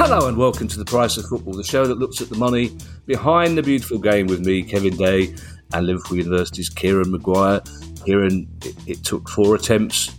Hello 0.00 0.28
and 0.28 0.36
welcome 0.36 0.68
to 0.68 0.78
the 0.78 0.84
Price 0.84 1.16
of 1.16 1.26
Football, 1.26 1.54
the 1.54 1.64
show 1.64 1.84
that 1.84 1.98
looks 1.98 2.20
at 2.20 2.28
the 2.28 2.36
money 2.36 2.70
behind 3.06 3.58
the 3.58 3.64
beautiful 3.64 3.98
game 3.98 4.28
with 4.28 4.46
me, 4.46 4.62
Kevin 4.62 4.96
Day, 4.96 5.34
and 5.72 5.88
Liverpool 5.88 6.18
University's 6.18 6.68
Kieran 6.68 7.10
Maguire. 7.10 7.60
Kieran, 8.06 8.46
it, 8.64 8.76
it 8.86 9.04
took 9.04 9.28
four 9.28 9.56
attempts, 9.56 10.10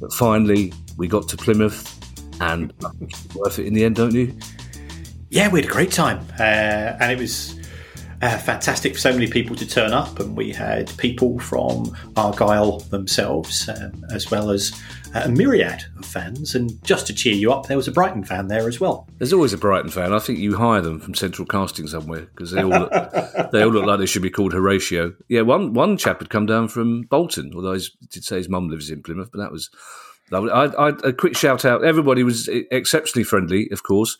but 0.00 0.12
finally 0.12 0.72
we 0.96 1.08
got 1.08 1.28
to 1.30 1.36
Plymouth, 1.36 1.98
and 2.40 2.72
I 2.86 2.90
think 2.90 3.10
it's 3.10 3.34
worth 3.34 3.58
it 3.58 3.66
in 3.66 3.74
the 3.74 3.84
end, 3.84 3.96
don't 3.96 4.14
you? 4.14 4.32
Yeah, 5.30 5.48
we 5.48 5.62
had 5.62 5.68
a 5.68 5.72
great 5.72 5.90
time, 5.90 6.24
uh, 6.38 6.42
and 7.00 7.10
it 7.10 7.18
was 7.18 7.58
uh, 8.24 8.38
fantastic 8.38 8.94
for 8.94 8.98
so 8.98 9.12
many 9.12 9.26
people 9.26 9.54
to 9.54 9.66
turn 9.66 9.92
up, 9.92 10.18
and 10.18 10.34
we 10.34 10.50
had 10.50 10.90
people 10.96 11.38
from 11.38 11.94
Argyle 12.16 12.78
themselves, 12.80 13.68
um, 13.68 14.02
as 14.10 14.30
well 14.30 14.50
as 14.50 14.72
a 15.14 15.28
myriad 15.28 15.84
of 15.98 16.06
fans. 16.06 16.54
And 16.54 16.82
just 16.84 17.06
to 17.08 17.14
cheer 17.14 17.34
you 17.34 17.52
up, 17.52 17.66
there 17.66 17.76
was 17.76 17.86
a 17.86 17.92
Brighton 17.92 18.24
fan 18.24 18.48
there 18.48 18.66
as 18.66 18.80
well. 18.80 19.06
There's 19.18 19.34
always 19.34 19.52
a 19.52 19.58
Brighton 19.58 19.90
fan. 19.90 20.14
I 20.14 20.18
think 20.20 20.38
you 20.38 20.56
hire 20.56 20.80
them 20.80 21.00
from 21.00 21.14
Central 21.14 21.46
Casting 21.46 21.86
somewhere 21.86 22.22
because 22.22 22.50
they 22.50 22.62
all 22.62 22.70
look, 22.70 22.90
they 23.52 23.62
all 23.62 23.70
look 23.70 23.84
like 23.84 23.98
they 23.98 24.06
should 24.06 24.22
be 24.22 24.30
called 24.30 24.54
Horatio. 24.54 25.14
Yeah, 25.28 25.42
one 25.42 25.74
one 25.74 25.98
chap 25.98 26.20
had 26.20 26.30
come 26.30 26.46
down 26.46 26.68
from 26.68 27.02
Bolton, 27.02 27.52
although 27.54 27.74
he 27.74 27.86
did 28.10 28.24
say 28.24 28.38
his 28.38 28.48
mum 28.48 28.68
lives 28.68 28.88
in 28.88 29.02
Plymouth, 29.02 29.30
but 29.32 29.38
that 29.40 29.52
was 29.52 29.68
lovely. 30.30 30.50
I, 30.50 30.64
I, 30.64 30.88
a 31.04 31.12
quick 31.12 31.36
shout 31.36 31.66
out. 31.66 31.84
Everybody 31.84 32.22
was 32.22 32.48
exceptionally 32.48 33.24
friendly, 33.24 33.68
of 33.70 33.82
course. 33.82 34.16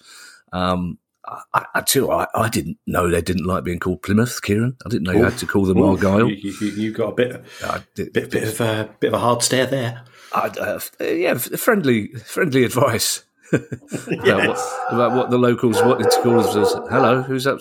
Um, 0.53 0.99
I, 1.27 1.67
I 1.75 1.81
too, 1.81 2.11
I, 2.11 2.27
I, 2.35 2.49
didn't 2.49 2.79
know 2.87 3.09
they 3.09 3.23
didn't 3.23 3.47
like 3.47 3.65
being 3.65 3.79
called 3.79 4.03
Plymouth, 4.03 4.43
Kieran. 4.43 4.77
I 4.85 4.89
didn't 4.89 5.05
know 5.05 5.13
you 5.13 5.25
had 5.25 5.39
to 5.39 5.47
call 5.47 5.65
them 5.65 5.79
Oof, 5.79 6.05
Argyle. 6.05 6.31
You, 6.31 6.53
you, 6.61 6.69
you, 6.69 6.93
got 6.93 7.11
a 7.11 7.15
bit, 7.15 7.45
uh, 7.63 7.81
bit, 7.95 8.13
bit 8.13 8.35
of 8.35 8.61
a 8.61 8.65
uh, 8.65 8.89
bit 9.01 9.09
of 9.09 9.15
a 9.15 9.19
hard 9.19 9.43
stare 9.43 9.67
there. 9.67 10.05
Uh, 10.33 10.81
yeah, 11.01 11.35
friendly, 11.35 12.09
friendly 12.09 12.65
advice 12.65 13.25
about, 13.53 14.27
yes. 14.27 14.49
what, 14.49 14.95
about 14.95 15.13
what 15.17 15.31
the 15.31 15.39
locals 15.39 15.81
wanted 15.83 16.11
to 16.11 16.23
call 16.23 16.41
us. 16.41 16.75
Hello, 16.91 17.23
who's 17.23 17.47
up? 17.47 17.61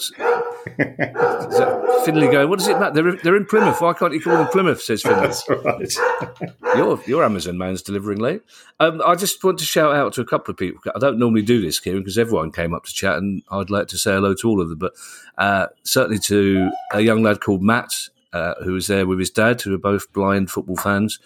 Finley 2.05 2.27
going? 2.27 2.49
What 2.49 2.59
does 2.59 2.67
it 2.67 2.79
matter? 2.79 3.01
They're, 3.01 3.15
they're 3.17 3.35
in 3.35 3.45
Plymouth. 3.45 3.81
Why 3.81 3.93
can't 3.93 4.13
you 4.13 4.21
call 4.21 4.37
them 4.37 4.47
Plymouth? 4.47 4.81
Says 4.81 5.01
Finley. 5.01 5.27
That's 5.27 5.47
right. 5.49 6.77
your 6.77 6.99
your 7.05 7.23
Amazon 7.23 7.57
man's 7.57 7.81
delivering 7.81 8.19
late. 8.19 8.41
Um, 8.79 9.01
I 9.05 9.15
just 9.15 9.43
want 9.43 9.59
to 9.59 9.65
shout 9.65 9.95
out 9.95 10.13
to 10.13 10.21
a 10.21 10.25
couple 10.25 10.51
of 10.51 10.57
people. 10.57 10.81
I 10.95 10.99
don't 10.99 11.19
normally 11.19 11.41
do 11.41 11.61
this, 11.61 11.79
Kieran, 11.79 11.99
because 11.99 12.17
everyone 12.17 12.51
came 12.51 12.73
up 12.73 12.85
to 12.85 12.93
chat, 12.93 13.17
and 13.17 13.43
I'd 13.51 13.69
like 13.69 13.87
to 13.87 13.97
say 13.97 14.13
hello 14.13 14.33
to 14.35 14.49
all 14.49 14.61
of 14.61 14.69
them. 14.69 14.79
But 14.79 14.93
uh, 15.37 15.67
certainly 15.83 16.19
to 16.19 16.71
a 16.93 17.01
young 17.01 17.23
lad 17.23 17.41
called 17.41 17.61
Matt, 17.61 17.93
uh, 18.31 18.55
who 18.63 18.73
was 18.73 18.87
there 18.87 19.05
with 19.05 19.19
his 19.19 19.29
dad, 19.29 19.61
who 19.61 19.73
are 19.73 19.79
both 19.79 20.11
blind 20.13 20.49
football 20.49 20.77
fans. 20.77 21.19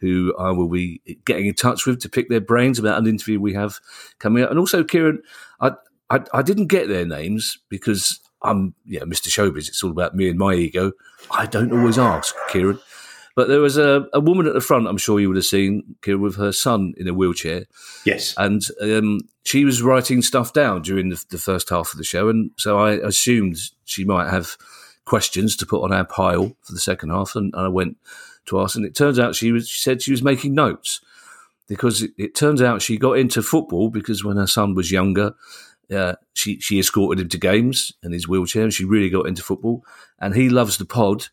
Who 0.00 0.34
I 0.36 0.50
will 0.50 0.68
be 0.68 1.00
getting 1.24 1.46
in 1.46 1.54
touch 1.54 1.86
with 1.86 2.00
to 2.00 2.08
pick 2.08 2.28
their 2.28 2.40
brains 2.40 2.80
about 2.80 2.98
an 2.98 3.06
interview 3.06 3.38
we 3.38 3.54
have 3.54 3.78
coming 4.18 4.42
up, 4.42 4.50
and 4.50 4.58
also 4.58 4.82
Kieran, 4.82 5.22
I, 5.60 5.74
I, 6.10 6.24
I 6.34 6.42
didn't 6.42 6.66
get 6.66 6.88
their 6.88 7.06
names 7.06 7.56
because 7.68 8.18
I'm, 8.44 8.74
yeah, 8.86 9.02
Mr. 9.02 9.28
Showbiz. 9.28 9.68
It's 9.68 9.82
all 9.82 9.90
about 9.90 10.14
me 10.14 10.28
and 10.28 10.38
my 10.38 10.54
ego. 10.54 10.92
I 11.30 11.46
don't 11.46 11.72
always 11.72 11.98
ask, 11.98 12.34
Kieran. 12.50 12.78
But 13.34 13.48
there 13.48 13.60
was 13.60 13.78
a, 13.78 14.06
a 14.12 14.20
woman 14.20 14.46
at 14.46 14.52
the 14.52 14.60
front, 14.60 14.86
I'm 14.86 14.98
sure 14.98 15.18
you 15.18 15.28
would 15.28 15.36
have 15.36 15.46
seen, 15.46 15.96
Kieran, 16.02 16.20
with 16.20 16.36
her 16.36 16.52
son 16.52 16.92
in 16.98 17.08
a 17.08 17.14
wheelchair. 17.14 17.64
Yes. 18.04 18.34
And 18.36 18.62
um, 18.82 19.20
she 19.44 19.64
was 19.64 19.82
writing 19.82 20.20
stuff 20.22 20.52
down 20.52 20.82
during 20.82 21.08
the, 21.08 21.24
the, 21.30 21.38
first 21.38 21.70
half 21.70 21.92
of 21.92 21.98
the 21.98 22.04
show. 22.04 22.28
And 22.28 22.50
so 22.58 22.78
I 22.78 22.92
assumed 22.92 23.56
she 23.84 24.04
might 24.04 24.28
have 24.28 24.56
questions 25.06 25.56
to 25.56 25.66
put 25.66 25.82
on 25.82 25.92
our 25.92 26.04
pile 26.04 26.54
for 26.60 26.72
the 26.72 26.80
second 26.80 27.10
half. 27.10 27.34
And, 27.34 27.54
and 27.54 27.64
I 27.64 27.68
went 27.68 27.96
to 28.46 28.60
ask. 28.60 28.76
And 28.76 28.84
it 28.84 28.94
turns 28.94 29.18
out 29.18 29.34
she, 29.34 29.50
was, 29.50 29.66
she 29.66 29.80
said 29.80 30.02
she 30.02 30.10
was 30.10 30.22
making 30.22 30.54
notes 30.54 31.00
because 31.68 32.02
it, 32.02 32.10
it 32.18 32.34
turns 32.34 32.60
out 32.60 32.82
she 32.82 32.98
got 32.98 33.18
into 33.18 33.42
football 33.42 33.88
because 33.88 34.22
when 34.22 34.36
her 34.36 34.46
son 34.46 34.74
was 34.74 34.92
younger, 34.92 35.34
uh, 35.90 36.14
she 36.34 36.60
she 36.60 36.78
escorted 36.78 37.22
him 37.22 37.28
to 37.30 37.38
games 37.38 37.92
in 38.02 38.12
his 38.12 38.28
wheelchair, 38.28 38.62
and 38.62 38.72
she 38.72 38.84
really 38.84 39.10
got 39.10 39.26
into 39.26 39.42
football. 39.42 39.84
And 40.18 40.34
he 40.34 40.48
loves 40.48 40.78
the 40.78 40.84
pod, 40.84 41.26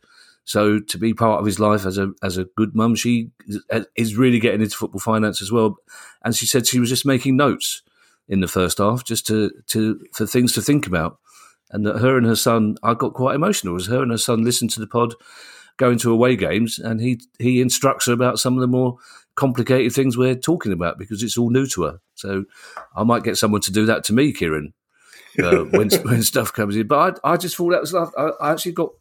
so 0.43 0.79
to 0.79 0.97
be 0.97 1.13
part 1.13 1.39
of 1.39 1.45
his 1.45 1.59
life 1.59 1.85
as 1.85 1.97
a 1.97 2.11
as 2.23 2.37
a 2.37 2.45
good 2.57 2.75
mum, 2.75 2.95
she 2.95 3.29
is 3.95 4.15
really 4.17 4.39
getting 4.39 4.61
into 4.61 4.75
football 4.75 4.99
finance 4.99 5.41
as 5.41 5.51
well. 5.51 5.77
And 6.23 6.35
she 6.35 6.45
said 6.45 6.65
she 6.65 6.79
was 6.79 6.89
just 6.89 7.05
making 7.05 7.37
notes 7.37 7.83
in 8.27 8.39
the 8.39 8.47
first 8.47 8.79
half, 8.79 9.03
just 9.03 9.27
to 9.27 9.51
to 9.67 10.03
for 10.13 10.25
things 10.25 10.53
to 10.53 10.61
think 10.61 10.87
about. 10.87 11.19
And 11.71 11.85
that 11.85 11.99
her 11.99 12.17
and 12.17 12.25
her 12.25 12.35
son, 12.35 12.77
I 12.81 12.95
got 12.95 13.13
quite 13.13 13.35
emotional. 13.35 13.75
As 13.75 13.85
her 13.85 14.01
and 14.01 14.09
her 14.09 14.17
son 14.17 14.43
listened 14.43 14.71
to 14.71 14.79
the 14.79 14.87
pod, 14.87 15.13
going 15.77 15.99
to 15.99 16.11
away 16.11 16.35
games, 16.35 16.79
and 16.79 16.99
he 16.99 17.21
he 17.37 17.61
instructs 17.61 18.07
her 18.07 18.13
about 18.13 18.39
some 18.39 18.55
of 18.55 18.61
the 18.61 18.67
more 18.67 18.97
complicated 19.35 19.93
things 19.93 20.17
we're 20.17 20.35
talking 20.35 20.71
about 20.71 20.97
because 20.97 21.21
it's 21.21 21.37
all 21.37 21.49
new 21.51 21.67
to 21.67 21.83
her. 21.83 21.99
So 22.19 22.45
I 22.95 23.03
might 23.03 23.23
get 23.23 23.37
someone 23.37 23.61
to 23.61 23.71
do 23.71 23.85
that 23.85 24.03
to 24.05 24.13
me, 24.13 24.33
Kieran, 24.33 24.73
uh, 25.41 25.63
when 25.71 25.89
when 25.89 26.23
stuff 26.23 26.53
comes 26.53 26.75
in. 26.75 26.87
But 26.87 27.19
I, 27.23 27.33
I 27.33 27.37
just 27.37 27.55
thought 27.55 27.71
that 27.71 27.81
was 27.81 27.95
I, 27.95 28.05
I 28.41 28.51
actually 28.51 28.73
got 28.73 28.91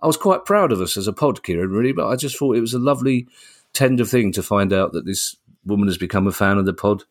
I 0.00 0.06
was 0.06 0.16
quite 0.16 0.44
proud 0.44 0.72
of 0.72 0.80
us 0.80 0.96
as 0.96 1.06
a 1.06 1.12
pod, 1.12 1.42
Kieran, 1.42 1.70
really. 1.70 1.92
But 1.92 2.08
I 2.08 2.16
just 2.16 2.38
thought 2.38 2.56
it 2.56 2.60
was 2.60 2.74
a 2.74 2.78
lovely, 2.78 3.28
tender 3.72 4.04
thing 4.04 4.32
to 4.32 4.42
find 4.42 4.72
out 4.72 4.92
that 4.92 5.06
this 5.06 5.36
woman 5.64 5.88
has 5.88 5.98
become 5.98 6.26
a 6.26 6.32
fan 6.32 6.58
of 6.58 6.66
the 6.66 6.74
pod 6.74 7.04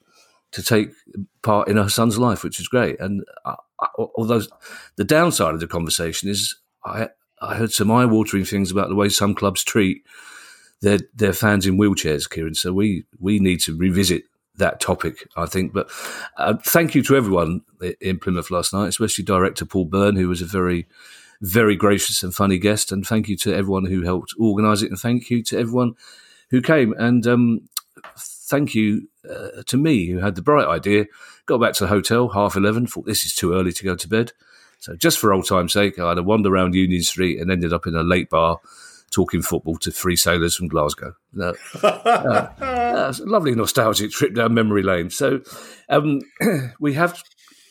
to 0.51 0.61
take 0.61 0.91
part 1.41 1.69
in 1.69 1.77
her 1.77 1.89
son's 1.89 2.17
life, 2.17 2.43
which 2.43 2.59
is 2.59 2.67
great. 2.67 2.99
And 2.99 3.23
I, 3.45 3.55
I, 3.79 3.87
although 3.97 4.41
the 4.97 5.05
downside 5.05 5.53
of 5.53 5.59
the 5.59 5.67
conversation 5.67 6.29
is, 6.29 6.55
I 6.85 7.09
I 7.41 7.55
heard 7.55 7.71
some 7.71 7.91
eye 7.91 8.05
watering 8.05 8.45
things 8.45 8.71
about 8.71 8.89
the 8.89 8.95
way 8.95 9.09
some 9.09 9.33
clubs 9.33 9.63
treat 9.63 10.03
their 10.81 10.99
their 11.15 11.33
fans 11.33 11.65
in 11.65 11.77
wheelchairs, 11.77 12.29
Kieran. 12.29 12.55
So 12.55 12.73
we 12.73 13.05
we 13.19 13.39
need 13.39 13.61
to 13.61 13.77
revisit 13.77 14.23
that 14.57 14.79
topic, 14.79 15.27
I 15.35 15.45
think. 15.45 15.73
But 15.73 15.89
uh, 16.37 16.55
thank 16.65 16.93
you 16.95 17.03
to 17.03 17.15
everyone 17.15 17.61
in 17.99 18.19
Plymouth 18.19 18.51
last 18.51 18.73
night, 18.73 18.89
especially 18.89 19.23
director 19.23 19.65
Paul 19.65 19.85
Byrne, 19.85 20.15
who 20.15 20.27
was 20.27 20.41
a 20.41 20.45
very 20.45 20.87
very 21.41 21.75
gracious 21.75 22.21
and 22.21 22.35
funny 22.35 22.59
guest. 22.59 22.91
And 22.91 23.05
thank 23.05 23.27
you 23.27 23.35
to 23.37 23.55
everyone 23.55 23.85
who 23.85 24.03
helped 24.03 24.33
organise 24.37 24.81
it, 24.81 24.89
and 24.89 24.99
thank 24.99 25.29
you 25.29 25.41
to 25.43 25.57
everyone 25.57 25.95
who 26.49 26.61
came. 26.61 26.93
And 26.93 27.25
um, 27.25 27.69
thank 28.17 28.75
you 28.75 29.07
uh, 29.27 29.63
to 29.65 29.77
me, 29.77 30.07
who 30.07 30.19
had 30.19 30.35
the 30.35 30.41
bright 30.41 30.67
idea. 30.67 31.05
Got 31.45 31.61
back 31.61 31.73
to 31.75 31.85
the 31.85 31.89
hotel 31.89 32.29
half 32.29 32.55
eleven. 32.55 32.87
Thought 32.87 33.05
this 33.05 33.25
is 33.25 33.33
too 33.33 33.53
early 33.53 33.71
to 33.71 33.83
go 33.83 33.95
to 33.95 34.07
bed. 34.07 34.33
So 34.79 34.95
just 34.95 35.19
for 35.19 35.31
old 35.31 35.47
time's 35.47 35.73
sake, 35.73 35.99
I 35.99 36.09
had 36.09 36.17
a 36.17 36.23
wander 36.23 36.49
around 36.49 36.73
Union 36.73 37.03
Street 37.03 37.39
and 37.39 37.51
ended 37.51 37.71
up 37.71 37.85
in 37.85 37.95
a 37.95 38.03
late 38.03 38.29
bar 38.29 38.59
talking 39.11 39.41
football 39.41 39.77
to 39.77 39.91
three 39.91 40.15
sailors 40.15 40.55
from 40.55 40.67
Glasgow. 40.67 41.13
Uh, 41.39 41.53
uh, 41.83 42.49
a 42.59 43.13
lovely 43.25 43.53
nostalgic 43.53 44.11
trip 44.11 44.33
down 44.33 44.53
memory 44.53 44.83
lane. 44.83 45.09
So 45.09 45.41
um, 45.89 46.21
we 46.79 46.93
have 46.93 47.21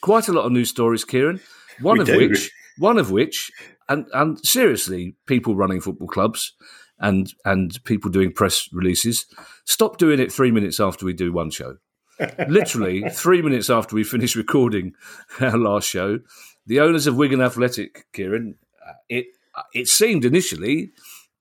quite 0.01 0.29
a 0.29 0.33
lot 0.33 0.45
of 0.45 0.53
news 0.53 0.71
stories, 0.71 1.05
Kieran. 1.05 1.41
One 1.81 1.99
we 1.99 2.03
of 2.03 2.07
do. 2.07 2.17
which, 2.17 2.51
one 2.79 2.99
of 2.99 3.11
which, 3.11 3.51
and 3.89 4.07
and 4.13 4.39
seriously, 4.47 5.17
people 5.27 5.57
running 5.57 5.81
football 5.81 6.09
clubs 6.09 6.53
and 6.99 7.33
and 7.45 7.83
people 7.85 8.11
doing 8.11 8.33
press 8.33 8.69
releases 8.73 9.27
stop 9.65 9.97
doing 9.99 10.21
it 10.21 10.33
three 10.33 10.51
minutes 10.51 10.79
after 10.79 11.07
we 11.07 11.13
do 11.13 11.33
one 11.33 11.51
show. 11.51 11.77
Literally 12.49 13.09
three 13.09 13.41
minutes 13.41 13.71
after 13.71 13.97
we 13.97 14.05
finish 14.05 14.37
recording 14.37 14.93
our 15.41 15.57
last 15.57 15.89
show, 15.89 16.19
the 16.67 16.81
owners 16.81 17.07
of 17.07 17.17
Wigan 17.17 17.41
Athletic, 17.41 18.07
Kieran, 18.13 18.57
uh, 18.87 18.93
it 19.09 19.27
it 19.73 19.89
seemed 19.89 20.25
initially 20.25 20.91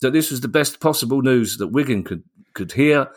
that 0.01 0.13
this 0.13 0.31
was 0.31 0.41
the 0.41 0.47
best 0.47 0.79
possible 0.79 1.21
news 1.21 1.57
that 1.57 1.67
Wigan 1.67 2.03
could 2.03 2.23
could 2.53 2.73
hear. 2.73 3.09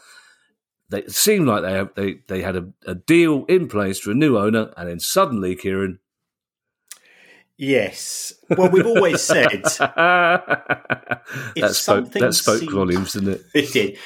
They, 0.90 1.00
it 1.00 1.12
seemed 1.12 1.46
like 1.46 1.62
they 1.62 2.02
they 2.02 2.18
they 2.28 2.42
had 2.42 2.56
a, 2.56 2.68
a 2.86 2.94
deal 2.94 3.44
in 3.46 3.68
place 3.68 3.98
for 3.98 4.10
a 4.10 4.14
new 4.14 4.38
owner, 4.38 4.72
and 4.76 4.88
then 4.88 5.00
suddenly, 5.00 5.56
Kieran. 5.56 5.98
Yes. 7.58 8.32
Well, 8.50 8.70
we've 8.70 8.86
always 8.86 9.22
said 9.22 9.62
that 9.78 11.22
spoke, 11.72 12.10
that 12.10 12.34
spoke 12.34 12.60
seemed, 12.60 12.72
volumes, 12.72 13.12
didn't 13.12 13.34
it? 13.34 13.44
It 13.54 13.72
did. 13.72 13.98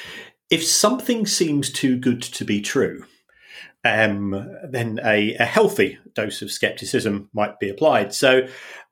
If 0.51 0.63
something 0.63 1.25
seems 1.25 1.71
too 1.71 1.97
good 1.97 2.21
to 2.21 2.45
be 2.45 2.61
true, 2.61 3.05
um, 3.83 4.57
then 4.63 4.99
a, 5.03 5.35
a, 5.35 5.45
healthy 5.45 5.97
dose 6.13 6.41
of 6.41 6.51
skepticism 6.51 7.29
might 7.33 7.59
be 7.59 7.69
applied. 7.69 8.13
So 8.13 8.47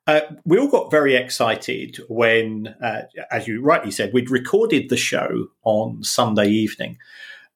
Uh, 0.06 0.20
we 0.44 0.58
all 0.58 0.68
got 0.68 0.90
very 0.90 1.16
excited 1.16 1.98
when, 2.08 2.68
uh, 2.80 3.02
as 3.30 3.48
you 3.48 3.60
rightly 3.60 3.90
said, 3.90 4.12
we'd 4.12 4.30
recorded 4.30 4.88
the 4.88 4.96
show 4.96 5.48
on 5.64 6.02
Sunday 6.04 6.48
evening 6.48 6.96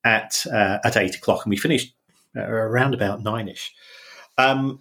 at 0.05 0.45
uh, 0.53 0.79
at 0.85 0.97
eight 0.97 1.15
o'clock, 1.15 1.45
and 1.45 1.51
we 1.51 1.57
finished 1.57 1.95
uh, 2.37 2.41
around 2.41 2.95
about 2.95 3.23
nine 3.23 3.49
ish. 3.49 3.73
Um, 4.37 4.81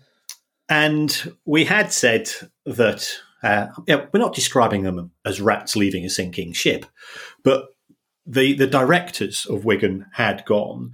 and 0.67 1.33
we 1.45 1.65
had 1.65 1.91
said 1.91 2.29
that 2.65 3.09
uh, 3.43 3.67
we're 3.87 4.09
not 4.13 4.35
describing 4.35 4.83
them 4.83 5.11
as 5.25 5.41
rats 5.41 5.75
leaving 5.75 6.05
a 6.05 6.09
sinking 6.09 6.53
ship, 6.53 6.85
but 7.43 7.75
the 8.25 8.53
the 8.53 8.67
directors 8.67 9.45
of 9.45 9.65
Wigan 9.65 10.07
had 10.13 10.43
gone. 10.45 10.93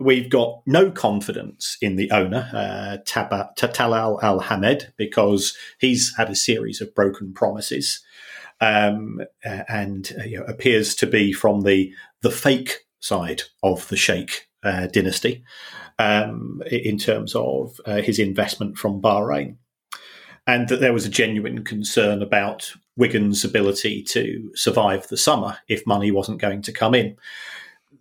We've 0.00 0.30
got 0.30 0.62
no 0.64 0.92
confidence 0.92 1.76
in 1.82 1.96
the 1.96 2.10
owner, 2.12 2.48
uh, 2.52 2.98
Talal 3.04 4.22
Al 4.22 4.38
Hammad, 4.38 4.92
because 4.96 5.56
he's 5.80 6.14
had 6.16 6.30
a 6.30 6.36
series 6.36 6.80
of 6.80 6.94
broken 6.94 7.32
promises, 7.32 8.00
um, 8.60 9.20
and 9.44 10.12
uh, 10.20 10.24
you 10.24 10.38
know, 10.38 10.44
appears 10.44 10.94
to 10.96 11.06
be 11.06 11.32
from 11.32 11.62
the 11.62 11.92
the 12.22 12.30
fake 12.30 12.86
side 13.00 13.42
of 13.62 13.88
the 13.88 13.96
Sheikh 13.96 14.48
uh, 14.62 14.86
dynasty 14.86 15.42
um, 15.98 16.62
in 16.70 16.98
terms 16.98 17.34
of 17.34 17.80
uh, 17.84 17.96
his 17.96 18.18
investment 18.18 18.78
from 18.78 19.00
Bahrain. 19.02 19.56
And 20.46 20.68
that 20.68 20.80
there 20.80 20.94
was 20.94 21.04
a 21.04 21.10
genuine 21.10 21.62
concern 21.62 22.22
about 22.22 22.72
Wigan's 22.96 23.44
ability 23.44 24.02
to 24.04 24.50
survive 24.54 25.08
the 25.08 25.16
summer 25.16 25.58
if 25.68 25.86
money 25.86 26.10
wasn't 26.10 26.40
going 26.40 26.62
to 26.62 26.72
come 26.72 26.94
in. 26.94 27.16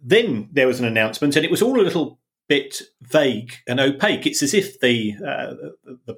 Then 0.08 0.48
there 0.54 0.68
was 0.68 0.80
an 0.80 0.86
announcement, 0.86 1.36
and 1.36 1.44
it 1.44 1.52
was 1.52 1.62
all 1.62 1.82
a 1.82 1.84
little 1.84 2.18
bit 2.48 2.82
vague 3.02 3.56
and 3.68 3.78
opaque. 3.78 4.26
It's 4.26 4.42
as 4.42 4.54
if 4.54 4.80
the, 4.80 5.16
uh, 5.16 5.54
the 6.06 6.18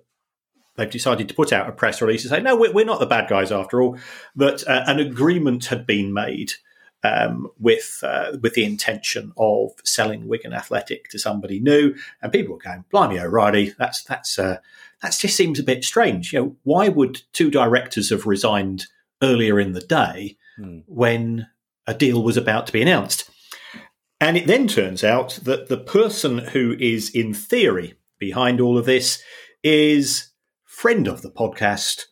they've 0.75 0.91
decided 0.91 1.27
to 1.27 1.33
put 1.33 1.51
out 1.51 1.67
a 1.67 1.71
press 1.71 1.99
release 1.99 2.21
to 2.21 2.29
say, 2.29 2.39
no, 2.39 2.55
we're, 2.55 2.85
not 2.85 2.99
the 2.99 3.07
bad 3.07 3.27
guys 3.27 3.51
after 3.51 3.81
all, 3.81 3.97
that 4.35 4.65
uh, 4.67 4.83
an 4.85 4.99
agreement 4.99 5.65
had 5.65 5.87
been 5.87 6.13
made 6.13 6.53
um, 7.03 7.47
with 7.59 7.99
uh, 8.03 8.37
with 8.43 8.53
the 8.53 8.63
intention 8.63 9.33
of 9.37 9.71
selling 9.83 10.27
Wigan 10.27 10.53
Athletic 10.53 11.09
to 11.09 11.17
somebody 11.17 11.59
new, 11.59 11.95
and 12.21 12.31
people 12.31 12.53
were 12.53 12.61
going, 12.61 12.85
"Blimey, 12.91 13.19
O'Reilly, 13.19 13.73
that's 13.79 14.03
that's 14.03 14.37
uh, 14.37 14.57
that 15.01 15.17
just 15.17 15.35
seems 15.35 15.59
a 15.59 15.63
bit 15.63 15.83
strange." 15.83 16.31
You 16.31 16.39
know, 16.39 16.55
why 16.63 16.89
would 16.89 17.21
two 17.33 17.49
directors 17.49 18.09
have 18.09 18.27
resigned 18.27 18.85
earlier 19.23 19.59
in 19.59 19.71
the 19.71 19.81
day 19.81 20.37
hmm. 20.57 20.79
when 20.85 21.47
a 21.87 21.93
deal 21.93 22.21
was 22.21 22.35
about 22.37 22.67
to 22.67 22.73
be 22.73 22.81
announced? 22.81 23.31
And 24.21 24.35
it 24.35 24.47
then 24.47 24.67
turns 24.67 25.03
out 25.03 25.39
that 25.43 25.69
the 25.69 25.77
person 25.77 26.39
who 26.39 26.75
is 26.79 27.09
in 27.09 27.33
theory 27.33 27.95
behind 28.17 28.59
all 28.59 28.77
of 28.77 28.85
this 28.85 29.21
is 29.63 30.31
friend 30.65 31.07
of 31.07 31.21
the 31.21 31.31
podcast, 31.31 32.05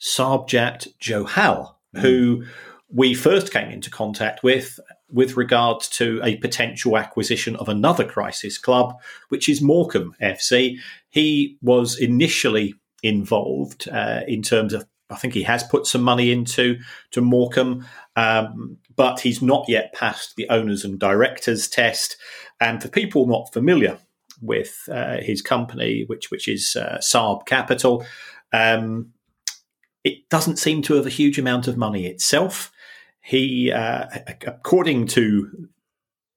Sarbjit 0.00 0.88
Johal, 1.00 1.74
hmm. 1.94 2.00
who 2.00 2.44
we 2.88 3.14
first 3.14 3.52
came 3.52 3.70
into 3.70 3.90
contact 3.90 4.42
with 4.42 4.80
with 5.12 5.36
regards 5.36 5.88
to 5.88 6.20
a 6.22 6.36
potential 6.36 6.96
acquisition 6.96 7.56
of 7.56 7.68
another 7.68 8.04
crisis 8.04 8.58
club, 8.58 8.94
which 9.28 9.48
is 9.48 9.60
Morecambe 9.60 10.14
FC. 10.22 10.76
He 11.08 11.58
was 11.62 11.98
initially 11.98 12.74
involved 13.02 13.88
uh, 13.88 14.20
in 14.28 14.42
terms 14.42 14.72
of, 14.72 14.86
I 15.08 15.16
think 15.16 15.34
he 15.34 15.42
has 15.42 15.64
put 15.64 15.86
some 15.86 16.02
money 16.02 16.30
into 16.30 16.78
to 17.10 17.20
Morecambe, 17.20 17.86
um, 18.14 18.78
but 18.96 19.20
he's 19.20 19.40
not 19.40 19.64
yet 19.68 19.92
passed 19.92 20.36
the 20.36 20.48
owners 20.48 20.84
and 20.84 20.98
directors 20.98 21.68
test. 21.68 22.16
And 22.60 22.82
for 22.82 22.88
people 22.88 23.26
not 23.26 23.52
familiar 23.52 23.98
with 24.42 24.88
uh, 24.90 25.18
his 25.20 25.42
company, 25.42 26.04
which 26.06 26.30
which 26.30 26.48
is 26.48 26.76
uh, 26.76 26.98
Saab 27.00 27.46
Capital, 27.46 28.04
um, 28.52 29.12
it 30.04 30.28
doesn't 30.28 30.58
seem 30.58 30.82
to 30.82 30.94
have 30.94 31.06
a 31.06 31.10
huge 31.10 31.38
amount 31.38 31.68
of 31.68 31.76
money 31.76 32.06
itself 32.06 32.72
he, 33.22 33.70
uh, 33.70 34.06
according 34.46 35.06
to 35.08 35.68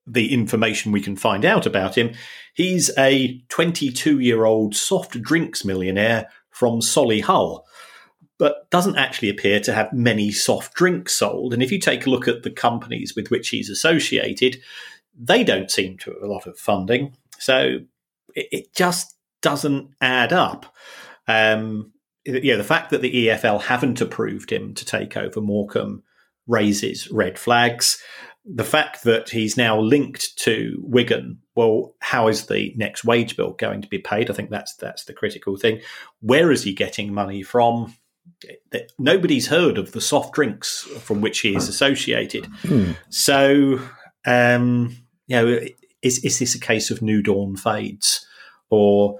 the 0.06 0.34
information 0.34 0.92
we 0.92 1.02
can 1.02 1.16
find 1.16 1.46
out 1.46 1.66
about 1.66 1.98
him, 1.98 2.14
he's 2.54 2.92
a 2.98 3.42
22 3.50 4.20
year 4.20 4.46
old 4.46 4.76
soft 4.76 5.22
drinks 5.22 5.64
millionaire 5.64 6.30
from 6.50 6.82
Solihull, 6.82 7.64
but 8.38 8.70
doesn't 8.70 8.98
actually 8.98 9.30
appear 9.30 9.60
to 9.60 9.74
have 9.74 9.94
many 9.94 10.32
soft 10.32 10.74
drinks 10.74 11.14
sold. 11.14 11.54
And 11.54 11.62
if 11.62 11.72
you 11.72 11.80
take 11.80 12.06
a 12.06 12.10
look 12.10 12.28
at 12.28 12.44
the 12.44 12.52
companies 12.52 13.16
with 13.16 13.30
which 13.30 13.50
he's 13.50 13.70
associated, 13.70 14.58
they 15.18 15.44
don't 15.44 15.72
seem 15.72 15.98
to 16.00 16.12
have 16.12 16.24
a 16.24 16.32
lot 16.32 16.48
of 16.48 16.58
funding. 16.58 17.16
So 17.38 17.80
it, 18.36 18.48
it 18.52 18.76
just 18.76 19.16
doesn't 19.42 19.90
add 20.02 20.34
up. 20.34 20.74
Um, 21.28 21.92
yeah, 22.26 22.56
the 22.56 22.64
fact 22.64 22.90
that 22.90 23.02
the 23.02 23.28
EFL 23.28 23.62
haven't 23.62 24.02
approved 24.02 24.52
him 24.52 24.74
to 24.76 24.86
take 24.86 25.18
over 25.18 25.42
Morecambe 25.42 26.04
raises 26.48 27.12
red 27.12 27.38
flags. 27.38 28.02
The 28.46 28.64
fact 28.64 29.04
that 29.04 29.30
he's 29.30 29.56
now 29.56 29.80
linked 29.80 30.38
to 30.40 30.78
Wigan, 30.82 31.40
well, 31.56 31.96
how 32.00 32.28
is 32.28 32.48
the 32.48 32.74
next 32.76 33.06
wage 33.06 33.38
bill 33.38 33.52
going 33.52 33.82
to 33.82 33.88
be 33.88 34.00
paid? 34.00 34.30
I 34.30 34.34
think 34.34 34.50
that's 34.50 34.76
that's 34.76 35.06
the 35.06 35.14
critical 35.14 35.56
thing. 35.56 35.82
Where 36.20 36.52
is 36.52 36.64
he 36.64 36.74
getting 36.74 37.14
money 37.14 37.44
from? 37.44 37.94
Nobody's 39.00 39.48
heard 39.48 39.78
of 39.78 39.92
the 39.92 40.02
soft 40.02 40.34
drinks 40.34 40.82
from 40.82 41.22
which 41.22 41.40
he 41.40 41.56
is 41.56 41.70
associated. 41.70 42.48
So, 43.10 43.80
um, 44.26 44.98
you 45.28 45.36
know, 45.36 45.60
is 46.02 46.20
is 46.20 46.40
this 46.40 46.56
a 46.56 46.60
case 46.60 46.92
of 46.92 47.02
new 47.02 47.22
dawn 47.22 47.56
fades, 47.56 48.26
or 48.70 49.18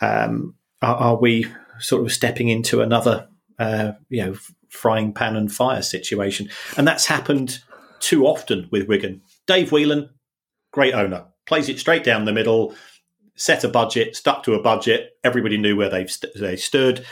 um, 0.00 0.54
are, 0.82 0.96
are 0.96 1.16
we 1.16 1.46
sort 1.78 2.04
of 2.04 2.12
stepping 2.12 2.48
into 2.48 2.80
another, 2.80 3.28
uh, 3.58 3.92
you 4.08 4.24
know, 4.24 4.34
frying 4.68 5.12
pan 5.12 5.36
and 5.36 5.52
fire 5.52 5.82
situation. 5.82 6.50
And 6.76 6.86
that's 6.86 7.06
happened 7.06 7.60
too 8.00 8.26
often 8.26 8.68
with 8.70 8.88
Wigan. 8.88 9.22
Dave 9.46 9.72
Whelan, 9.72 10.10
great 10.72 10.94
owner, 10.94 11.26
plays 11.46 11.68
it 11.68 11.78
straight 11.78 12.04
down 12.04 12.24
the 12.24 12.32
middle, 12.32 12.74
set 13.36 13.64
a 13.64 13.68
budget, 13.68 14.16
stuck 14.16 14.42
to 14.44 14.54
a 14.54 14.62
budget. 14.62 15.12
Everybody 15.22 15.56
knew 15.58 15.76
where 15.76 15.88
they've 15.88 16.10
st- 16.10 16.34
they 16.34 16.56
stood. 16.56 17.04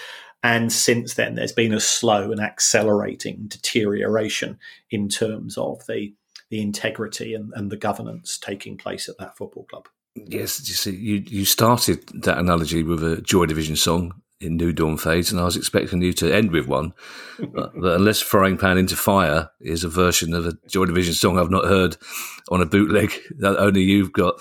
And 0.42 0.72
since 0.72 1.14
then, 1.14 1.34
there's 1.36 1.52
been 1.52 1.72
a 1.72 1.80
slow 1.80 2.32
and 2.32 2.40
accelerating 2.40 3.44
deterioration 3.46 4.58
in 4.90 5.08
terms 5.08 5.56
of 5.56 5.84
the 5.86 6.14
the 6.50 6.60
integrity 6.60 7.32
and, 7.32 7.50
and 7.54 7.72
the 7.72 7.78
governance 7.78 8.36
taking 8.36 8.76
place 8.76 9.08
at 9.08 9.16
that 9.16 9.34
football 9.38 9.64
club. 9.64 9.88
Yes, 10.14 10.68
you 10.68 10.74
see, 10.74 10.94
you, 10.94 11.24
you 11.26 11.46
started 11.46 12.06
that 12.22 12.36
analogy 12.36 12.82
with 12.82 13.02
a 13.02 13.22
Joy 13.22 13.46
Division 13.46 13.74
song 13.74 14.20
in 14.38 14.58
New 14.58 14.72
Dawn 14.72 14.98
Fades, 14.98 15.32
and 15.32 15.40
I 15.40 15.44
was 15.44 15.56
expecting 15.56 16.02
you 16.02 16.12
to 16.12 16.30
end 16.30 16.50
with 16.50 16.66
one. 16.66 16.92
but, 17.38 17.72
but, 17.74 17.96
unless 17.96 18.20
Frying 18.20 18.58
Pan 18.58 18.76
into 18.76 18.96
Fire 18.96 19.50
is 19.60 19.82
a 19.82 19.88
version 19.88 20.34
of 20.34 20.44
a 20.44 20.52
Joy 20.68 20.84
Division 20.84 21.14
song 21.14 21.38
I've 21.38 21.50
not 21.50 21.64
heard 21.64 21.96
on 22.50 22.60
a 22.60 22.66
bootleg 22.66 23.12
that 23.38 23.56
only 23.58 23.82
you've 23.82 24.12
got. 24.12 24.34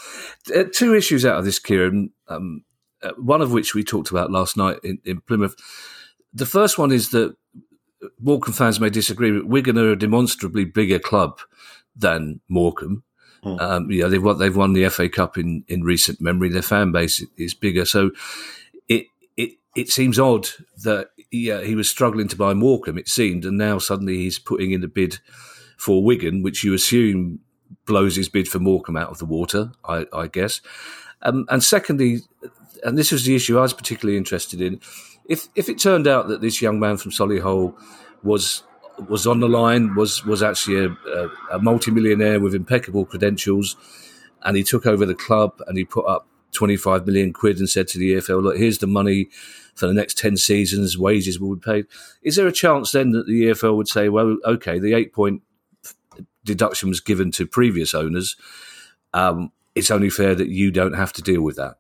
Uh, 0.54 0.64
two 0.74 0.94
issues 0.94 1.26
out 1.26 1.40
of 1.40 1.46
this, 1.46 1.60
Kieran, 1.60 2.12
um, 2.28 2.66
uh, 3.04 3.12
one 3.18 3.42
of 3.42 3.52
which 3.52 3.74
we 3.74 3.84
talked 3.84 4.12
about 4.12 4.32
last 4.32 4.58
night 4.58 4.80
in, 4.84 5.00
in 5.06 5.22
Plymouth. 5.22 5.56
The 6.34 6.46
first 6.46 6.78
one 6.78 6.92
is 6.92 7.10
that 7.10 7.36
Morecambe 8.20 8.54
fans 8.54 8.80
may 8.80 8.90
disagree, 8.90 9.32
but 9.32 9.48
Wigan 9.48 9.78
are 9.78 9.92
a 9.92 9.96
demonstrably 9.96 10.66
bigger 10.66 11.00
club 11.00 11.40
than 11.96 12.40
Morecambe. 12.48 13.04
Mm. 13.44 13.62
Um, 13.62 13.92
yeah, 13.92 14.08
they've 14.08 14.24
won, 14.24 14.38
they've 14.38 14.56
won 14.56 14.74
the 14.74 14.88
FA 14.90 15.10
Cup 15.10 15.38
in, 15.38 15.64
in 15.68 15.82
recent 15.82 16.22
memory. 16.22 16.50
Their 16.50 16.62
fan 16.62 16.92
base 16.92 17.26
is 17.38 17.54
bigger. 17.54 17.86
So 17.86 18.12
it 19.76 19.90
seems 19.90 20.20
odd 20.20 20.50
that 20.84 21.10
yeah, 21.32 21.62
he 21.62 21.76
was 21.76 21.90
struggling 21.90 22.28
to 22.30 22.36
buy 22.36 22.54
Morecambe, 22.54 22.98
it 22.98 23.08
seemed, 23.08 23.46
and 23.46 23.58
now 23.58 23.78
suddenly 23.78 24.18
he's 24.18 24.40
putting 24.40 24.72
in 24.72 24.84
a 24.84 24.88
bid 24.88 25.20
for 25.78 26.04
Wigan, 26.04 26.44
which 26.44 26.64
you 26.64 26.74
assume 26.74 27.40
blows 27.86 28.16
his 28.16 28.30
bid 28.30 28.48
for 28.48 28.60
Morecambe 28.60 28.98
out 28.98 29.10
of 29.10 29.18
the 29.20 29.26
water, 29.26 29.72
I, 29.86 30.06
I 30.14 30.28
guess. 30.28 30.62
Um, 31.22 31.46
and 31.50 31.64
secondly, 31.64 32.20
and 32.84 32.98
this 32.98 33.12
was 33.12 33.26
the 33.26 33.36
issue 33.36 33.58
I 33.58 33.62
was 33.62 33.74
particularly 33.74 34.18
interested 34.18 34.62
in, 34.62 34.80
if 35.26 35.48
if 35.56 35.70
it 35.70 35.80
turned 35.80 36.08
out 36.08 36.28
that 36.28 36.42
this 36.42 36.62
young 36.62 36.80
man 36.80 36.98
from 36.98 37.12
Solihull 37.12 37.76
was 38.24 38.64
was 39.10 39.26
on 39.26 39.40
the 39.40 39.50
line, 39.50 39.96
was 39.96 40.26
was 40.26 40.44
actually 40.44 40.86
a, 40.86 40.90
a, 40.90 41.30
a 41.54 41.60
multimillionaire 41.60 42.40
with 42.40 42.56
impeccable 42.56 43.06
credentials, 43.06 43.76
and 44.44 44.58
he 44.58 44.64
took 44.64 44.86
over 44.86 45.06
the 45.06 45.16
club 45.16 45.62
and 45.68 45.78
he 45.78 45.86
put 45.86 46.06
up 46.06 46.28
25 46.54 47.06
million 47.06 47.34
quid 47.34 47.58
and 47.60 47.70
said 47.70 47.88
to 47.88 47.98
the 47.98 48.14
EFL, 48.14 48.44
look, 48.44 48.58
here's 48.58 48.80
the 48.80 48.88
money 48.88 49.30
for 49.76 49.88
the 49.88 49.94
next 49.94 50.18
10 50.18 50.38
seasons, 50.38 50.98
wages 50.98 51.40
will 51.40 51.56
be 51.56 51.62
paid. 51.62 51.86
Is 52.22 52.36
there 52.36 52.48
a 52.48 52.52
chance 52.52 52.92
then 52.92 53.12
that 53.12 53.26
the 53.26 53.44
EFL 53.46 53.78
would 53.78 53.88
say, 53.88 54.10
well, 54.10 54.38
okay, 54.46 54.80
the 54.80 54.94
eight 54.94 55.14
point 55.14 55.42
deduction 56.44 56.90
was 56.90 57.00
given 57.00 57.32
to 57.32 57.46
previous 57.46 57.94
owners. 57.94 58.36
Um, 59.14 59.52
it's 59.76 59.92
only 59.92 60.10
fair 60.10 60.36
that 60.36 60.50
you 60.50 60.72
don't 60.72 60.94
have 60.94 61.14
to 61.14 61.22
deal 61.22 61.42
with 61.42 61.56
that. 61.56 61.78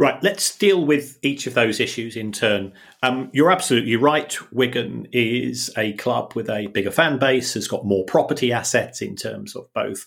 Right, 0.00 0.22
let's 0.22 0.56
deal 0.56 0.86
with 0.86 1.18
each 1.20 1.46
of 1.46 1.52
those 1.52 1.78
issues 1.78 2.16
in 2.16 2.32
turn. 2.32 2.72
Um, 3.02 3.28
you're 3.34 3.50
absolutely 3.50 3.96
right. 3.96 4.34
Wigan 4.50 5.06
is 5.12 5.70
a 5.76 5.92
club 5.92 6.32
with 6.34 6.48
a 6.48 6.68
bigger 6.68 6.90
fan 6.90 7.18
base, 7.18 7.52
has 7.52 7.68
got 7.68 7.84
more 7.84 8.06
property 8.06 8.50
assets 8.50 9.02
in 9.02 9.14
terms 9.14 9.54
of 9.54 9.70
both 9.74 10.06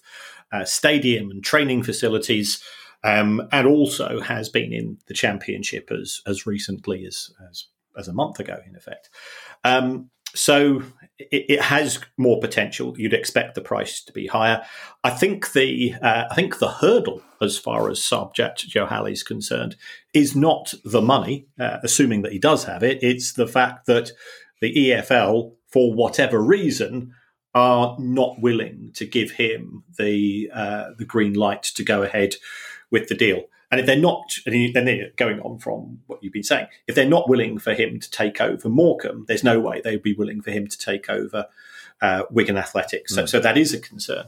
uh, 0.52 0.66
stadium 0.66 1.30
and 1.30 1.44
training 1.44 1.84
facilities 1.84 2.64
um, 3.04 3.48
and 3.52 3.68
also 3.68 4.20
has 4.20 4.50
been 4.50 4.74
in 4.74 4.98
the 5.06 5.14
championship 5.14 5.92
as 5.92 6.22
as 6.26 6.48
recently 6.48 7.06
as, 7.06 7.30
as 7.48 7.68
as 7.96 8.08
a 8.08 8.14
month 8.14 8.40
ago, 8.40 8.58
in 8.68 8.76
effect. 8.76 9.12
Um, 9.64 10.10
so 10.34 10.82
it, 11.20 11.46
it, 11.50 11.62
has 11.62 12.00
more 12.18 12.40
potential. 12.40 12.96
You'd 12.98 13.14
expect 13.14 13.56
the 13.56 13.62
price 13.62 14.02
to 14.04 14.14
be 14.14 14.28
higher. 14.28 14.64
I 15.04 15.12
think 15.12 15.54
the 15.54 15.96
uh, 16.02 16.26
I 16.30 16.36
think 16.36 16.60
the 16.60 16.70
hurdle 16.70 17.22
as 17.42 17.58
far 17.58 17.90
as 17.90 18.00
Sarbjit 18.00 18.68
Johali 18.68 19.12
is 19.12 19.24
concerned 19.24 19.76
is 20.14 20.36
not 20.36 20.74
the 20.84 21.02
money, 21.02 21.48
uh, 21.60 21.78
assuming 21.84 22.22
that 22.24 22.32
he 22.32 22.40
does 22.40 22.66
have 22.66 22.84
it. 22.84 23.00
It's 23.02 23.34
the 23.34 23.48
fact 23.48 23.86
that 23.86 24.12
the 24.62 24.74
EFL, 24.74 25.54
for 25.68 25.94
whatever 25.94 26.42
reason, 26.42 27.14
are 27.54 27.96
not 28.00 28.40
willing 28.42 28.92
to 28.96 29.06
give 29.06 29.32
him 29.32 29.84
the 29.98 30.50
uh, 30.54 30.90
the 30.98 31.06
green 31.06 31.34
light 31.34 31.64
to 31.64 31.84
go 31.84 32.02
ahead 32.02 32.36
with 32.92 33.08
the 33.08 33.16
deal. 33.16 33.44
And 33.74 33.80
if 33.80 33.88
they're 33.88 33.96
not, 33.98 34.36
and 34.46 34.72
then 34.76 35.12
going 35.16 35.40
on 35.40 35.58
from 35.58 35.98
what 36.06 36.24
you've 36.24 36.32
been 36.32 36.44
saying, 36.44 36.68
if 36.88 36.94
they're 36.94 37.10
not 37.10 37.28
willing 37.28 37.58
for 37.58 37.74
him 37.74 38.00
to 38.00 38.12
take 38.12 38.40
over 38.40 38.70
Morecambe, 38.70 39.26
there's 39.28 39.44
no 39.44 39.60
way 39.60 39.82
they'd 39.82 40.04
be 40.04 40.14
willing 40.14 40.44
for 40.44 40.52
him 40.52 40.68
to 40.68 40.78
take 40.78 41.10
over 41.10 41.48
uh, 42.00 42.22
Wigan 42.30 42.56
Athletics. 42.56 43.16
So, 43.16 43.24
mm. 43.24 43.30
so 43.30 43.40
that 43.40 43.58
is 43.58 43.74
a 43.74 43.80
concern. 43.80 44.26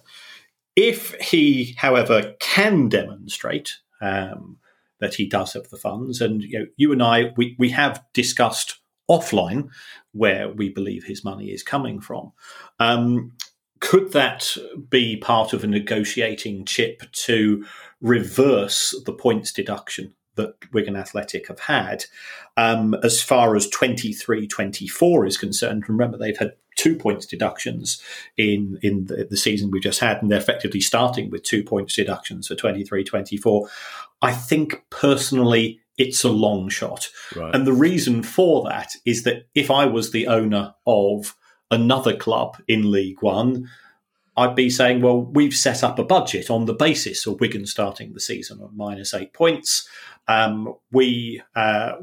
If 0.76 1.14
he, 1.22 1.76
however, 1.78 2.34
can 2.40 2.90
demonstrate 2.90 3.78
um, 4.02 4.58
that 5.00 5.14
he 5.14 5.28
does 5.28 5.54
have 5.54 5.70
the 5.70 5.78
funds, 5.78 6.22
and 6.22 6.42
you 6.42 6.58
know, 6.58 6.66
you 6.76 6.92
and 6.92 7.04
I, 7.04 7.32
we, 7.38 7.56
we 7.60 7.70
have 7.70 8.04
discussed 8.14 8.80
offline 9.08 9.70
where 10.14 10.50
we 10.50 10.70
believe 10.70 11.04
his 11.04 11.24
money 11.24 11.52
is 11.52 11.62
coming 11.62 12.02
from. 12.02 12.32
Um, 12.80 13.34
could 13.80 14.12
that 14.14 14.58
be 14.90 15.18
part 15.18 15.54
of 15.54 15.64
a 15.64 15.68
negotiating 15.68 16.66
chip 16.66 17.04
to 17.12 17.64
reverse 18.06 18.96
the 19.06 19.14
points 19.14 19.52
deduction 19.52 20.14
that 20.36 20.54
Wigan 20.72 20.96
Athletic 20.96 21.48
have 21.48 21.62
had 21.62 22.06
um, 22.56 22.94
as 23.04 23.22
far 23.22 23.56
as 23.56 23.68
23 23.70 24.48
24 24.48 25.26
is 25.26 25.38
concerned? 25.38 25.90
Remember, 25.90 26.18
they've 26.18 26.38
had 26.38 26.54
two 26.76 26.96
points 26.96 27.26
deductions 27.26 28.02
in, 28.38 28.78
in 28.84 29.06
the, 29.06 29.28
the 29.30 29.38
season 29.38 29.72
we've 29.72 29.82
just 29.82 30.02
had, 30.02 30.22
and 30.22 30.30
they're 30.30 30.40
effectively 30.40 30.82
starting 30.82 31.32
with 31.32 31.44
two 31.44 31.64
points 31.64 31.96
deductions 31.96 32.48
for 32.48 32.56
23 32.56 33.04
24. 33.04 33.68
I 34.22 34.34
think 34.34 34.84
personally, 34.90 35.80
it's 35.98 36.24
a 36.24 36.30
long 36.30 36.70
shot. 36.70 37.10
Right. 37.36 37.56
And 37.56 37.66
the 37.66 37.74
reason 37.74 38.22
for 38.22 38.68
that 38.70 38.94
is 39.06 39.24
that 39.24 39.48
if 39.56 39.72
I 39.72 39.86
was 39.86 40.12
the 40.12 40.28
owner 40.28 40.76
of 40.86 41.36
another 41.72 42.16
club 42.16 42.58
in 42.68 42.92
League 42.92 43.22
One, 43.22 43.70
I'd 44.38 44.56
be 44.56 44.70
saying, 44.70 45.02
well, 45.02 45.22
we've 45.22 45.56
set 45.56 45.84
up 45.84 45.98
a 45.98 46.04
budget 46.04 46.50
on 46.50 46.66
the 46.66 46.74
basis 46.74 47.26
of 47.26 47.40
Wigan 47.40 47.66
starting 47.66 48.14
the 48.14 48.20
season 48.20 48.62
on 48.62 48.76
minus 48.76 49.14
eight 49.14 49.34
points. 49.34 49.88
Um, 50.28 50.76
we 50.92 51.42
uh, 51.56 51.94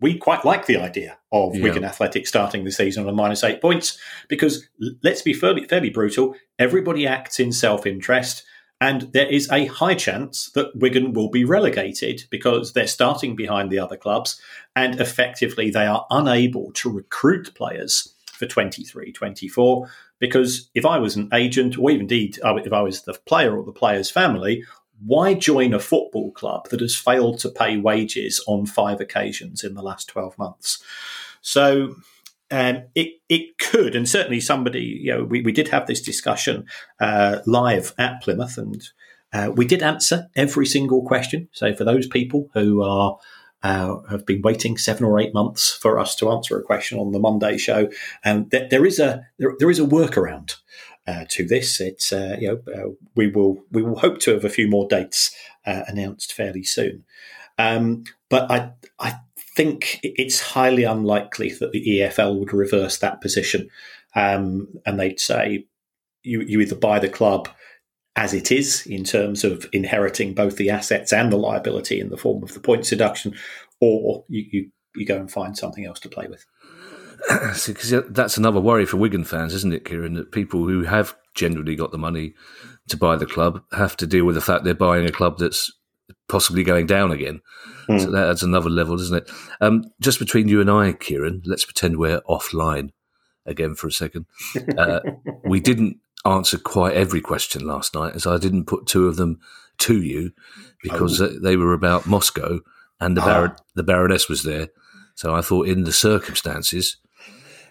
we 0.00 0.16
quite 0.16 0.44
like 0.44 0.66
the 0.66 0.78
idea 0.78 1.18
of 1.32 1.54
yeah. 1.54 1.62
Wigan 1.62 1.84
Athletic 1.84 2.26
starting 2.26 2.64
the 2.64 2.72
season 2.72 3.06
on 3.06 3.14
minus 3.14 3.44
eight 3.44 3.60
points 3.60 3.98
because 4.28 4.68
let's 5.02 5.22
be 5.22 5.34
fairly, 5.34 5.66
fairly 5.66 5.90
brutal. 5.90 6.34
Everybody 6.58 7.06
acts 7.06 7.38
in 7.38 7.52
self 7.52 7.86
interest. 7.86 8.44
And 8.82 9.12
there 9.12 9.26
is 9.26 9.50
a 9.50 9.66
high 9.66 9.94
chance 9.94 10.50
that 10.54 10.74
Wigan 10.74 11.12
will 11.12 11.28
be 11.28 11.44
relegated 11.44 12.24
because 12.30 12.72
they're 12.72 12.86
starting 12.86 13.36
behind 13.36 13.70
the 13.70 13.78
other 13.78 13.98
clubs 13.98 14.40
and 14.74 14.98
effectively 14.98 15.70
they 15.70 15.86
are 15.86 16.06
unable 16.08 16.72
to 16.72 16.90
recruit 16.90 17.54
players 17.54 18.14
for 18.32 18.46
23 18.46 19.12
24. 19.12 19.90
Because 20.20 20.70
if 20.74 20.86
I 20.86 20.98
was 20.98 21.16
an 21.16 21.28
agent, 21.34 21.76
or 21.76 21.90
even 21.90 22.02
indeed 22.02 22.38
if 22.38 22.72
I 22.72 22.82
was 22.82 23.02
the 23.02 23.14
player 23.26 23.56
or 23.56 23.64
the 23.64 23.72
player's 23.72 24.10
family, 24.10 24.64
why 25.04 25.34
join 25.34 25.72
a 25.72 25.80
football 25.80 26.30
club 26.30 26.68
that 26.68 26.80
has 26.80 26.94
failed 26.94 27.38
to 27.40 27.48
pay 27.48 27.78
wages 27.78 28.42
on 28.46 28.66
five 28.66 29.00
occasions 29.00 29.64
in 29.64 29.74
the 29.74 29.82
last 29.82 30.08
12 30.08 30.38
months? 30.38 30.82
So 31.40 31.96
um, 32.50 32.82
it 32.94 33.14
it 33.28 33.58
could, 33.58 33.94
and 33.94 34.08
certainly 34.08 34.40
somebody, 34.40 35.00
you 35.02 35.14
know, 35.14 35.24
we, 35.24 35.40
we 35.40 35.52
did 35.52 35.68
have 35.68 35.86
this 35.86 36.02
discussion 36.02 36.66
uh, 37.00 37.38
live 37.46 37.94
at 37.96 38.20
Plymouth, 38.22 38.58
and 38.58 38.88
uh, 39.32 39.50
we 39.54 39.64
did 39.64 39.82
answer 39.82 40.28
every 40.36 40.66
single 40.66 41.02
question. 41.06 41.48
So 41.52 41.74
for 41.74 41.84
those 41.84 42.06
people 42.06 42.50
who 42.54 42.82
are 42.82 43.16
uh, 43.62 44.00
have 44.10 44.24
been 44.26 44.42
waiting 44.42 44.78
seven 44.78 45.04
or 45.04 45.18
eight 45.20 45.34
months 45.34 45.72
for 45.72 45.98
us 45.98 46.14
to 46.16 46.30
answer 46.30 46.58
a 46.58 46.62
question 46.62 46.98
on 46.98 47.12
the 47.12 47.18
Monday 47.18 47.58
show, 47.58 47.90
and 48.24 48.50
th- 48.50 48.70
there 48.70 48.86
is 48.86 48.98
a 48.98 49.26
there, 49.38 49.54
there 49.58 49.70
is 49.70 49.78
a 49.78 49.84
workaround. 49.84 50.56
Uh, 51.06 51.24
to 51.28 51.46
this, 51.46 51.80
it's 51.80 52.12
uh, 52.12 52.36
you 52.38 52.48
know 52.48 52.72
uh, 52.74 52.88
we 53.14 53.28
will 53.28 53.62
we 53.70 53.82
will 53.82 53.98
hope 53.98 54.18
to 54.20 54.32
have 54.32 54.44
a 54.44 54.50
few 54.50 54.68
more 54.68 54.86
dates 54.88 55.34
uh, 55.66 55.82
announced 55.88 56.32
fairly 56.32 56.62
soon. 56.62 57.04
Um, 57.58 58.04
but 58.28 58.50
I 58.50 58.72
I 58.98 59.18
think 59.56 60.00
it's 60.02 60.40
highly 60.40 60.84
unlikely 60.84 61.52
that 61.54 61.72
the 61.72 61.84
EFL 61.84 62.38
would 62.38 62.52
reverse 62.52 62.98
that 62.98 63.20
position, 63.20 63.68
um, 64.14 64.68
and 64.86 64.98
they'd 64.98 65.20
say 65.20 65.66
you 66.22 66.40
you 66.42 66.60
either 66.60 66.76
buy 66.76 66.98
the 66.98 67.08
club 67.08 67.48
as 68.16 68.34
it 68.34 68.50
is 68.50 68.86
in 68.86 69.04
terms 69.04 69.44
of 69.44 69.66
inheriting 69.72 70.34
both 70.34 70.56
the 70.56 70.70
assets 70.70 71.12
and 71.12 71.32
the 71.32 71.36
liability 71.36 72.00
in 72.00 72.10
the 72.10 72.16
form 72.16 72.42
of 72.42 72.54
the 72.54 72.60
points 72.60 72.90
deduction, 72.90 73.34
or 73.80 74.24
you, 74.28 74.44
you, 74.50 74.70
you 74.96 75.06
go 75.06 75.16
and 75.16 75.30
find 75.30 75.56
something 75.56 75.84
else 75.84 76.00
to 76.00 76.08
play 76.08 76.26
with. 76.26 76.44
Because 77.66 77.92
that's 78.08 78.38
another 78.38 78.60
worry 78.60 78.86
for 78.86 78.96
Wigan 78.96 79.24
fans, 79.24 79.52
isn't 79.54 79.74
it, 79.74 79.84
Kieran? 79.84 80.14
That 80.14 80.32
people 80.32 80.66
who 80.66 80.84
have 80.84 81.14
generally 81.34 81.76
got 81.76 81.92
the 81.92 81.98
money 81.98 82.34
to 82.88 82.96
buy 82.96 83.16
the 83.16 83.26
club 83.26 83.62
have 83.72 83.96
to 83.98 84.06
deal 84.06 84.24
with 84.24 84.34
the 84.34 84.40
fact 84.40 84.64
they're 84.64 84.74
buying 84.74 85.06
a 85.06 85.12
club 85.12 85.38
that's 85.38 85.70
possibly 86.28 86.64
going 86.64 86.86
down 86.86 87.12
again. 87.12 87.40
Mm. 87.88 88.00
So 88.00 88.10
that's 88.10 88.42
another 88.42 88.70
level, 88.70 89.00
isn't 89.00 89.16
it? 89.16 89.30
Um, 89.60 89.84
just 90.00 90.18
between 90.18 90.48
you 90.48 90.60
and 90.60 90.70
I, 90.70 90.92
Kieran, 90.92 91.42
let's 91.44 91.64
pretend 91.64 91.98
we're 91.98 92.20
offline 92.22 92.90
again 93.46 93.74
for 93.74 93.86
a 93.86 93.92
second. 93.92 94.26
Uh, 94.76 95.00
we 95.44 95.60
didn't 95.60 95.98
answer 96.24 96.58
quite 96.58 96.94
every 96.94 97.20
question 97.20 97.66
last 97.66 97.94
night, 97.94 98.14
as 98.14 98.26
I 98.26 98.38
didn't 98.38 98.66
put 98.66 98.86
two 98.86 99.08
of 99.08 99.16
them 99.16 99.40
to 99.78 100.02
you 100.02 100.32
because 100.82 101.20
oh. 101.20 101.28
they 101.28 101.56
were 101.56 101.72
about 101.72 102.06
Moscow 102.06 102.60
and 103.00 103.16
the, 103.16 103.22
ah. 103.22 103.56
the 103.74 103.82
Baroness 103.82 104.28
was 104.28 104.42
there. 104.42 104.68
So 105.14 105.34
I 105.34 105.40
thought, 105.40 105.68
in 105.68 105.84
the 105.84 105.92
circumstances, 105.92 106.96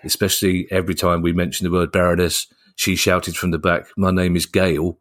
especially 0.03 0.67
every 0.71 0.95
time 0.95 1.21
we 1.21 1.33
mentioned 1.33 1.65
the 1.65 1.75
word 1.75 1.91
Baroness, 1.91 2.47
she 2.75 2.95
shouted 2.95 3.35
from 3.35 3.51
the 3.51 3.59
back, 3.59 3.87
"My 3.97 4.11
name 4.11 4.35
is 4.35 4.45
Gail." 4.45 4.99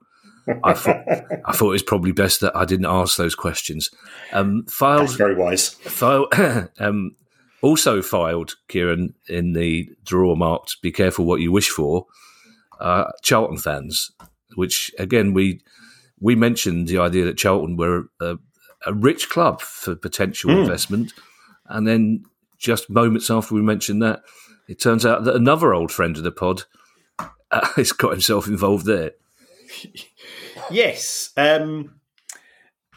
I 0.64 0.72
thought 0.72 0.96
I 1.44 1.52
thought 1.52 1.68
it 1.68 1.72
was 1.72 1.82
probably 1.82 2.12
best 2.12 2.40
that 2.40 2.56
I 2.56 2.64
didn't 2.64 2.86
ask 2.86 3.16
those 3.16 3.34
questions. 3.34 3.90
Um, 4.32 4.64
filed 4.66 5.08
That's 5.08 5.14
very 5.14 5.34
wise. 5.34 5.70
File, 5.70 6.28
um, 6.78 7.16
also 7.60 8.00
filed, 8.02 8.56
Kieran, 8.68 9.14
in 9.28 9.52
the 9.52 9.90
drawer 10.04 10.36
marked 10.36 10.80
"Be 10.82 10.90
careful 10.90 11.26
what 11.26 11.40
you 11.40 11.52
wish 11.52 11.68
for." 11.68 12.06
Uh, 12.78 13.10
Charlton 13.22 13.58
fans, 13.58 14.10
which 14.54 14.90
again 14.98 15.34
we 15.34 15.60
we 16.20 16.34
mentioned 16.34 16.88
the 16.88 16.98
idea 16.98 17.24
that 17.24 17.38
Charlton 17.38 17.76
were 17.76 18.04
a, 18.20 18.36
a 18.86 18.94
rich 18.94 19.28
club 19.28 19.60
for 19.60 19.94
potential 19.94 20.50
mm. 20.50 20.60
investment, 20.60 21.12
and 21.66 21.86
then 21.86 22.24
just 22.58 22.90
moments 22.90 23.30
after 23.30 23.54
we 23.54 23.62
mentioned 23.62 24.02
that, 24.02 24.22
it 24.68 24.80
turns 24.80 25.06
out 25.06 25.24
that 25.24 25.36
another 25.36 25.72
old 25.72 25.90
friend 25.90 26.16
of 26.16 26.22
the 26.22 26.32
pod 26.32 26.64
uh, 27.50 27.66
has 27.76 27.92
got 27.92 28.12
himself 28.12 28.46
involved 28.46 28.86
there. 28.86 29.12
Yes. 30.70 31.30
Um, 31.36 31.98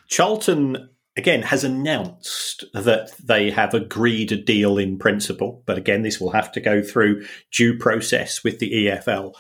Charlton, 0.08 0.90
again, 1.16 1.44
has 1.44 1.64
announced 1.64 2.66
that 2.74 3.12
they 3.24 3.52
have 3.52 3.74
agreed 3.74 4.32
a 4.32 4.36
deal 4.36 4.78
in 4.78 4.98
principle. 4.98 5.64
But 5.66 5.78
again, 5.78 6.02
this 6.02 6.20
will 6.20 6.32
have 6.32 6.52
to 6.54 6.60
go 6.60 6.82
through 6.82 7.26
due 7.52 7.78
process 7.78 8.44
with 8.44 8.60
the 8.60 8.88
EFL. 8.88 9.34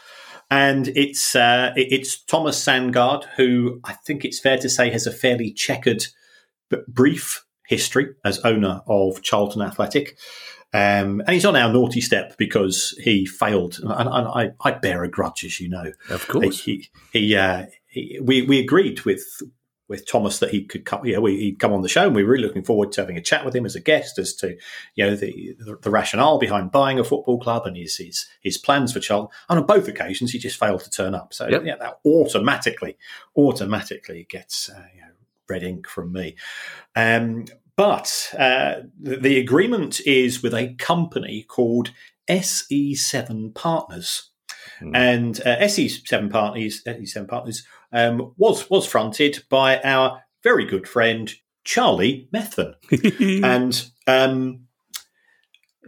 And 0.52 0.90
it's 0.90 1.34
uh, 1.34 1.72
it's 1.78 2.22
Thomas 2.26 2.64
Sandgaard, 2.64 3.24
who 3.38 3.80
I 3.86 3.94
think 3.94 4.26
it's 4.26 4.40
fair 4.40 4.58
to 4.58 4.70
say 4.70 4.90
has 4.90 5.08
a 5.08 5.12
fairly 5.12 5.52
checkered 5.52 6.06
but 6.70 6.86
brief 6.88 7.46
history 7.68 8.10
as 8.26 8.40
owner 8.40 8.82
of 8.86 9.22
Charlton 9.22 9.62
Athletic. 9.62 10.18
Um, 10.74 11.22
and 11.22 11.30
he's 11.30 11.46
on 11.46 11.56
our 11.56 11.72
naughty 11.72 12.02
step 12.02 12.38
because 12.38 12.98
he 13.02 13.26
failed, 13.26 13.80
and, 13.80 13.92
and 13.92 14.28
I, 14.28 14.52
I, 14.62 14.72
bear 14.72 15.04
a 15.04 15.10
grudge, 15.10 15.44
as 15.44 15.60
you 15.60 15.68
know. 15.68 15.92
Of 16.10 16.28
course, 16.30 16.64
he, 16.64 16.90
he, 17.12 17.36
uh, 17.36 17.66
he, 17.88 18.20
we 18.22 18.42
we 18.44 18.60
agreed 18.60 19.02
with 19.02 19.22
with 19.92 20.08
Thomas 20.08 20.40
that 20.40 20.52
he 20.52 20.64
could 20.64 20.86
come. 20.86 21.06
Yeah, 21.06 21.20
we, 21.20 21.38
he'd 21.38 21.60
come 21.60 21.74
on 21.74 21.82
the 21.82 21.90
show, 21.90 22.08
and 22.08 22.16
we 22.16 22.24
were 22.24 22.32
really 22.32 22.48
looking 22.48 22.64
forward 22.64 22.94
to 22.94 23.02
having 23.02 23.18
a 23.18 23.22
chat 23.22 23.44
with 23.44 23.54
him 23.54 23.66
as 23.66 23.76
a 23.76 23.82
guest 23.82 24.18
as 24.18 24.34
to 24.36 24.58
you 24.96 25.06
know 25.06 25.16
the 25.18 25.54
the, 25.60 25.78
the 25.82 25.92
rationale 25.92 26.40
behind 26.40 26.72
buying 26.72 26.98
a 26.98 27.04
football 27.04 27.38
club 27.38 27.68
and 27.68 27.76
his 27.76 27.98
his 27.98 28.26
his 28.40 28.58
plans 28.58 28.94
for 28.94 29.02
Charlton. 29.02 29.36
And 29.50 29.60
on 29.60 29.66
both 29.66 29.90
occasions, 29.90 30.32
he 30.32 30.40
just 30.40 30.58
failed 30.58 30.80
to 30.80 30.90
turn 30.90 31.14
up. 31.14 31.34
So 31.34 31.48
yep. 31.50 31.64
yeah, 31.66 31.76
that 31.76 32.00
automatically 32.06 32.98
automatically 33.36 34.26
gets 34.30 34.70
uh, 34.70 34.86
you 34.96 35.02
know, 35.02 35.08
red 35.50 35.62
ink 35.62 35.88
from 35.88 36.14
me. 36.14 36.38
Um, 36.96 37.46
but 37.76 38.34
uh, 38.40 38.84
the, 38.98 39.18
the 39.18 39.40
agreement 39.40 40.00
is 40.06 40.42
with 40.42 40.54
a 40.54 40.74
company 40.76 41.44
called 41.44 41.92
SE7 42.30 43.54
Partners. 43.54 44.30
Mm. 44.80 44.92
And 44.96 45.42
uh, 45.42 45.58
SE7 45.60 46.32
Partners, 46.32 46.82
SE7 46.86 47.28
Partners 47.28 47.66
um, 47.92 48.34
was 48.38 48.70
was 48.70 48.86
fronted 48.86 49.44
by 49.50 49.80
our 49.82 50.24
very 50.44 50.66
good 50.66 50.88
friend 50.88 51.34
Charlie 51.64 52.28
Methven, 52.34 52.74
and 53.44 53.92
um, 54.08 54.68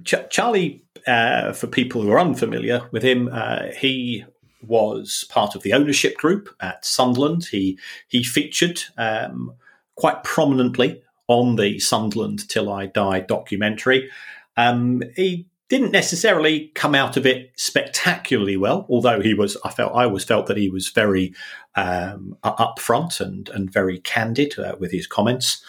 Ch- 0.03 0.29
Charlie, 0.29 0.85
uh, 1.07 1.53
for 1.53 1.67
people 1.67 2.01
who 2.01 2.11
are 2.11 2.19
unfamiliar 2.19 2.89
with 2.91 3.03
him, 3.03 3.29
uh, 3.31 3.67
he 3.77 4.25
was 4.61 5.25
part 5.29 5.55
of 5.55 5.63
the 5.63 5.73
ownership 5.73 6.15
group 6.17 6.49
at 6.59 6.85
Sunderland. 6.85 7.45
He 7.45 7.77
he 8.07 8.23
featured 8.23 8.81
um, 8.97 9.55
quite 9.95 10.23
prominently 10.23 11.01
on 11.27 11.55
the 11.55 11.79
Sunderland 11.79 12.47
Till 12.49 12.71
I 12.71 12.87
Die 12.87 13.19
documentary. 13.21 14.09
Um, 14.55 15.01
he 15.15 15.47
didn't 15.73 15.91
necessarily 15.91 16.67
come 16.75 16.93
out 16.93 17.17
of 17.17 17.25
it 17.25 17.51
spectacularly 17.55 18.55
well, 18.55 18.85
although 18.89 19.19
he 19.21 19.33
was. 19.33 19.57
I 19.65 19.71
felt 19.71 19.95
I 19.95 20.03
always 20.03 20.23
felt 20.23 20.45
that 20.45 20.57
he 20.57 20.69
was 20.69 20.89
very 20.89 21.33
um, 21.73 22.37
upfront 22.43 23.19
and 23.19 23.49
and 23.49 23.73
very 23.73 23.97
candid 23.99 24.59
uh, 24.59 24.75
with 24.79 24.91
his 24.91 25.07
comments. 25.07 25.65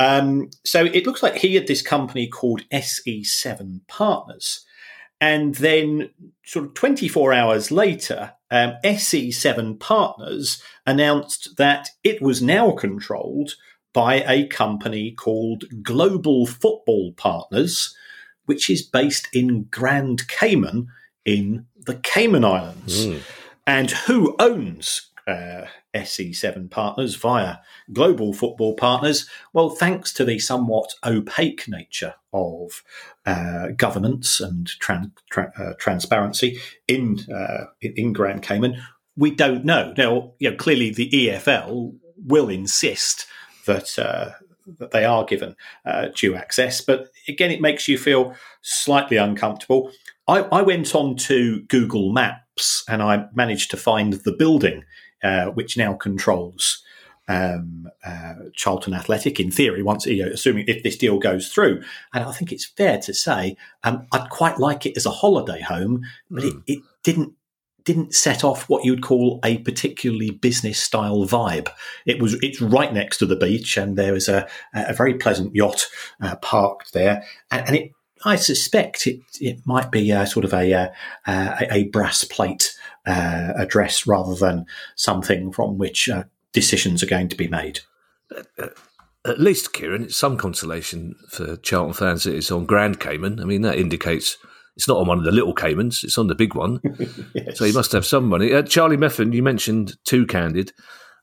Um, 0.00 0.50
so 0.64 0.86
it 0.86 1.06
looks 1.06 1.22
like 1.22 1.36
he 1.36 1.54
had 1.54 1.68
this 1.68 1.82
company 1.82 2.26
called 2.26 2.68
SE7 2.70 3.86
Partners. 3.86 4.64
And 5.20 5.54
then, 5.54 6.10
sort 6.44 6.64
of 6.66 6.74
24 6.74 7.32
hours 7.32 7.70
later, 7.70 8.32
um, 8.50 8.74
SE7 8.82 9.78
Partners 9.78 10.60
announced 10.84 11.56
that 11.58 11.90
it 12.02 12.20
was 12.20 12.42
now 12.42 12.72
controlled 12.72 13.52
by 13.92 14.24
a 14.26 14.48
company 14.48 15.12
called 15.12 15.62
Global 15.84 16.44
Football 16.44 17.12
Partners, 17.16 17.96
which 18.46 18.68
is 18.70 18.82
based 18.82 19.28
in 19.32 19.64
Grand 19.64 20.28
Cayman 20.28 20.88
in 21.24 21.66
the 21.76 21.96
Cayman 21.96 22.44
Islands. 22.44 23.06
Mm. 23.06 23.20
And 23.66 23.90
who 23.90 24.36
owns 24.38 25.10
uh, 25.26 25.62
SE7 25.94 26.70
partners 26.70 27.14
via 27.14 27.56
global 27.92 28.32
football 28.32 28.74
partners? 28.74 29.28
Well, 29.52 29.70
thanks 29.70 30.12
to 30.14 30.24
the 30.24 30.38
somewhat 30.38 30.94
opaque 31.04 31.66
nature 31.68 32.14
of 32.32 32.82
uh, 33.24 33.68
governance 33.76 34.40
and 34.40 34.66
tran- 34.66 35.12
tra- 35.30 35.52
uh, 35.58 35.74
transparency 35.78 36.58
in, 36.88 37.20
uh, 37.32 37.66
in 37.80 38.12
Grand 38.12 38.42
Cayman, 38.42 38.82
we 39.16 39.30
don't 39.30 39.64
know. 39.64 39.94
Now, 39.96 40.32
you 40.38 40.50
know, 40.50 40.56
clearly 40.56 40.90
the 40.90 41.08
EFL 41.10 41.94
will 42.16 42.48
insist 42.48 43.26
that 43.66 43.98
uh, 43.98 44.32
that 44.78 44.90
they 44.90 45.04
are 45.04 45.24
given 45.24 45.56
uh, 45.84 46.08
due 46.14 46.34
access, 46.34 46.80
but 46.80 47.10
again, 47.28 47.50
it 47.50 47.60
makes 47.60 47.88
you 47.88 47.98
feel 47.98 48.34
slightly 48.62 49.16
uncomfortable. 49.16 49.90
I, 50.26 50.40
I 50.40 50.62
went 50.62 50.94
on 50.94 51.16
to 51.16 51.62
Google 51.62 52.12
Maps 52.12 52.84
and 52.88 53.02
I 53.02 53.26
managed 53.34 53.70
to 53.72 53.76
find 53.76 54.14
the 54.14 54.32
building 54.32 54.84
uh, 55.22 55.46
which 55.46 55.76
now 55.76 55.94
controls 55.94 56.82
um, 57.28 57.88
uh, 58.04 58.34
Charlton 58.54 58.92
Athletic 58.92 59.40
in 59.40 59.50
theory, 59.50 59.82
once 59.82 60.04
you 60.06 60.24
know, 60.24 60.30
assuming 60.30 60.66
if 60.68 60.82
this 60.82 60.98
deal 60.98 61.18
goes 61.18 61.48
through. 61.48 61.82
And 62.12 62.24
I 62.24 62.32
think 62.32 62.52
it's 62.52 62.66
fair 62.66 62.98
to 62.98 63.14
say 63.14 63.56
um, 63.84 64.06
I'd 64.12 64.28
quite 64.28 64.58
like 64.58 64.84
it 64.84 64.96
as 64.96 65.06
a 65.06 65.10
holiday 65.10 65.62
home, 65.62 66.02
but 66.30 66.44
mm. 66.44 66.48
it, 66.48 66.52
hmm. 66.52 66.60
it, 66.66 66.78
didn't 67.02 67.32
didn't 67.84 68.14
set 68.14 68.44
off 68.44 68.68
what 68.68 68.84
you'd 68.84 69.02
call 69.02 69.40
a 69.44 69.58
particularly 69.58 70.30
business 70.30 70.78
style 70.78 71.26
vibe. 71.26 71.68
It 72.06 72.20
was 72.20 72.34
it's 72.42 72.60
right 72.60 72.92
next 72.92 73.18
to 73.18 73.26
the 73.26 73.36
beach, 73.36 73.76
and 73.76 73.96
there 73.96 74.12
was 74.12 74.28
a, 74.28 74.48
a 74.72 74.94
very 74.94 75.14
pleasant 75.14 75.54
yacht 75.54 75.86
uh, 76.20 76.36
parked 76.36 76.92
there, 76.92 77.24
and, 77.50 77.66
and, 77.66 77.76
it. 77.76 77.92
I 78.26 78.36
suspect 78.36 79.06
it, 79.06 79.20
it 79.38 79.66
might 79.66 79.90
be 79.90 80.10
a, 80.10 80.26
sort 80.26 80.46
of 80.46 80.54
a, 80.54 80.72
uh, 80.72 80.88
a, 81.26 81.66
a 81.70 81.84
brass 81.88 82.24
plate 82.24 82.74
uh, 83.04 83.52
address 83.54 84.06
rather 84.06 84.34
than 84.34 84.64
something 84.94 85.52
from 85.52 85.76
which 85.76 86.08
uh, 86.08 86.24
decisions 86.54 87.02
are 87.02 87.06
going 87.06 87.28
to 87.28 87.36
be 87.36 87.48
made. 87.48 87.80
At 89.26 89.40
least, 89.40 89.74
Kieran, 89.74 90.04
it's 90.04 90.16
some 90.16 90.38
consolation 90.38 91.16
for 91.28 91.56
Charlton 91.56 91.92
fans 91.92 92.24
that 92.24 92.34
it's 92.34 92.50
on 92.50 92.64
Grand 92.64 92.98
Cayman. 92.98 93.40
I 93.40 93.44
mean, 93.44 93.60
that 93.60 93.78
indicates 93.78 94.38
it's 94.76 94.88
not 94.88 94.98
on 94.98 95.06
one 95.06 95.18
of 95.18 95.24
the 95.24 95.32
little 95.32 95.54
Caymans; 95.54 96.04
it's 96.04 96.18
on 96.18 96.26
the 96.26 96.34
big 96.34 96.54
one. 96.54 96.80
yes. 97.34 97.58
So 97.58 97.64
you 97.64 97.72
must 97.72 97.92
have 97.92 98.06
some 98.06 98.28
money. 98.28 98.52
Uh, 98.52 98.62
Charlie 98.62 98.96
Methven, 98.96 99.32
you 99.32 99.42
mentioned 99.42 99.96
too 100.04 100.26
candid. 100.26 100.72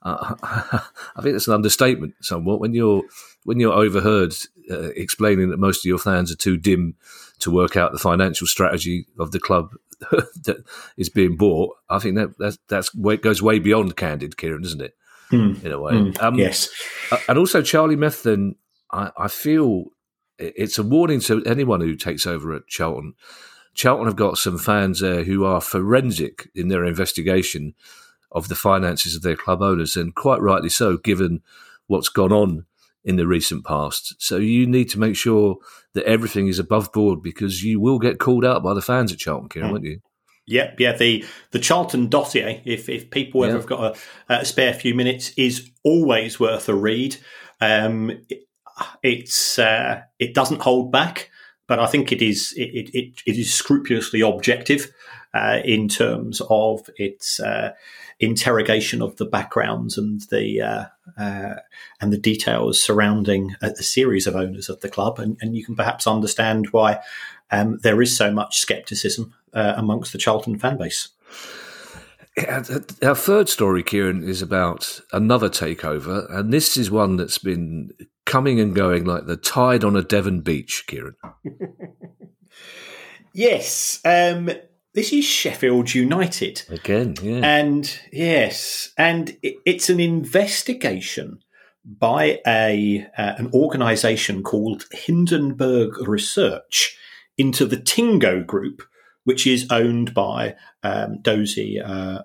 Uh, 0.04 0.36
I 0.44 1.22
think 1.22 1.34
that's 1.34 1.48
an 1.48 1.54
understatement, 1.54 2.16
somewhat. 2.22 2.60
When 2.60 2.74
you're 2.74 3.04
when 3.44 3.60
you're 3.60 3.74
overheard 3.74 4.34
uh, 4.70 4.90
explaining 4.96 5.50
that 5.50 5.60
most 5.60 5.86
of 5.86 5.90
your 5.90 5.98
fans 5.98 6.32
are 6.32 6.38
too 6.38 6.58
dim 6.58 6.96
to 7.40 7.52
work 7.52 7.76
out 7.76 7.92
the 7.92 8.00
financial 8.00 8.48
strategy 8.48 9.08
of 9.20 9.32
the 9.32 9.40
club 9.40 9.72
that 10.12 10.64
is 10.98 11.10
being 11.10 11.36
bought, 11.36 11.76
I 11.90 12.00
think 12.00 12.16
that 12.16 12.38
that's, 12.38 12.58
that's 12.68 12.92
it 12.96 13.22
goes 13.22 13.42
way 13.42 13.60
beyond 13.60 13.98
candid, 13.98 14.38
Kieran, 14.38 14.62
doesn't 14.62 14.82
it? 14.82 14.96
Mm. 15.32 15.64
In 15.64 15.72
a 15.72 15.80
way, 15.80 15.94
mm. 15.94 16.22
um, 16.22 16.36
yes. 16.36 16.70
And 17.30 17.38
also, 17.38 17.62
Charlie 17.62 17.96
Methven, 17.96 18.56
I, 18.92 19.12
I 19.18 19.28
feel 19.30 19.86
it's 20.42 20.78
a 20.78 20.84
warning 20.84 21.20
to 21.22 21.44
anyone 21.46 21.82
who 21.82 21.96
takes 21.96 22.26
over 22.26 22.54
at 22.54 22.68
Charlton. 22.68 23.14
Charlton 23.74 24.06
have 24.06 24.16
got 24.16 24.38
some 24.38 24.58
fans 24.58 25.00
there 25.00 25.24
who 25.24 25.46
are 25.46 25.62
forensic 25.62 26.50
in 26.54 26.68
their 26.68 26.86
investigation 26.86 27.74
of 28.32 28.48
the 28.48 28.56
finances 28.56 29.16
of 29.16 29.22
their 29.22 29.36
club 29.36 29.62
owners, 29.62 29.96
and 29.96 30.16
quite 30.16 30.42
rightly 30.42 30.70
so, 30.70 30.98
given 30.98 31.42
what's 31.88 32.10
gone 32.10 32.32
on 32.32 32.66
in 33.04 33.16
the 33.16 33.28
recent 33.28 33.66
past. 33.66 34.16
So 34.20 34.38
you 34.38 34.68
need 34.68 34.90
to 34.90 35.00
make 35.00 35.16
sure 35.16 35.58
that 35.94 36.06
everything 36.06 36.48
is 36.48 36.60
above 36.60 36.92
board 36.92 37.22
because 37.24 37.64
you 37.64 37.80
will 37.80 38.00
get 38.00 38.20
called 38.20 38.46
out 38.46 38.64
by 38.64 38.74
the 38.74 38.82
fans 38.82 39.12
at 39.12 39.20
Charlton, 39.20 39.50
Kieran, 39.50 39.70
mm. 39.70 39.72
won't 39.74 39.86
you? 39.86 40.02
Yep, 40.48 40.80
yeah. 40.80 40.98
The 40.98 41.26
the 41.52 41.60
Charlton 41.60 42.10
dossier, 42.10 42.62
if 42.66 42.90
if 42.90 43.10
people 43.10 43.46
ever 43.46 43.54
have 43.54 43.68
got 43.68 43.96
a, 44.30 44.34
a, 44.40 44.46
spare 44.46 44.74
few 44.74 44.96
minutes, 44.96 45.32
is 45.38 45.70
always 45.84 46.40
worth 46.40 46.68
a 46.68 46.74
read. 46.74 47.16
Um, 47.62 48.12
it, 48.28 48.44
it's 49.04 49.60
uh, 49.60 50.02
it 50.20 50.34
doesn't 50.34 50.62
hold 50.62 50.92
back, 50.92 51.30
but 51.68 51.80
I 51.80 51.86
think 51.88 52.12
it 52.12 52.22
is 52.22 52.54
it 52.58 52.90
it, 52.94 53.22
it 53.26 53.38
is 53.38 53.54
scrupulously 53.54 54.22
objective 54.22 54.92
uh, 55.34 55.60
in 55.64 55.88
terms 55.88 56.42
of 56.50 56.90
its 56.98 57.40
uh, 57.40 57.72
interrogation 58.20 59.02
of 59.02 59.18
the 59.18 59.26
backgrounds 59.26 59.98
and 59.98 60.22
the 60.30 60.62
uh, 60.62 60.86
uh, 61.22 61.56
and 62.00 62.14
the 62.14 62.18
details 62.18 62.82
surrounding 62.82 63.56
a, 63.62 63.68
a, 63.68 63.84
series 63.84 64.28
of 64.28 64.36
owners 64.36 64.70
of 64.70 64.80
the 64.82 64.90
club, 64.90 65.20
and, 65.20 65.38
and 65.42 65.56
you 65.56 65.66
can 65.66 65.76
perhaps 65.76 66.08
understand 66.08 66.68
why 66.72 67.00
um, 67.52 67.80
there 67.84 68.02
is 68.02 68.16
so 68.16 68.32
much 68.32 68.62
scepticism 68.62 69.34
uh, 69.54 69.74
amongst 69.76 70.12
the 70.12 70.18
Charlton 70.18 70.58
fan 70.58 70.78
base. 70.78 71.10
Our 73.04 73.16
third 73.16 73.50
story, 73.50 73.84
Kieran, 73.84 74.24
is 74.24 74.42
about 74.42 75.02
another 75.12 75.50
takeover, 75.50 76.30
and 76.34 76.54
this 76.54 76.78
is 76.78 76.92
one 76.92 77.18
that's 77.18 77.38
been 77.38 77.92
coming 78.26 78.60
and 78.60 78.76
going 78.76 79.06
like 79.06 79.26
the 79.26 79.38
tide 79.38 79.84
on 79.84 79.96
a 79.96 80.04
Devon 80.04 80.42
beach, 80.42 80.86
Kieran. 80.88 81.16
yes. 83.34 84.00
Um, 84.06 84.52
this 84.94 85.14
is 85.14 85.24
Sheffield 85.26 85.94
United 85.94 86.64
again, 86.70 87.16
yeah. 87.22 87.40
and 87.44 88.00
yes, 88.12 88.92
and 88.98 89.38
it's 89.42 89.90
an 89.90 90.02
investigation 90.02 91.40
by 91.86 92.40
a 92.46 93.08
uh, 93.18 93.34
an 93.38 93.50
organisation 93.54 94.44
called 94.44 94.86
Hindenburg 94.92 95.98
Research 96.08 96.98
into 97.38 97.66
the 97.66 97.78
Tingo 97.78 98.46
Group, 98.46 98.84
which 99.24 99.46
is 99.46 99.68
owned 99.70 100.14
by 100.14 100.56
um, 100.84 101.22
Dozy 101.22 101.80
uh. 101.80 102.24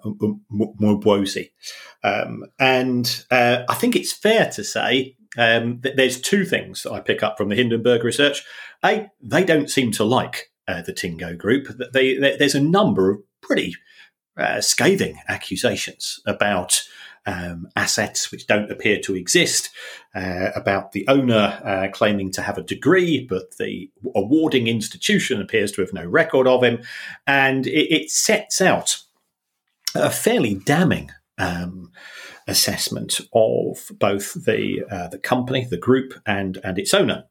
Um, 2.03 2.45
and 2.59 3.25
uh, 3.31 3.63
I 3.69 3.75
think 3.75 3.97
it's 3.97 4.13
fair 4.13 4.51
to 4.53 4.65
say 4.65 5.17
um, 5.37 5.81
that 5.81 5.97
there's 5.97 6.21
two 6.21 6.45
things 6.45 6.83
that 6.83 6.93
I 6.93 7.01
pick 7.01 7.23
up 7.23 7.37
from 7.37 7.49
the 7.49 7.57
Hindenburg 7.57 8.05
research. 8.05 8.45
A, 8.85 9.09
they 9.21 9.45
don't 9.45 9.71
seem 9.71 9.93
to 9.93 10.05
like 10.05 10.51
uh, 10.69 10.83
the 10.83 10.93
Tingo 10.93 11.37
Group. 11.37 11.69
They, 11.93 12.17
they, 12.17 12.37
there's 12.37 12.55
a 12.55 12.61
number 12.61 13.11
of 13.11 13.19
pretty 13.41 13.75
uh, 14.37 14.61
scathing 14.61 15.19
accusations 15.29 16.21
about 16.27 16.83
um, 17.27 17.69
assets 17.75 18.31
which 18.31 18.47
don't 18.47 18.71
appear 18.71 19.01
to 19.01 19.17
exist, 19.17 19.71
uh, 20.17 20.51
about 20.57 20.93
the 20.93 21.07
owner 21.09 21.61
uh, 21.63 21.89
claiming 21.93 22.33
to 22.33 22.43
have 22.43 22.57
a 22.57 22.63
degree, 22.63 23.27
but 23.29 23.59
the 23.59 23.91
awarding 24.15 24.67
institution 24.67 25.43
appears 25.43 25.71
to 25.73 25.83
have 25.83 25.93
no 25.93 26.07
record 26.07 26.47
of 26.47 26.65
him. 26.65 26.83
And 27.27 27.67
it, 27.67 27.93
it 27.95 28.11
sets 28.11 28.61
out 28.63 29.03
a 29.95 30.11
fairly 30.11 30.55
damning 30.55 31.11
um, 31.37 31.93
assessment 32.49 33.21
of 33.35 33.91
both 33.99 34.33
the 34.45 34.85
uh, 34.91 35.09
the 35.09 35.19
company, 35.19 35.67
the 35.69 35.77
group, 35.77 36.15
and 36.25 36.59
and 36.65 36.79
its 36.79 36.95
owner. 36.95 37.25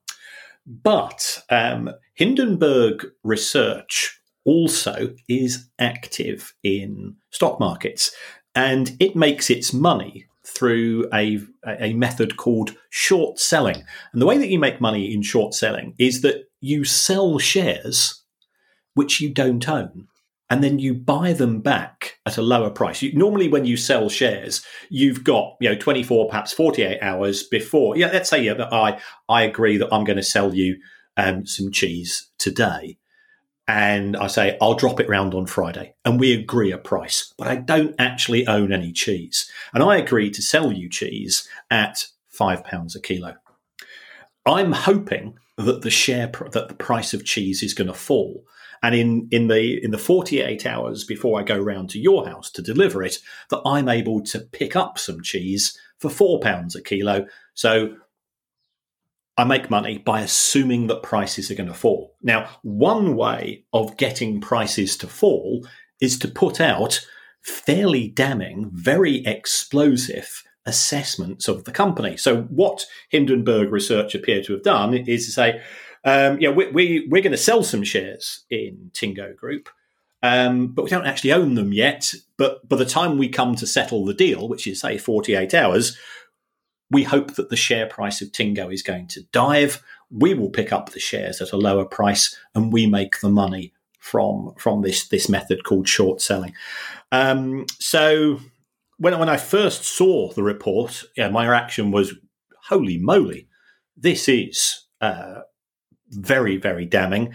But 0.67 1.43
um, 1.49 1.91
Hindenburg 2.13 3.07
research 3.23 4.19
also 4.45 5.15
is 5.27 5.67
active 5.79 6.53
in 6.63 7.15
stock 7.31 7.59
markets 7.59 8.15
and 8.55 8.95
it 8.99 9.15
makes 9.15 9.49
its 9.49 9.73
money 9.73 10.27
through 10.47 11.09
a, 11.13 11.39
a 11.67 11.93
method 11.93 12.37
called 12.37 12.75
short 12.89 13.39
selling. 13.39 13.83
And 14.13 14.21
the 14.21 14.25
way 14.25 14.37
that 14.37 14.49
you 14.49 14.59
make 14.59 14.79
money 14.79 15.13
in 15.13 15.21
short 15.21 15.53
selling 15.53 15.95
is 15.97 16.21
that 16.21 16.45
you 16.61 16.83
sell 16.83 17.37
shares 17.39 18.23
which 18.93 19.19
you 19.19 19.33
don't 19.33 19.67
own 19.67 20.07
and 20.49 20.63
then 20.63 20.79
you 20.79 20.93
buy 20.93 21.33
them 21.33 21.59
back 21.59 22.19
at 22.25 22.37
a 22.37 22.41
lower 22.41 22.69
price. 22.69 23.01
You, 23.01 23.13
normally, 23.13 23.47
when 23.47 23.65
you 23.65 23.77
sell 23.77 24.09
shares, 24.09 24.63
you've 24.89 25.23
got 25.23 25.55
you 25.59 25.69
know 25.69 25.75
twenty 25.75 26.03
four, 26.03 26.27
perhaps 26.29 26.53
forty 26.53 26.83
eight 26.83 26.99
hours 27.01 27.43
before. 27.43 27.97
Yeah, 27.97 28.11
let's 28.11 28.29
say 28.29 28.43
yeah, 28.43 28.67
I 28.71 28.99
I 29.27 29.43
agree 29.43 29.77
that 29.77 29.93
I'm 29.93 30.03
going 30.03 30.17
to 30.17 30.23
sell 30.23 30.53
you 30.53 30.77
um, 31.17 31.45
some 31.45 31.71
cheese 31.71 32.29
today, 32.37 32.97
and 33.67 34.15
I 34.15 34.27
say 34.27 34.57
I'll 34.61 34.75
drop 34.75 34.99
it 34.99 35.09
round 35.09 35.33
on 35.33 35.47
Friday, 35.47 35.95
and 36.03 36.19
we 36.19 36.33
agree 36.33 36.71
a 36.71 36.77
price, 36.77 37.33
but 37.37 37.47
I 37.47 37.55
don't 37.55 37.95
actually 37.97 38.47
own 38.47 38.71
any 38.71 38.91
cheese, 38.91 39.49
and 39.73 39.83
I 39.83 39.97
agree 39.97 40.29
to 40.31 40.41
sell 40.41 40.71
you 40.71 40.89
cheese 40.89 41.47
at 41.71 42.07
five 42.27 42.63
pounds 42.63 42.95
a 42.95 43.01
kilo. 43.01 43.35
I'm 44.45 44.71
hoping 44.71 45.37
that 45.57 45.81
the 45.81 45.89
share 45.89 46.27
pr- 46.27 46.49
that 46.49 46.67
the 46.67 46.75
price 46.75 47.13
of 47.13 47.25
cheese 47.25 47.63
is 47.63 47.73
going 47.73 47.87
to 47.87 47.93
fall, 47.93 48.45
and 48.83 48.93
in 48.93 49.27
in 49.31 49.47
the 49.47 49.83
in 49.83 49.91
the 49.91 49.97
48 49.97 50.65
hours 50.65 51.03
before 51.03 51.39
I 51.39 51.43
go 51.43 51.57
round 51.57 51.89
to 51.91 51.99
your 51.99 52.27
house 52.27 52.51
to 52.51 52.61
deliver 52.61 53.01
it, 53.01 53.17
that 53.49 53.61
I'm 53.65 53.89
able 53.89 54.21
to 54.25 54.39
pick 54.39 54.75
up 54.75 54.99
some 54.99 55.21
cheese 55.21 55.77
for 55.97 56.09
four 56.09 56.39
pounds 56.39 56.75
a 56.75 56.81
kilo. 56.81 57.25
So 57.53 57.95
I 59.37 59.43
make 59.43 59.69
money 59.69 59.97
by 59.97 60.21
assuming 60.21 60.87
that 60.87 61.03
prices 61.03 61.51
are 61.51 61.55
going 61.55 61.67
to 61.67 61.73
fall. 61.73 62.15
Now, 62.21 62.49
one 62.61 63.15
way 63.15 63.65
of 63.73 63.97
getting 63.97 64.39
prices 64.39 64.95
to 64.97 65.07
fall 65.07 65.67
is 65.99 66.17
to 66.19 66.27
put 66.27 66.61
out 66.61 67.05
fairly 67.41 68.07
damning, 68.07 68.69
very 68.73 69.25
explosive 69.25 70.43
assessments 70.65 71.47
of 71.47 71.65
the 71.65 71.71
company. 71.71 72.17
So, 72.17 72.43
what 72.43 72.85
Hindenburg 73.09 73.71
Research 73.71 74.15
appear 74.15 74.41
to 74.43 74.53
have 74.53 74.63
done 74.63 74.93
is 74.93 75.25
to 75.25 75.31
say, 75.31 75.61
um, 76.05 76.39
yeah, 76.39 76.49
we, 76.49 76.67
we, 76.71 77.07
we're 77.09 77.21
going 77.21 77.31
to 77.31 77.37
sell 77.37 77.63
some 77.63 77.83
shares 77.83 78.45
in 78.49 78.91
Tingo 78.93 79.35
Group, 79.35 79.69
um, 80.23 80.67
but 80.67 80.83
we 80.83 80.89
don't 80.89 81.07
actually 81.07 81.33
own 81.33 81.55
them 81.55 81.73
yet. 81.73 82.13
But 82.37 82.67
by 82.67 82.77
the 82.77 82.85
time 82.85 83.17
we 83.17 83.27
come 83.27 83.55
to 83.55 83.67
settle 83.67 84.05
the 84.05 84.13
deal, 84.13 84.47
which 84.47 84.65
is, 84.65 84.79
say, 84.79 84.97
48 84.97 85.53
hours, 85.53 85.97
we 86.91 87.03
hope 87.03 87.35
that 87.35 87.49
the 87.49 87.55
share 87.55 87.87
price 87.87 88.21
of 88.21 88.31
Tingo 88.31 88.71
is 88.71 88.83
going 88.83 89.07
to 89.07 89.23
dive. 89.31 89.81
We 90.11 90.33
will 90.33 90.49
pick 90.49 90.71
up 90.71 90.91
the 90.91 90.99
shares 90.99 91.41
at 91.41 91.51
a 91.51 91.57
lower 91.57 91.85
price, 91.85 92.37
and 92.53 92.71
we 92.71 92.85
make 92.85 93.19
the 93.19 93.29
money 93.29 93.73
from 93.99 94.53
from 94.57 94.81
this 94.81 95.07
this 95.07 95.27
method 95.27 95.63
called 95.63 95.87
short 95.87 96.21
selling. 96.21 96.53
Um, 97.11 97.65
so 97.79 98.39
when 98.97 99.17
when 99.17 99.29
I 99.29 99.37
first 99.37 99.83
saw 99.83 100.31
the 100.31 100.43
report, 100.43 101.03
yeah, 101.17 101.29
my 101.29 101.47
reaction 101.47 101.91
was, 101.91 102.13
"Holy 102.67 102.97
moly, 102.97 103.47
this 103.97 104.29
is 104.29 104.85
uh, 105.01 105.41
very 106.09 106.57
very 106.57 106.85
damning." 106.85 107.33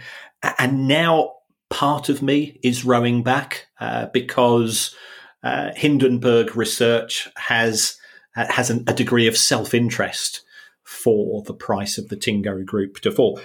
And 0.57 0.87
now 0.87 1.33
part 1.69 2.09
of 2.09 2.21
me 2.21 2.59
is 2.63 2.85
rowing 2.85 3.21
back 3.21 3.67
uh, 3.79 4.07
because 4.07 4.95
uh, 5.43 5.71
Hindenburg 5.75 6.55
research 6.55 7.27
has 7.35 7.97
has 8.33 8.69
an, 8.69 8.83
a 8.87 8.93
degree 8.93 9.27
of 9.27 9.37
self 9.37 9.73
interest 9.73 10.41
for 10.83 11.41
the 11.43 11.53
price 11.53 11.97
of 11.97 12.09
the 12.09 12.15
Tingo 12.15 12.63
Group 12.65 12.99
to 13.01 13.11
fall. 13.11 13.39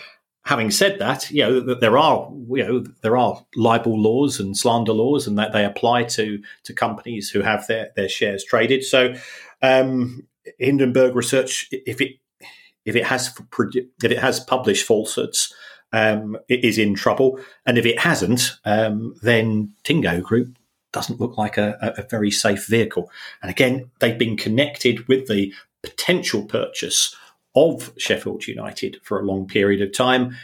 Having 0.45 0.71
said 0.71 0.99
that, 1.01 1.31
you 1.31 1.43
know 1.43 1.75
there 1.75 1.99
are 1.99 2.31
you 2.49 2.65
know 2.65 2.85
there 3.03 3.17
are 3.17 3.45
libel 3.57 4.01
laws 4.01 4.39
and 4.39 4.57
slander 4.57 4.93
laws, 4.93 5.27
and 5.27 5.39
that 5.39 5.53
they 5.53 5.65
apply 5.65 6.05
to 6.05 6.41
to 6.65 6.73
companies 6.73 7.31
who 7.31 7.41
have 7.41 7.67
their 7.67 7.91
their 7.97 8.09
shares 8.09 8.45
traded. 8.45 8.85
So, 8.85 9.15
um, 9.61 10.27
Hindenburg 10.59 11.17
Research, 11.17 11.69
if 11.73 12.01
it 12.01 12.13
if 12.85 12.95
it 12.95 13.05
has 13.07 13.37
if 13.61 14.13
it 14.13 14.19
has 14.19 14.39
published 14.39 14.87
falsehoods, 14.87 15.53
um, 15.93 16.39
it 16.49 16.65
is 16.65 16.79
in 16.79 16.95
trouble, 16.95 17.41
and 17.67 17.77
if 17.77 17.85
it 17.85 17.99
hasn't, 17.99 18.53
um, 18.65 19.17
then 19.23 19.73
Tingo 19.83 20.23
Group 20.23 20.57
doesn't 20.93 21.21
look 21.21 21.37
like 21.37 21.59
a, 21.59 21.95
a 21.99 22.03
very 22.09 22.31
safe 22.31 22.67
vehicle. 22.67 23.11
And 23.43 23.51
again, 23.51 23.91
they've 24.01 24.19
been 24.19 24.37
connected 24.37 25.07
with 25.09 25.27
the 25.27 25.53
potential 25.83 26.45
purchase 26.45 27.15
of 27.55 27.93
Sheffield 27.97 28.47
United 28.47 29.01
for 29.03 29.19
a 29.21 29.25
long 29.25 29.47
period 29.47 29.81
of 29.83 29.93
time. 29.93 30.37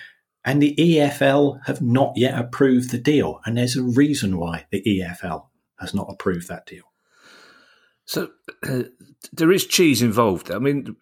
And 0.44 0.60
the 0.60 0.74
EFL 0.76 1.60
have 1.66 1.80
not 1.80 2.14
yet 2.16 2.38
approved 2.38 2.90
the 2.90 2.98
deal. 2.98 3.40
And 3.44 3.56
there's 3.56 3.76
a 3.76 3.82
reason 3.82 4.38
why 4.38 4.66
the 4.70 4.82
EFL 4.82 5.46
has 5.78 5.94
not 5.94 6.08
approved 6.10 6.48
that 6.48 6.66
deal. 6.66 6.84
So 8.04 8.30
uh, 8.68 8.84
there 9.32 9.52
is 9.52 9.66
cheese 9.66 10.02
involved. 10.02 10.50
I 10.50 10.58
mean, 10.58 10.96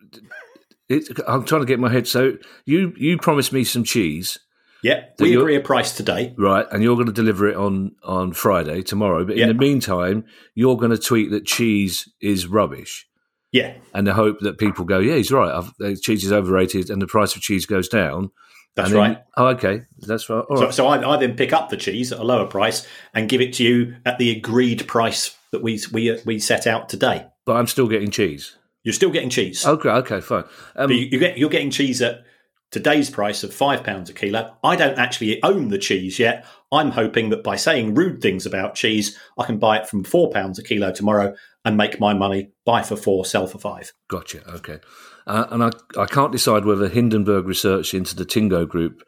I'm 1.26 1.44
trying 1.44 1.62
to 1.62 1.66
get 1.66 1.80
my 1.80 1.90
head. 1.90 2.06
So 2.06 2.36
you 2.66 2.92
you 2.96 3.16
promised 3.16 3.52
me 3.52 3.64
some 3.64 3.84
cheese 3.84 4.38
yeah, 4.82 5.04
we 5.18 5.36
agree 5.36 5.56
a 5.56 5.60
price 5.60 5.96
today. 5.96 6.34
Right, 6.36 6.66
and 6.70 6.82
you're 6.82 6.96
going 6.96 7.06
to 7.06 7.12
deliver 7.12 7.48
it 7.48 7.56
on 7.56 7.96
on 8.02 8.32
Friday 8.32 8.82
tomorrow. 8.82 9.24
But 9.24 9.38
in 9.38 9.48
the 9.48 9.54
meantime, 9.54 10.24
you're 10.54 10.76
going 10.76 10.90
to 10.90 10.98
tweet 10.98 11.30
that 11.30 11.46
cheese 11.46 12.08
is 12.20 12.46
rubbish. 12.46 13.06
Yeah, 13.52 13.74
and 13.94 14.06
the 14.06 14.14
hope 14.14 14.40
that 14.40 14.58
people 14.58 14.84
go, 14.84 14.98
yeah, 15.00 15.16
he's 15.16 15.32
right. 15.32 15.52
I've, 15.52 16.00
cheese 16.00 16.24
is 16.24 16.32
overrated, 16.32 16.90
and 16.90 17.02
the 17.02 17.06
price 17.06 17.34
of 17.34 17.42
cheese 17.42 17.66
goes 17.66 17.88
down. 17.88 18.30
That's 18.76 18.90
then, 18.90 18.98
right. 18.98 19.18
Oh, 19.36 19.48
okay, 19.48 19.82
that's 19.98 20.28
right. 20.30 20.44
So, 20.48 20.70
so 20.70 20.86
I, 20.86 21.14
I, 21.14 21.16
then 21.16 21.34
pick 21.34 21.52
up 21.52 21.70
the 21.70 21.76
cheese 21.76 22.12
at 22.12 22.20
a 22.20 22.24
lower 22.24 22.46
price 22.46 22.86
and 23.12 23.28
give 23.28 23.40
it 23.40 23.54
to 23.54 23.64
you 23.64 23.96
at 24.06 24.18
the 24.18 24.30
agreed 24.30 24.86
price 24.86 25.36
that 25.50 25.62
we 25.62 25.80
we 25.92 26.20
we 26.24 26.38
set 26.38 26.66
out 26.66 26.88
today. 26.88 27.26
But 27.44 27.56
I'm 27.56 27.66
still 27.66 27.88
getting 27.88 28.10
cheese. 28.10 28.56
You're 28.84 28.94
still 28.94 29.10
getting 29.10 29.28
cheese. 29.28 29.66
Okay, 29.66 29.88
okay, 29.88 30.20
fine. 30.20 30.44
Um, 30.76 30.90
you, 30.90 31.08
you 31.10 31.18
get, 31.18 31.36
you're 31.36 31.50
getting 31.50 31.70
cheese 31.70 32.00
at 32.00 32.24
today's 32.70 33.10
price 33.10 33.42
of 33.42 33.50
£5 33.50 34.08
a 34.08 34.12
kilo. 34.12 34.56
I 34.62 34.76
don't 34.76 34.98
actually 34.98 35.42
own 35.42 35.68
the 35.68 35.78
cheese 35.78 36.18
yet. 36.18 36.44
I'm 36.72 36.92
hoping 36.92 37.30
that 37.30 37.42
by 37.42 37.56
saying 37.56 37.94
rude 37.94 38.22
things 38.22 38.46
about 38.46 38.74
cheese, 38.74 39.18
I 39.38 39.44
can 39.44 39.58
buy 39.58 39.78
it 39.78 39.88
from 39.88 40.04
£4 40.04 40.58
a 40.58 40.62
kilo 40.62 40.92
tomorrow 40.92 41.34
and 41.64 41.76
make 41.76 42.00
my 42.00 42.14
money 42.14 42.50
buy 42.64 42.82
for 42.82 42.96
four, 42.96 43.24
sell 43.24 43.46
for 43.46 43.58
five. 43.58 43.92
Gotcha. 44.08 44.48
Okay. 44.54 44.78
Uh, 45.26 45.46
and 45.50 45.62
I, 45.62 45.70
I 45.98 46.06
can't 46.06 46.32
decide 46.32 46.64
whether 46.64 46.88
Hindenburg 46.88 47.46
research 47.46 47.92
into 47.92 48.16
the 48.16 48.24
Tingo 48.24 48.66
group 48.66 49.02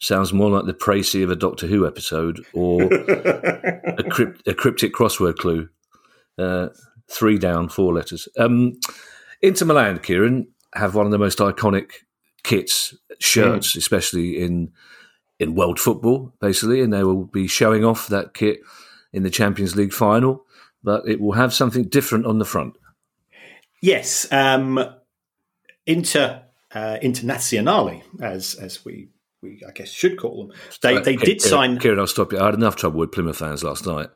sounds 0.00 0.32
more 0.32 0.50
like 0.50 0.64
the 0.64 0.74
précis 0.74 1.22
of 1.22 1.30
a 1.30 1.36
Doctor 1.36 1.66
Who 1.66 1.86
episode 1.86 2.44
or 2.54 2.82
a, 2.92 4.04
crypt, 4.08 4.46
a, 4.46 4.54
cryptic 4.54 4.94
crossword 4.94 5.36
clue. 5.36 5.68
Uh, 6.38 6.68
three 7.10 7.38
down, 7.38 7.68
four 7.68 7.92
letters. 7.92 8.28
Um, 8.38 8.78
Inter 9.42 9.66
Milan, 9.66 9.98
Kieran, 9.98 10.48
have 10.74 10.94
one 10.94 11.06
of 11.06 11.12
the 11.12 11.18
most 11.18 11.38
iconic 11.38 11.90
kits, 12.44 12.94
shirts, 13.18 13.72
mm. 13.72 13.76
especially 13.76 14.40
in 14.40 14.72
in 15.38 15.54
world 15.54 15.78
football, 15.78 16.32
basically, 16.40 16.80
and 16.80 16.92
they 16.92 17.04
will 17.04 17.24
be 17.24 17.46
showing 17.46 17.84
off 17.84 18.08
that 18.08 18.34
kit 18.34 18.60
in 19.12 19.22
the 19.22 19.30
Champions 19.30 19.76
League 19.76 19.92
final. 19.92 20.44
But 20.82 21.08
it 21.08 21.20
will 21.20 21.32
have 21.32 21.52
something 21.52 21.84
different 21.84 22.26
on 22.26 22.38
the 22.38 22.44
front. 22.44 22.76
Yes, 23.80 24.30
um, 24.32 24.84
Inter 25.86 26.42
uh, 26.72 26.98
Internazionale, 27.02 28.02
as 28.20 28.54
as 28.54 28.84
we 28.84 29.08
we 29.42 29.62
I 29.66 29.72
guess 29.72 29.90
should 29.90 30.18
call 30.18 30.46
them. 30.46 30.56
They 30.82 31.00
they 31.00 31.16
did 31.16 31.40
sign. 31.40 31.78
Kieran, 31.78 31.98
I'll 31.98 32.06
stop 32.06 32.32
you. 32.32 32.38
I 32.38 32.46
had 32.46 32.54
enough 32.54 32.76
trouble 32.76 33.00
with 33.00 33.12
Plymouth 33.12 33.38
fans 33.38 33.64
last 33.64 33.86
night. 33.86 34.08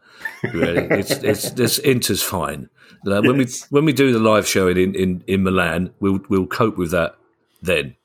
Really, 0.53 0.87
it's 0.99 1.11
it's 1.11 1.51
this 1.51 1.79
Inter's 1.81 2.23
fine. 2.23 2.69
when 3.05 3.41
yes. 3.41 3.63
we 3.71 3.77
when 3.77 3.85
we 3.85 3.93
do 3.93 4.13
the 4.13 4.19
live 4.19 4.47
show 4.47 4.69
in, 4.69 4.95
in 4.95 5.25
in 5.27 5.43
Milan, 5.43 5.93
we'll 6.01 6.21
we'll 6.29 6.47
cope 6.47 6.77
with 6.77 6.91
that 6.93 7.17
then 7.61 7.97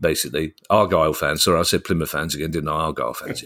basically. 0.00 0.54
Argyle 0.68 1.12
fans. 1.12 1.44
Sorry, 1.44 1.58
I 1.58 1.62
said 1.62 1.84
Plymouth 1.84 2.10
fans 2.10 2.34
again, 2.34 2.50
didn't 2.50 2.68
I? 2.68 2.72
Argyle 2.72 3.14
fans. 3.14 3.44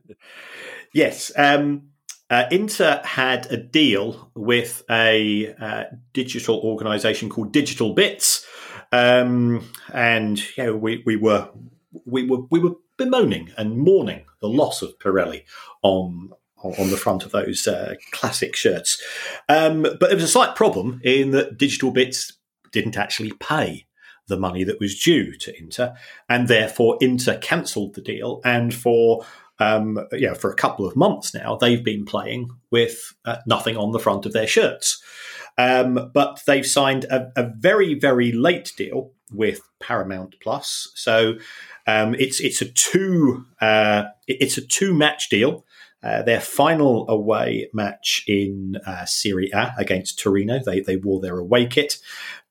yes. 0.92 1.32
Um, 1.36 1.90
uh, 2.28 2.44
Inter 2.50 3.00
had 3.04 3.46
a 3.52 3.56
deal 3.56 4.30
with 4.34 4.82
a 4.90 5.54
uh, 5.60 5.84
digital 6.12 6.58
organisation 6.58 7.28
called 7.28 7.52
Digital 7.52 7.92
Bits, 7.92 8.44
um, 8.90 9.64
and 9.92 10.40
know, 10.58 10.76
we, 10.76 11.02
we 11.06 11.14
were 11.14 11.48
we 12.04 12.26
were 12.26 12.40
we 12.50 12.58
were 12.58 12.74
bemoaning 12.96 13.52
and 13.56 13.78
mourning 13.78 14.24
the 14.40 14.48
loss 14.48 14.82
of 14.82 14.98
Pirelli 14.98 15.44
on 15.82 16.30
on 16.62 16.90
the 16.90 16.96
front 16.96 17.24
of 17.24 17.30
those 17.30 17.66
uh, 17.68 17.94
classic 18.10 18.56
shirts. 18.56 19.00
Um, 19.48 19.82
but 19.82 20.00
there 20.00 20.16
was 20.16 20.24
a 20.24 20.28
slight 20.28 20.56
problem 20.56 21.00
in 21.04 21.30
that 21.30 21.58
Digital 21.58 21.92
Bits 21.92 22.32
didn't 22.72 22.96
actually 22.96 23.32
pay 23.38 23.85
the 24.28 24.38
money 24.38 24.64
that 24.64 24.80
was 24.80 24.98
due 24.98 25.36
to 25.36 25.58
Inter, 25.58 25.94
and 26.28 26.48
therefore 26.48 26.98
Inter 27.00 27.38
cancelled 27.38 27.94
the 27.94 28.02
deal. 28.02 28.40
And 28.44 28.74
for 28.74 29.24
um, 29.58 29.98
yeah, 30.12 30.34
for 30.34 30.50
a 30.50 30.56
couple 30.56 30.86
of 30.86 30.96
months 30.96 31.34
now, 31.34 31.56
they've 31.56 31.82
been 31.82 32.04
playing 32.04 32.50
with 32.70 33.14
uh, 33.24 33.38
nothing 33.46 33.76
on 33.76 33.92
the 33.92 33.98
front 33.98 34.26
of 34.26 34.32
their 34.32 34.46
shirts. 34.46 35.02
Um, 35.58 36.10
but 36.12 36.42
they've 36.46 36.66
signed 36.66 37.04
a, 37.04 37.32
a, 37.34 37.50
very, 37.56 37.94
very 37.94 38.30
late 38.30 38.72
deal 38.76 39.12
with 39.32 39.62
Paramount 39.80 40.34
Plus. 40.42 40.92
So 40.94 41.38
um, 41.86 42.14
it's 42.16 42.40
it's 42.40 42.60
a 42.60 42.66
two 42.66 43.46
uh, 43.60 44.04
it's 44.26 44.58
a 44.58 44.66
two 44.66 44.94
match 44.94 45.28
deal. 45.28 45.64
Uh, 46.02 46.22
their 46.22 46.40
final 46.40 47.08
away 47.08 47.68
match 47.72 48.22
in 48.28 48.76
uh, 48.86 49.04
Serie 49.06 49.50
A 49.52 49.72
against 49.76 50.18
Torino, 50.20 50.60
they, 50.62 50.78
they 50.78 50.96
wore 50.96 51.20
their 51.20 51.38
away 51.38 51.66
kit 51.66 51.98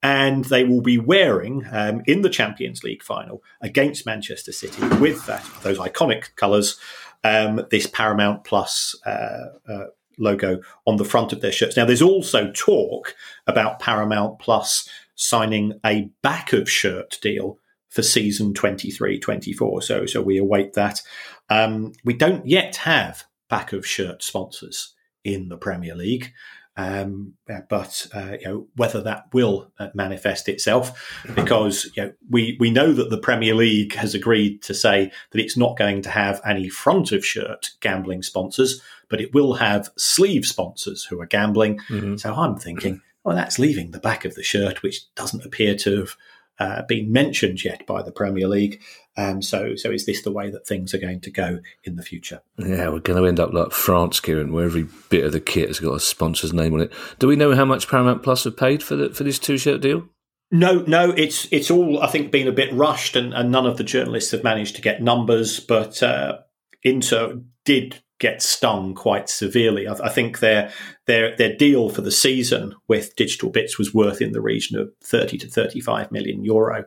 and 0.05 0.45
they 0.45 0.63
will 0.63 0.81
be 0.81 0.99
wearing 0.99 1.65
um, 1.71 2.03
in 2.05 2.21
the 2.21 2.29
Champions 2.29 2.83
League 2.83 3.01
final 3.01 3.41
against 3.59 4.05
Manchester 4.05 4.51
City 4.51 4.79
with 4.97 5.25
that, 5.25 5.43
those 5.63 5.79
iconic 5.79 6.35
colours, 6.35 6.79
um, 7.23 7.65
this 7.71 7.87
Paramount 7.87 8.43
Plus 8.43 8.95
uh, 9.03 9.47
uh, 9.67 9.85
logo 10.19 10.61
on 10.85 10.97
the 10.97 11.05
front 11.05 11.33
of 11.33 11.41
their 11.41 11.51
shirts. 11.51 11.75
Now, 11.75 11.85
there's 11.85 12.03
also 12.03 12.51
talk 12.51 13.15
about 13.47 13.79
Paramount 13.79 14.37
Plus 14.37 14.87
signing 15.15 15.79
a 15.83 16.11
back 16.21 16.53
of 16.53 16.69
shirt 16.69 17.17
deal 17.23 17.57
for 17.89 18.03
season 18.03 18.53
23 18.53 19.19
24. 19.19 19.81
So, 19.81 20.05
so 20.05 20.21
we 20.21 20.37
await 20.37 20.73
that. 20.73 21.01
Um, 21.49 21.93
we 22.03 22.13
don't 22.13 22.45
yet 22.45 22.75
have 22.75 23.23
back 23.49 23.73
of 23.73 23.87
shirt 23.87 24.21
sponsors 24.21 24.93
in 25.23 25.49
the 25.49 25.57
Premier 25.57 25.95
League. 25.95 26.31
Um, 26.77 27.35
but 27.69 28.07
uh, 28.13 28.35
you 28.39 28.47
know 28.47 28.67
whether 28.75 29.01
that 29.01 29.27
will 29.33 29.71
uh, 29.79 29.89
manifest 29.93 30.49
itself, 30.49 31.23
because 31.35 31.89
you 31.95 32.03
know 32.03 32.13
we 32.29 32.57
we 32.59 32.69
know 32.69 32.91
that 32.93 33.09
the 33.09 33.17
Premier 33.17 33.55
League 33.55 33.95
has 33.95 34.13
agreed 34.13 34.61
to 34.63 34.73
say 34.73 35.11
that 35.31 35.41
it's 35.41 35.55
not 35.55 35.77
going 35.77 36.01
to 36.01 36.09
have 36.09 36.41
any 36.45 36.67
front 36.67 37.11
of 37.11 37.25
shirt 37.25 37.69
gambling 37.79 38.23
sponsors, 38.23 38.81
but 39.09 39.21
it 39.21 39.33
will 39.33 39.53
have 39.53 39.89
sleeve 39.97 40.45
sponsors 40.45 41.05
who 41.05 41.21
are 41.21 41.25
gambling. 41.25 41.79
Mm-hmm. 41.89 42.17
So 42.17 42.33
I'm 42.33 42.57
thinking, 42.57 43.01
well, 43.23 43.35
that's 43.35 43.59
leaving 43.59 43.91
the 43.91 43.99
back 43.99 44.25
of 44.25 44.35
the 44.35 44.43
shirt, 44.43 44.83
which 44.83 45.13
doesn't 45.15 45.45
appear 45.45 45.75
to 45.75 45.99
have 45.99 46.15
uh, 46.59 46.81
been 46.87 47.11
mentioned 47.11 47.63
yet 47.63 47.85
by 47.87 48.01
the 48.01 48.11
Premier 48.11 48.47
League. 48.47 48.81
Um, 49.17 49.41
so, 49.41 49.75
so 49.75 49.91
is 49.91 50.05
this 50.05 50.23
the 50.23 50.31
way 50.31 50.49
that 50.49 50.67
things 50.67 50.93
are 50.93 50.99
going 50.99 51.21
to 51.21 51.31
go 51.31 51.59
in 51.83 51.95
the 51.95 52.03
future? 52.03 52.41
Yeah, 52.57 52.89
we're 52.89 52.99
going 52.99 53.21
to 53.21 53.27
end 53.27 53.39
up 53.39 53.53
like 53.53 53.71
France, 53.71 54.19
Kieran, 54.19 54.51
where 54.51 54.65
every 54.65 54.87
bit 55.09 55.23
of 55.23 55.31
the 55.31 55.39
kit 55.39 55.69
has 55.69 55.79
got 55.79 55.95
a 55.95 55.99
sponsor's 55.99 56.53
name 56.53 56.73
on 56.73 56.81
it. 56.81 56.93
Do 57.19 57.27
we 57.27 57.35
know 57.35 57.55
how 57.55 57.65
much 57.65 57.87
Paramount 57.87 58.23
Plus 58.23 58.43
have 58.43 58.57
paid 58.57 58.83
for 58.83 58.95
the, 58.95 59.09
for 59.11 59.23
this 59.23 59.39
two 59.39 59.57
shirt 59.57 59.81
deal? 59.81 60.09
No, 60.51 60.83
no, 60.87 61.09
it's 61.11 61.47
it's 61.51 61.71
all 61.71 62.01
I 62.01 62.07
think 62.07 62.31
been 62.31 62.47
a 62.47 62.51
bit 62.51 62.71
rushed, 62.71 63.15
and, 63.15 63.33
and 63.33 63.51
none 63.51 63.65
of 63.65 63.77
the 63.77 63.83
journalists 63.83 64.31
have 64.31 64.43
managed 64.43 64.75
to 64.75 64.81
get 64.81 65.01
numbers. 65.01 65.59
But 65.59 66.03
uh, 66.03 66.39
Inter 66.83 67.41
did 67.65 68.03
get 68.19 68.41
stung 68.41 68.93
quite 68.93 69.29
severely. 69.29 69.87
I, 69.87 69.93
I, 69.93 70.09
think 70.09 70.39
their 70.39 70.71
their 71.05 71.35
their 71.35 71.55
deal 71.55 71.89
for 71.89 72.01
the 72.01 72.11
season 72.11 72.75
with 72.87 73.15
Digital 73.15 73.49
Bits 73.49 73.77
was 73.77 73.93
worth 73.93 74.21
in 74.21 74.31
the 74.31 74.41
region 74.41 74.77
of 74.77 74.91
thirty 75.01 75.37
to 75.39 75.47
thirty 75.47 75.79
five 75.79 76.11
million 76.11 76.43
euro. 76.43 76.85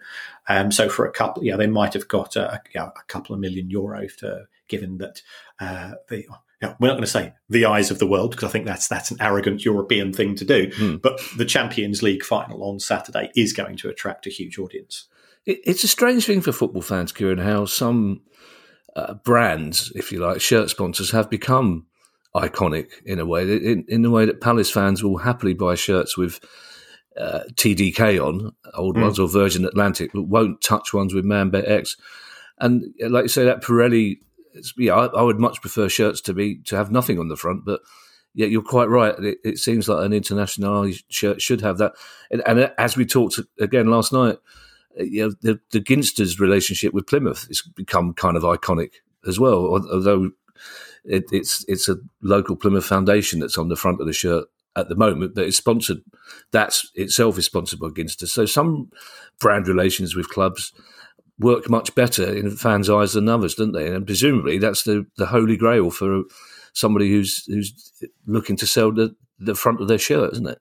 Um, 0.48 0.72
so 0.72 0.88
for 0.88 1.06
a 1.06 1.12
couple, 1.12 1.44
yeah, 1.44 1.56
they 1.56 1.66
might 1.66 1.92
have 1.92 2.08
got 2.08 2.36
a, 2.36 2.60
a 2.74 2.92
couple 3.06 3.34
of 3.34 3.40
million 3.40 3.68
euro 3.70 4.06
to, 4.18 4.46
given 4.68 4.98
that 4.98 5.22
uh, 5.60 5.92
the. 6.08 6.24
Yeah, 6.60 6.74
we're 6.80 6.88
not 6.88 6.94
going 6.94 7.04
to 7.04 7.06
say 7.06 7.34
the 7.48 7.66
eyes 7.66 7.92
of 7.92 8.00
the 8.00 8.06
world 8.06 8.32
because 8.32 8.48
I 8.48 8.50
think 8.50 8.66
that's 8.66 8.88
that's 8.88 9.12
an 9.12 9.18
arrogant 9.20 9.64
European 9.64 10.12
thing 10.12 10.34
to 10.34 10.44
do. 10.44 10.72
Hmm. 10.74 10.96
But 10.96 11.20
the 11.36 11.44
Champions 11.44 12.02
League 12.02 12.24
final 12.24 12.64
on 12.64 12.80
Saturday 12.80 13.30
is 13.36 13.52
going 13.52 13.76
to 13.76 13.88
attract 13.88 14.26
a 14.26 14.30
huge 14.30 14.58
audience. 14.58 15.06
It's 15.46 15.84
a 15.84 15.88
strange 15.88 16.26
thing 16.26 16.40
for 16.40 16.50
football 16.50 16.82
fans, 16.82 17.12
Kieran, 17.12 17.38
how 17.38 17.64
some 17.64 18.22
uh, 18.98 19.14
brands, 19.14 19.92
if 19.94 20.10
you 20.10 20.18
like, 20.18 20.40
shirt 20.40 20.70
sponsors 20.70 21.10
have 21.12 21.30
become 21.30 21.86
iconic 22.34 22.90
in 23.04 23.20
a 23.20 23.26
way. 23.26 23.42
In, 23.42 23.84
in 23.88 24.02
the 24.02 24.10
way 24.10 24.24
that 24.24 24.40
Palace 24.40 24.70
fans 24.70 25.02
will 25.02 25.18
happily 25.18 25.54
buy 25.54 25.76
shirts 25.76 26.16
with 26.16 26.40
uh, 27.16 27.40
TDK 27.54 28.24
on, 28.24 28.52
old 28.74 28.96
mm. 28.96 29.02
ones, 29.02 29.18
or 29.18 29.28
Virgin 29.28 29.64
Atlantic, 29.64 30.10
but 30.12 30.22
won't 30.22 30.60
touch 30.60 30.92
ones 30.92 31.14
with 31.14 31.24
ManBet 31.24 31.68
X. 31.68 31.96
And 32.58 32.94
uh, 33.02 33.08
like 33.08 33.24
you 33.24 33.28
say, 33.28 33.44
that 33.44 33.62
Pirelli, 33.62 34.18
yeah, 34.76 34.94
I, 34.94 35.06
I, 35.06 35.22
would 35.22 35.38
much 35.38 35.60
prefer 35.60 35.88
shirts 35.88 36.20
to 36.22 36.34
be 36.34 36.58
to 36.64 36.76
have 36.76 36.90
nothing 36.90 37.20
on 37.20 37.28
the 37.28 37.36
front, 37.36 37.64
but 37.64 37.80
yeah, 38.34 38.46
you're 38.46 38.62
quite 38.62 38.88
right. 38.88 39.16
It, 39.18 39.38
it 39.44 39.58
seems 39.58 39.88
like 39.88 40.04
an 40.04 40.12
international 40.12 40.90
shirt 41.08 41.40
should 41.40 41.60
have 41.60 41.78
that. 41.78 41.92
And, 42.30 42.42
and 42.46 42.72
as 42.78 42.96
we 42.96 43.06
talked 43.06 43.38
again 43.60 43.88
last 43.88 44.12
night, 44.12 44.38
Uh, 44.98 45.04
you 45.04 45.22
know, 45.22 45.34
the, 45.42 45.60
the 45.70 45.80
Ginsters' 45.80 46.38
relationship 46.38 46.92
with 46.92 47.06
Plymouth 47.06 47.46
has 47.48 47.62
become 47.74 48.14
kind 48.14 48.36
of 48.36 48.42
iconic 48.42 48.94
as 49.26 49.40
well. 49.40 49.66
Although 49.66 50.30
it, 51.04 51.24
it's 51.32 51.64
it's 51.68 51.88
a 51.88 51.96
local 52.22 52.56
Plymouth 52.56 52.84
foundation 52.84 53.40
that's 53.40 53.58
on 53.58 53.68
the 53.68 53.76
front 53.76 54.00
of 54.00 54.06
the 54.06 54.12
shirt 54.12 54.46
at 54.76 54.88
the 54.88 54.96
moment, 54.96 55.34
but 55.34 55.44
it's 55.44 55.56
sponsored. 55.56 56.02
That's 56.52 56.90
itself 56.94 57.38
is 57.38 57.46
sponsored 57.46 57.80
by 57.80 57.88
Ginsters. 57.88 58.28
So 58.28 58.46
some 58.46 58.90
brand 59.40 59.66
relations 59.66 60.14
with 60.14 60.28
clubs 60.28 60.72
work 61.38 61.68
much 61.70 61.94
better 61.94 62.34
in 62.36 62.50
fans' 62.56 62.90
eyes 62.90 63.12
than 63.12 63.28
others, 63.28 63.54
don't 63.54 63.72
they? 63.72 63.92
And 63.92 64.06
presumably 64.06 64.58
that's 64.58 64.82
the, 64.82 65.06
the 65.16 65.26
holy 65.26 65.56
grail 65.56 65.90
for 65.90 66.24
somebody 66.72 67.10
who's 67.10 67.44
who's 67.46 67.92
looking 68.26 68.56
to 68.56 68.66
sell 68.66 68.92
the, 68.92 69.14
the 69.38 69.54
front 69.54 69.80
of 69.80 69.88
their 69.88 69.98
shirt, 69.98 70.32
isn't 70.32 70.48
it? 70.48 70.58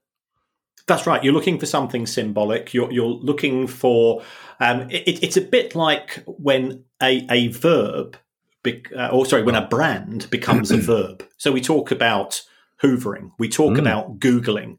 That's 0.87 1.05
right. 1.05 1.23
You're 1.23 1.33
looking 1.33 1.59
for 1.59 1.65
something 1.65 2.07
symbolic. 2.07 2.73
You're, 2.73 2.91
you're 2.91 3.05
looking 3.07 3.67
for. 3.67 4.23
Um, 4.59 4.89
it, 4.89 5.21
it's 5.23 5.37
a 5.37 5.41
bit 5.41 5.75
like 5.75 6.23
when 6.25 6.85
a, 7.01 7.27
a 7.29 7.49
verb, 7.49 8.17
be, 8.63 8.83
uh, 8.95 9.09
or 9.09 9.25
sorry, 9.25 9.43
when 9.43 9.55
a 9.55 9.67
brand 9.67 10.29
becomes 10.29 10.71
a 10.71 10.77
verb. 10.81 11.27
So 11.37 11.51
we 11.51 11.61
talk 11.61 11.91
about 11.91 12.41
hoovering, 12.81 13.31
we 13.37 13.49
talk 13.49 13.73
mm. 13.73 13.79
about 13.79 14.19
Googling. 14.19 14.77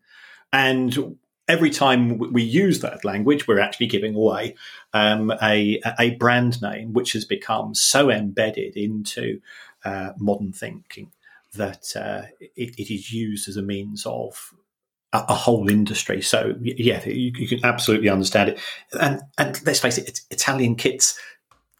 And 0.53 1.17
every 1.47 1.71
time 1.71 2.19
we 2.19 2.43
use 2.43 2.81
that 2.81 3.05
language, 3.05 3.47
we're 3.47 3.61
actually 3.61 3.89
giving 3.89 4.15
away 4.15 4.55
um, 4.95 5.33
a, 5.43 5.81
a 5.99 6.15
brand 6.17 6.63
name 6.63 6.93
which 6.93 7.13
has 7.13 7.25
become 7.25 7.75
so 7.75 8.11
embedded 8.11 8.77
into 8.77 9.41
uh, 9.85 10.11
modern 10.17 10.53
thinking 10.53 11.13
that 11.55 11.95
uh, 11.97 12.23
it, 12.41 12.79
it 12.79 12.93
is 12.93 13.13
used 13.13 13.49
as 13.49 13.57
a 13.57 13.63
means 13.63 14.05
of 14.07 14.55
a, 15.13 15.25
a 15.29 15.35
whole 15.35 15.69
industry. 15.69 16.23
So 16.23 16.55
yeah, 16.61 17.05
you, 17.05 17.33
you, 17.37 17.49
can 17.49 17.65
absolutely 17.65 18.09
understand 18.09 18.51
it. 18.51 18.61
And 19.01 19.21
and 19.37 19.61
let's 19.67 19.81
face 19.81 19.99
it, 19.99 20.21
Italian 20.31 20.77
kits 20.77 21.19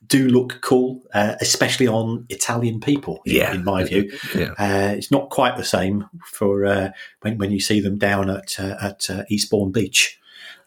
do 0.07 0.29
look 0.29 0.61
cool, 0.63 1.03
uh, 1.13 1.35
especially 1.41 1.87
on 1.87 2.25
Italian 2.29 2.81
people. 2.81 3.21
Yeah, 3.25 3.55
in 3.55 3.65
my 3.65 3.85
view, 3.85 4.11
yeah. 4.35 4.53
Uh, 4.59 4.95
it's 4.97 5.11
not 5.11 5.31
quite 5.31 5.57
the 5.57 5.65
same 5.65 6.09
for 6.25 6.65
uh, 6.65 6.91
when 7.21 7.39
when 7.39 7.51
you 7.51 7.61
see 7.61 7.81
them 7.81 7.99
down 7.99 8.31
at 8.31 8.59
uh, 8.59 8.77
at 8.81 9.11
uh, 9.11 9.25
Eastbourne 9.29 9.73
Beach, 9.73 10.19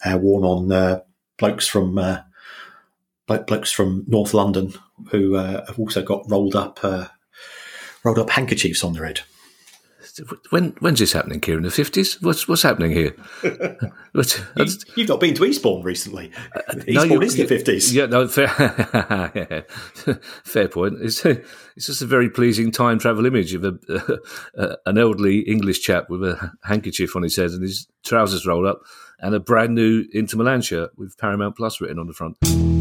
uh, 0.05 0.17
worn 0.21 0.43
on 0.43 1.01
blokes 1.37 1.67
from 1.67 1.99
blokes 3.25 3.71
from 3.71 4.03
North 4.07 4.33
London 4.33 4.73
who 5.09 5.33
have 5.33 5.79
also 5.79 6.03
got 6.03 6.29
rolled 6.29 6.55
up 6.55 6.79
rolled 8.03 8.19
up 8.19 8.29
handkerchiefs 8.29 8.83
on 8.83 8.93
their 8.93 9.05
head. 9.05 9.21
When 10.49 10.75
when's 10.79 10.99
this 10.99 11.13
happening, 11.13 11.39
Kieran? 11.39 11.59
In 11.59 11.63
the 11.65 11.71
fifties? 11.71 12.21
What's 12.21 12.47
what's 12.47 12.63
happening 12.63 12.91
here? 12.91 13.15
you, 13.43 13.53
have 14.13 15.07
not 15.07 15.19
been 15.19 15.33
to 15.35 15.45
Eastbourne 15.45 15.83
recently. 15.83 16.31
Uh, 16.55 16.75
Eastbourne 16.87 17.09
no, 17.09 17.21
is 17.21 17.35
the 17.35 17.45
fifties. 17.45 17.93
Yeah, 17.93 18.07
no, 18.07 18.27
fair, 18.27 18.47
fair 20.43 20.67
point. 20.67 20.95
It's 21.01 21.25
it's 21.25 21.85
just 21.85 22.01
a 22.01 22.05
very 22.05 22.29
pleasing 22.29 22.71
time 22.71 22.99
travel 22.99 23.25
image 23.25 23.53
of 23.53 23.63
a, 23.63 24.19
uh, 24.57 24.75
an 24.85 24.97
elderly 24.97 25.39
English 25.39 25.81
chap 25.81 26.09
with 26.09 26.23
a 26.23 26.51
handkerchief 26.63 27.15
on 27.15 27.23
his 27.23 27.35
head 27.35 27.51
and 27.51 27.61
his 27.61 27.87
trousers 28.03 28.45
rolled 28.45 28.65
up, 28.65 28.81
and 29.19 29.35
a 29.35 29.39
brand 29.39 29.75
new 29.75 30.05
Inter 30.13 30.37
Milan 30.37 30.61
shirt 30.61 30.91
with 30.97 31.17
Paramount 31.17 31.55
Plus 31.55 31.79
written 31.79 31.99
on 31.99 32.07
the 32.07 32.13
front. 32.13 32.80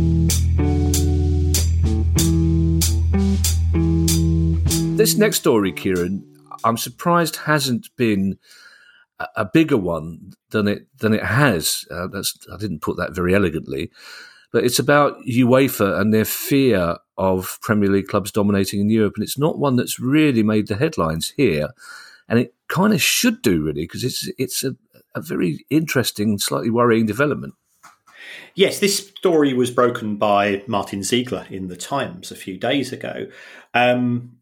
This 5.01 5.17
next 5.17 5.37
story, 5.37 5.71
Kieran, 5.71 6.23
I'm 6.63 6.77
surprised 6.77 7.37
hasn't 7.37 7.89
been 7.95 8.37
a, 9.19 9.27
a 9.37 9.45
bigger 9.45 9.75
one 9.75 10.33
than 10.51 10.67
it 10.67 10.85
than 10.99 11.11
it 11.11 11.23
has. 11.23 11.85
Uh, 11.89 12.07
I 12.13 12.57
didn't 12.59 12.83
put 12.83 12.97
that 12.97 13.15
very 13.15 13.33
elegantly, 13.33 13.89
but 14.53 14.63
it's 14.63 14.77
about 14.77 15.17
UEFA 15.25 15.99
and 15.99 16.13
their 16.13 16.23
fear 16.23 16.97
of 17.17 17.57
Premier 17.63 17.89
League 17.89 18.09
clubs 18.09 18.31
dominating 18.31 18.79
in 18.79 18.91
Europe, 18.91 19.13
and 19.15 19.23
it's 19.23 19.39
not 19.39 19.57
one 19.57 19.75
that's 19.75 19.99
really 19.99 20.43
made 20.43 20.67
the 20.67 20.75
headlines 20.75 21.33
here, 21.35 21.69
and 22.29 22.37
it 22.37 22.53
kind 22.67 22.93
of 22.93 23.01
should 23.01 23.41
do 23.41 23.63
really 23.63 23.85
because 23.85 24.03
it's 24.03 24.29
it's 24.37 24.63
a, 24.63 24.75
a 25.15 25.21
very 25.21 25.65
interesting, 25.71 26.37
slightly 26.37 26.69
worrying 26.69 27.07
development. 27.07 27.55
Yes, 28.53 28.77
this 28.77 29.07
story 29.07 29.55
was 29.55 29.71
broken 29.71 30.17
by 30.17 30.61
Martin 30.67 31.01
Ziegler 31.01 31.47
in 31.49 31.69
the 31.69 31.75
Times 31.75 32.31
a 32.31 32.35
few 32.35 32.59
days 32.59 32.93
ago. 32.93 33.25
Um, 33.73 34.37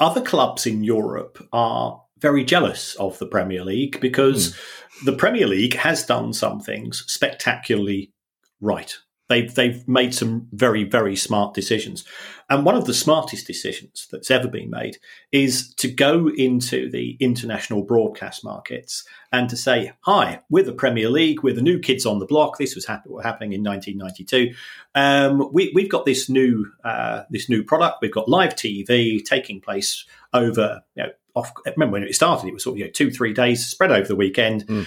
other 0.00 0.20
clubs 0.20 0.66
in 0.66 0.84
Europe 0.84 1.46
are 1.52 2.02
very 2.18 2.44
jealous 2.44 2.94
of 2.96 3.18
the 3.18 3.26
Premier 3.26 3.64
League 3.64 4.00
because 4.00 4.52
mm. 4.52 5.04
the 5.04 5.12
Premier 5.12 5.46
League 5.46 5.74
has 5.74 6.04
done 6.04 6.32
some 6.32 6.60
things 6.60 7.04
spectacularly 7.06 8.12
right. 8.60 8.96
They've 9.28 9.52
they've 9.52 9.86
made 9.88 10.14
some 10.14 10.48
very 10.52 10.84
very 10.84 11.16
smart 11.16 11.52
decisions, 11.52 12.04
and 12.48 12.64
one 12.64 12.76
of 12.76 12.84
the 12.84 12.94
smartest 12.94 13.46
decisions 13.46 14.06
that's 14.10 14.30
ever 14.30 14.48
been 14.48 14.70
made 14.70 14.98
is 15.32 15.74
to 15.74 15.88
go 15.88 16.28
into 16.28 16.90
the 16.90 17.16
international 17.18 17.82
broadcast 17.82 18.44
markets 18.44 19.04
and 19.32 19.48
to 19.50 19.56
say, 19.56 19.92
"Hi, 20.02 20.40
we're 20.48 20.64
the 20.64 20.72
Premier 20.72 21.08
League. 21.10 21.42
We're 21.42 21.54
the 21.54 21.62
new 21.62 21.78
kids 21.78 22.06
on 22.06 22.18
the 22.18 22.26
block. 22.26 22.58
This 22.58 22.74
was 22.74 22.86
happen- 22.86 23.12
happening 23.22 23.52
in 23.52 23.62
1992. 23.62 24.54
Um, 24.94 25.48
we, 25.52 25.72
have 25.76 25.88
got 25.88 26.04
this 26.04 26.28
new 26.28 26.66
uh, 26.84 27.24
this 27.30 27.48
new 27.48 27.62
product. 27.64 27.98
We've 28.00 28.12
got 28.12 28.28
live 28.28 28.54
TV 28.54 29.24
taking 29.24 29.60
place 29.60 30.04
over. 30.32 30.82
You 30.94 31.04
know, 31.04 31.10
off, 31.34 31.52
remember 31.66 31.94
when 31.94 32.02
it 32.04 32.14
started? 32.14 32.48
It 32.48 32.54
was 32.54 32.62
sort 32.62 32.74
of 32.74 32.78
you 32.78 32.84
know, 32.84 32.90
two 32.92 33.10
three 33.10 33.32
days 33.32 33.66
spread 33.66 33.92
over 33.92 34.06
the 34.06 34.16
weekend." 34.16 34.66
Mm 34.66 34.86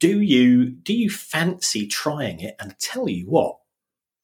do 0.00 0.20
you 0.22 0.64
do 0.70 0.94
you 0.94 1.08
fancy 1.10 1.86
trying 1.86 2.40
it? 2.40 2.56
And 2.58 2.72
I 2.72 2.74
tell 2.80 3.08
you 3.08 3.26
what, 3.26 3.58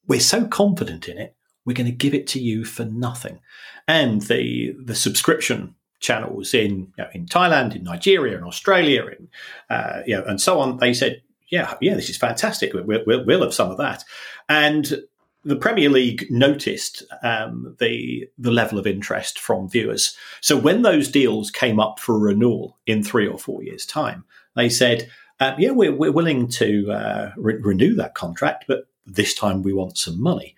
we're 0.07 0.21
so 0.21 0.47
confident 0.47 1.07
in 1.07 1.19
it, 1.19 1.36
we're 1.67 1.75
going 1.75 1.91
to 1.91 1.93
give 1.93 2.15
it 2.15 2.27
to 2.29 2.41
you 2.41 2.65
for 2.65 2.87
nothing. 2.87 3.41
And 3.87 4.23
the 4.23 4.75
the 4.83 4.95
subscription 4.95 5.75
channels 6.01 6.55
in 6.55 6.93
you 6.97 7.05
know, 7.05 7.09
in 7.13 7.27
Thailand, 7.27 7.77
in 7.77 7.85
Nigeria, 7.85 8.39
in 8.39 8.45
Australia, 8.45 9.07
in, 9.07 9.29
uh, 9.69 10.03
you 10.07 10.17
know, 10.17 10.25
and 10.25 10.41
so 10.41 10.61
on, 10.61 10.79
they 10.79 10.95
said, 10.95 11.23
yeah, 11.49 11.75
yeah, 11.81 11.95
this 11.95 12.11
is 12.11 12.17
fantastic. 12.17 12.73
We'll, 12.73 13.05
we'll, 13.07 13.25
we'll 13.25 13.43
have 13.43 13.55
some 13.55 13.71
of 13.71 13.79
that. 13.79 14.05
And 14.49 15.03
the 15.45 15.57
Premier 15.57 15.89
League 15.89 16.27
noticed 16.29 17.05
um, 17.23 17.77
the 17.79 18.29
the 18.37 18.51
level 18.51 18.79
of 18.79 18.87
interest 18.87 19.39
from 19.39 19.69
viewers. 19.69 20.17
So 20.41 20.57
when 20.57 20.83
those 20.83 21.09
deals 21.09 21.51
came 21.51 21.79
up 21.79 22.01
for 22.01 22.19
renewal 22.19 22.77
in 22.87 23.05
three 23.05 23.29
or 23.29 23.39
four 23.39 23.63
years' 23.63 23.87
time, 23.87 24.25
they 24.57 24.69
said, 24.69 25.09
um, 25.39 25.55
yeah, 25.59 25.71
we're, 25.71 25.95
we're 25.95 26.11
willing 26.11 26.49
to 26.49 26.91
uh, 26.91 27.33
re- 27.37 27.61
renew 27.61 27.95
that 27.95 28.15
contract, 28.15 28.65
but 28.67 28.89
this 29.07 29.35
time 29.35 29.63
we 29.63 29.73
want 29.73 29.97
some 29.99 30.21
money. 30.21 30.57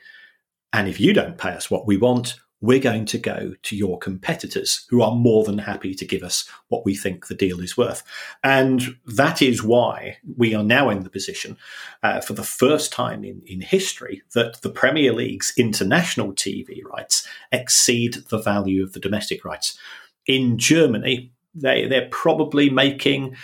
And 0.72 0.88
if 0.88 1.00
you 1.00 1.12
don't 1.12 1.38
pay 1.38 1.50
us 1.50 1.70
what 1.70 1.86
we 1.86 1.96
want, 1.96 2.36
we're 2.60 2.80
going 2.80 3.04
to 3.04 3.18
go 3.18 3.54
to 3.62 3.76
your 3.76 3.98
competitors 3.98 4.84
who 4.90 5.00
are 5.00 5.14
more 5.14 5.44
than 5.44 5.58
happy 5.58 5.94
to 5.94 6.04
give 6.04 6.24
us 6.24 6.48
what 6.68 6.84
we 6.84 6.94
think 6.96 7.26
the 7.26 7.34
deal 7.34 7.60
is 7.60 7.76
worth. 7.76 8.02
And 8.42 8.96
that 9.06 9.40
is 9.40 9.62
why 9.62 10.18
we 10.36 10.54
are 10.54 10.64
now 10.64 10.90
in 10.90 11.04
the 11.04 11.10
position, 11.10 11.56
uh, 12.02 12.20
for 12.20 12.32
the 12.32 12.42
first 12.42 12.92
time 12.92 13.24
in, 13.24 13.42
in 13.46 13.60
history, 13.60 14.22
that 14.34 14.60
the 14.62 14.70
Premier 14.70 15.12
League's 15.12 15.52
international 15.56 16.32
TV 16.32 16.82
rights 16.84 17.26
exceed 17.52 18.14
the 18.28 18.38
value 18.38 18.82
of 18.82 18.92
the 18.92 19.00
domestic 19.00 19.44
rights. 19.44 19.78
In 20.26 20.58
Germany, 20.58 21.32
they, 21.54 21.86
they're 21.86 22.08
probably 22.10 22.70
making 22.70 23.36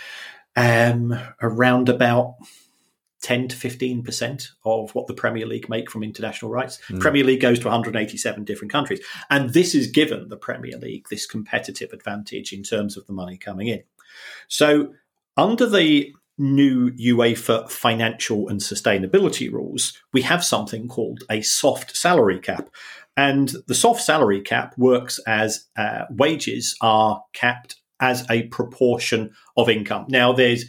um, 0.57 1.17
around 1.41 1.87
about 1.87 2.35
10 3.25 3.47
to 3.47 3.55
15% 3.55 4.49
of 4.65 4.93
what 4.93 5.07
the 5.07 5.13
Premier 5.15 5.47
League 5.47 5.67
make 5.67 5.89
from 5.89 6.03
international 6.03 6.51
rights. 6.51 6.79
Mm. 6.89 6.99
Premier 6.99 7.23
League 7.23 7.41
goes 7.41 7.57
to 7.57 7.65
187 7.65 8.43
different 8.43 8.71
countries. 8.71 8.99
And 9.31 9.49
this 9.49 9.73
is 9.73 9.87
given 9.87 10.29
the 10.29 10.37
Premier 10.37 10.77
League 10.77 11.07
this 11.09 11.25
competitive 11.25 11.91
advantage 11.91 12.53
in 12.53 12.61
terms 12.61 12.95
of 12.95 13.07
the 13.07 13.13
money 13.13 13.35
coming 13.35 13.67
in. 13.67 13.81
So, 14.47 14.93
under 15.37 15.67
the 15.67 16.13
new 16.37 16.91
UEFA 16.91 17.67
financial 17.67 18.47
and 18.47 18.61
sustainability 18.61 19.51
rules, 19.51 19.99
we 20.13 20.21
have 20.21 20.45
something 20.45 20.87
called 20.87 21.23
a 21.27 21.41
soft 21.41 21.97
salary 21.97 22.39
cap. 22.39 22.69
And 23.17 23.51
the 23.65 23.73
soft 23.73 24.03
salary 24.03 24.41
cap 24.41 24.75
works 24.77 25.19
as 25.25 25.65
uh, 25.75 26.03
wages 26.11 26.75
are 26.79 27.23
capped 27.33 27.77
as 27.99 28.23
a 28.29 28.43
proportion 28.49 29.33
of 29.57 29.67
income. 29.67 30.05
Now, 30.09 30.31
there's 30.31 30.65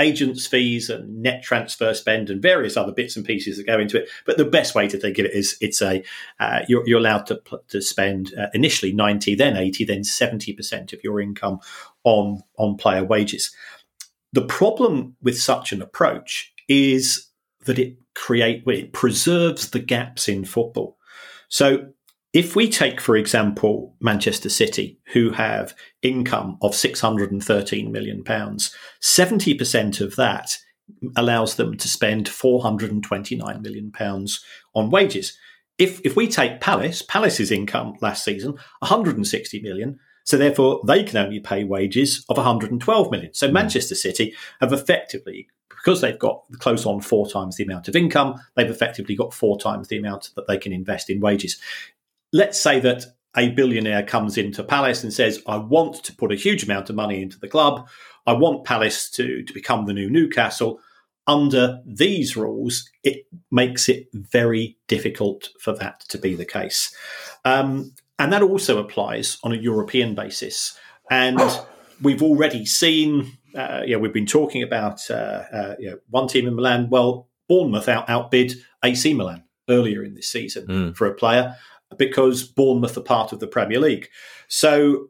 agents' 0.00 0.46
fees 0.46 0.90
and 0.90 1.22
net 1.22 1.42
transfer 1.42 1.94
spend 1.94 2.30
and 2.30 2.42
various 2.42 2.76
other 2.76 2.92
bits 2.92 3.16
and 3.16 3.24
pieces 3.24 3.56
that 3.56 3.66
go 3.66 3.78
into 3.78 4.02
it. 4.02 4.08
But 4.24 4.36
the 4.36 4.44
best 4.44 4.74
way 4.74 4.88
to 4.88 4.98
think 4.98 5.18
of 5.18 5.26
it 5.26 5.34
is 5.34 5.56
it's 5.60 5.82
a 5.82 6.02
uh, 6.40 6.60
you're, 6.68 6.86
you're, 6.86 6.98
allowed 6.98 7.26
to 7.26 7.40
to 7.68 7.80
spend 7.80 8.32
uh, 8.38 8.48
initially 8.54 8.92
ninety, 8.92 9.34
then 9.34 9.56
eighty, 9.56 9.84
then 9.84 10.04
seventy 10.04 10.52
percent 10.52 10.92
of 10.92 11.04
your 11.04 11.20
income 11.20 11.60
on 12.04 12.42
on 12.56 12.76
player 12.76 13.04
wages. 13.04 13.54
The 14.32 14.44
problem 14.44 15.16
with 15.22 15.38
such 15.38 15.72
an 15.72 15.82
approach 15.82 16.52
is 16.68 17.26
that 17.66 17.78
it 17.78 17.96
create 18.14 18.64
it 18.66 18.92
preserves 18.92 19.70
the 19.70 19.78
gaps 19.78 20.28
in 20.28 20.44
football. 20.44 20.96
So 21.48 21.88
if 22.32 22.54
we 22.54 22.68
take, 22.68 23.00
for 23.00 23.16
example, 23.16 23.96
Manchester 24.00 24.48
City, 24.48 25.00
who 25.12 25.30
have 25.30 25.74
income 26.02 26.58
of 26.62 26.72
£613 26.72 27.90
million, 27.90 28.22
70% 28.22 30.00
of 30.00 30.16
that 30.16 30.56
allows 31.16 31.56
them 31.56 31.76
to 31.76 31.88
spend 31.88 32.26
£429 32.26 33.62
million 33.62 33.92
on 34.74 34.90
wages. 34.90 35.36
If, 35.78 36.00
if 36.04 36.14
we 36.14 36.28
take 36.28 36.60
Palace, 36.60 37.02
Palace's 37.02 37.50
income 37.50 37.94
last 38.00 38.24
season, 38.24 38.52
160 38.80 39.62
million, 39.62 39.98
so 40.24 40.36
therefore 40.36 40.82
they 40.86 41.02
can 41.02 41.16
only 41.16 41.40
pay 41.40 41.64
wages 41.64 42.24
of 42.28 42.36
112 42.36 43.10
million. 43.10 43.34
So 43.34 43.48
hmm. 43.48 43.54
Manchester 43.54 43.94
City 43.96 44.34
have 44.60 44.72
effectively 44.72 45.48
because 45.68 46.02
they've 46.02 46.18
got 46.18 46.42
close 46.58 46.84
on 46.84 47.00
four 47.00 47.26
times 47.26 47.56
the 47.56 47.64
amount 47.64 47.88
of 47.88 47.96
income, 47.96 48.38
they've 48.54 48.70
effectively 48.70 49.16
got 49.16 49.32
four 49.32 49.58
times 49.58 49.88
the 49.88 49.96
amount 49.96 50.28
that 50.36 50.46
they 50.46 50.58
can 50.58 50.74
invest 50.74 51.08
in 51.08 51.20
wages 51.20 51.58
let's 52.32 52.60
say 52.60 52.80
that 52.80 53.04
a 53.36 53.50
billionaire 53.50 54.02
comes 54.02 54.36
into 54.36 54.64
Palace 54.64 55.02
and 55.02 55.12
says, 55.12 55.42
I 55.46 55.56
want 55.56 56.02
to 56.04 56.14
put 56.14 56.32
a 56.32 56.36
huge 56.36 56.64
amount 56.64 56.90
of 56.90 56.96
money 56.96 57.22
into 57.22 57.38
the 57.38 57.48
club. 57.48 57.88
I 58.26 58.32
want 58.32 58.64
Palace 58.64 59.08
to, 59.10 59.42
to 59.42 59.52
become 59.52 59.86
the 59.86 59.92
new 59.92 60.10
Newcastle. 60.10 60.80
Under 61.26 61.80
these 61.86 62.36
rules, 62.36 62.88
it 63.04 63.26
makes 63.50 63.88
it 63.88 64.08
very 64.12 64.78
difficult 64.88 65.50
for 65.60 65.72
that 65.74 66.00
to 66.08 66.18
be 66.18 66.34
the 66.34 66.44
case. 66.44 66.94
Um, 67.44 67.94
and 68.18 68.32
that 68.32 68.42
also 68.42 68.78
applies 68.78 69.38
on 69.44 69.52
a 69.52 69.56
European 69.56 70.14
basis. 70.14 70.76
And 71.08 71.40
we've 72.02 72.22
already 72.22 72.66
seen, 72.66 73.38
uh, 73.54 73.82
yeah, 73.86 73.96
we've 73.96 74.12
been 74.12 74.26
talking 74.26 74.62
about 74.62 75.08
uh, 75.08 75.44
uh, 75.52 75.74
you 75.78 75.90
know, 75.90 75.98
one 76.08 76.26
team 76.26 76.48
in 76.48 76.56
Milan. 76.56 76.90
Well, 76.90 77.28
Bournemouth 77.48 77.88
out 77.88 78.08
outbid 78.08 78.54
AC 78.84 79.14
Milan 79.14 79.44
earlier 79.68 80.02
in 80.02 80.14
this 80.14 80.28
season 80.28 80.66
mm. 80.66 80.96
for 80.96 81.06
a 81.06 81.14
player 81.14 81.56
because 81.96 82.44
Bournemouth 82.44 82.96
are 82.96 83.02
part 83.02 83.32
of 83.32 83.40
the 83.40 83.46
Premier 83.46 83.80
League. 83.80 84.08
So, 84.48 85.08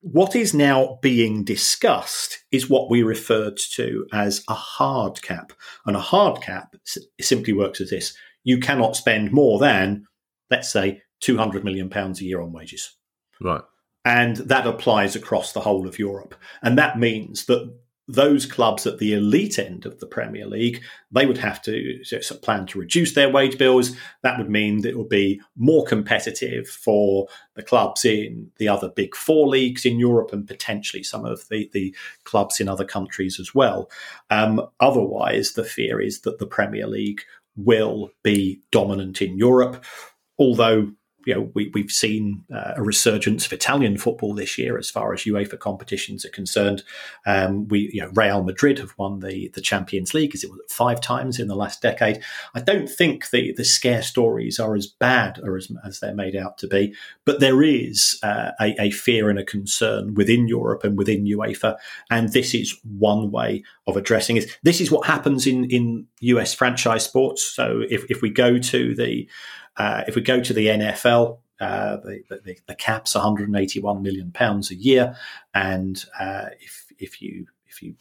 what 0.00 0.36
is 0.36 0.52
now 0.52 0.98
being 1.00 1.44
discussed 1.44 2.44
is 2.52 2.68
what 2.68 2.90
we 2.90 3.02
referred 3.02 3.56
to 3.72 4.06
as 4.12 4.44
a 4.48 4.54
hard 4.54 5.22
cap. 5.22 5.54
And 5.86 5.96
a 5.96 6.00
hard 6.00 6.42
cap 6.42 6.76
simply 7.20 7.54
works 7.54 7.80
as 7.80 7.88
this 7.88 8.14
you 8.44 8.60
cannot 8.60 8.94
spend 8.94 9.32
more 9.32 9.58
than, 9.58 10.06
let's 10.50 10.70
say, 10.70 11.02
£200 11.22 11.64
million 11.64 11.90
a 11.92 12.12
year 12.18 12.40
on 12.40 12.52
wages. 12.52 12.94
Right. 13.40 13.62
And 14.04 14.36
that 14.36 14.66
applies 14.66 15.16
across 15.16 15.52
the 15.52 15.60
whole 15.60 15.88
of 15.88 15.98
Europe. 15.98 16.34
And 16.62 16.76
that 16.78 16.98
means 16.98 17.46
that 17.46 17.74
those 18.06 18.44
clubs 18.44 18.86
at 18.86 18.98
the 18.98 19.14
elite 19.14 19.58
end 19.58 19.86
of 19.86 19.98
the 19.98 20.06
Premier 20.06 20.46
League, 20.46 20.82
they 21.10 21.24
would 21.24 21.38
have 21.38 21.62
to 21.62 22.02
plan 22.42 22.66
to 22.66 22.78
reduce 22.78 23.14
their 23.14 23.30
wage 23.30 23.56
bills. 23.56 23.96
That 24.22 24.38
would 24.38 24.50
mean 24.50 24.82
that 24.82 24.90
it 24.90 24.98
would 24.98 25.08
be 25.08 25.40
more 25.56 25.84
competitive 25.84 26.68
for 26.68 27.28
the 27.54 27.62
clubs 27.62 28.04
in 28.04 28.50
the 28.58 28.68
other 28.68 28.88
big 28.88 29.16
four 29.16 29.48
leagues 29.48 29.86
in 29.86 29.98
Europe 29.98 30.32
and 30.32 30.46
potentially 30.46 31.02
some 31.02 31.24
of 31.24 31.48
the, 31.48 31.70
the 31.72 31.94
clubs 32.24 32.60
in 32.60 32.68
other 32.68 32.84
countries 32.84 33.40
as 33.40 33.54
well. 33.54 33.90
Um, 34.28 34.60
otherwise, 34.80 35.52
the 35.52 35.64
fear 35.64 36.00
is 36.00 36.20
that 36.22 36.38
the 36.38 36.46
Premier 36.46 36.86
League 36.86 37.22
will 37.56 38.10
be 38.22 38.60
dominant 38.70 39.22
in 39.22 39.38
Europe. 39.38 39.82
Although 40.38 40.92
you 41.26 41.34
know, 41.34 41.50
we, 41.54 41.70
we've 41.74 41.90
seen 41.90 42.44
uh, 42.52 42.74
a 42.76 42.82
resurgence 42.82 43.46
of 43.46 43.52
Italian 43.52 43.96
football 43.96 44.34
this 44.34 44.58
year 44.58 44.78
as 44.78 44.90
far 44.90 45.12
as 45.12 45.22
UEFA 45.22 45.58
competitions 45.58 46.24
are 46.24 46.30
concerned. 46.30 46.82
Um, 47.26 47.68
we, 47.68 47.90
you 47.92 48.02
know, 48.02 48.10
Real 48.14 48.42
Madrid 48.42 48.78
have 48.78 48.94
won 48.98 49.20
the, 49.20 49.50
the 49.54 49.60
Champions 49.60 50.14
League, 50.14 50.34
is 50.34 50.44
it 50.44 50.50
was 50.50 50.60
five 50.68 51.00
times 51.00 51.38
in 51.38 51.48
the 51.48 51.56
last 51.56 51.82
decade? 51.82 52.22
I 52.54 52.60
don't 52.60 52.88
think 52.88 53.30
the, 53.30 53.52
the 53.52 53.64
scare 53.64 54.02
stories 54.02 54.58
are 54.58 54.74
as 54.74 54.86
bad 54.86 55.40
or 55.42 55.56
as, 55.56 55.70
as 55.84 56.00
they're 56.00 56.14
made 56.14 56.36
out 56.36 56.58
to 56.58 56.66
be, 56.66 56.94
but 57.24 57.40
there 57.40 57.62
is 57.62 58.18
uh, 58.22 58.52
a, 58.60 58.80
a 58.80 58.90
fear 58.90 59.30
and 59.30 59.38
a 59.38 59.44
concern 59.44 60.14
within 60.14 60.48
Europe 60.48 60.84
and 60.84 60.98
within 60.98 61.24
UEFA, 61.24 61.76
and 62.10 62.32
this 62.32 62.54
is 62.54 62.78
one 62.98 63.30
way 63.30 63.62
of 63.86 63.96
addressing 63.96 64.36
it. 64.36 64.58
This 64.62 64.80
is 64.80 64.90
what 64.90 65.06
happens 65.06 65.46
in, 65.46 65.64
in 65.70 66.06
US 66.20 66.54
franchise 66.54 67.04
sports. 67.04 67.42
So 67.42 67.82
if, 67.90 68.10
if 68.10 68.22
we 68.22 68.30
go 68.30 68.58
to 68.58 68.94
the 68.94 69.28
uh, 69.76 70.04
if 70.06 70.14
we 70.14 70.22
go 70.22 70.40
to 70.40 70.52
the 70.52 70.66
NFL, 70.66 71.38
uh, 71.60 71.96
the, 71.98 72.22
the, 72.28 72.56
the, 72.66 72.74
cap's 72.74 73.14
181 73.14 74.02
million 74.02 74.32
pounds 74.32 74.70
a 74.70 74.74
year, 74.74 75.16
and 75.54 76.04
uh, 76.18 76.46
if 76.60 76.86
if 76.98 77.22
you 77.22 77.46
if 77.66 77.82
you 77.82 77.94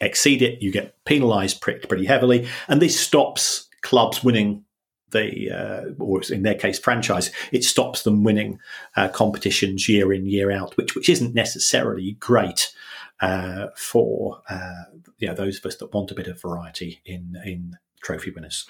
exceed 0.00 0.42
it, 0.42 0.62
you 0.62 0.72
get 0.72 1.04
penalised 1.04 1.60
pretty, 1.60 1.86
pretty 1.86 2.06
heavily, 2.06 2.48
and 2.68 2.80
this 2.80 2.98
stops 2.98 3.68
clubs 3.82 4.24
winning 4.24 4.64
the, 5.12 5.50
uh, 5.50 6.02
or 6.02 6.22
in 6.30 6.42
their 6.42 6.54
case, 6.54 6.78
franchise, 6.78 7.30
it 7.52 7.64
stops 7.64 8.02
them 8.02 8.24
winning 8.24 8.58
uh, 8.96 9.08
competitions 9.08 9.88
year 9.88 10.12
in 10.12 10.26
year 10.26 10.50
out, 10.50 10.76
which 10.76 10.94
which 10.94 11.08
isn't 11.08 11.34
necessarily 11.34 12.12
great 12.12 12.72
uh, 13.20 13.68
for 13.76 14.42
uh, 14.48 14.84
you 15.18 15.28
know, 15.28 15.34
those 15.34 15.58
of 15.58 15.66
us 15.66 15.76
that 15.76 15.94
want 15.94 16.10
a 16.10 16.14
bit 16.14 16.26
of 16.26 16.40
variety 16.40 17.00
in 17.04 17.40
in 17.44 17.78
trophy 18.02 18.30
winners. 18.30 18.66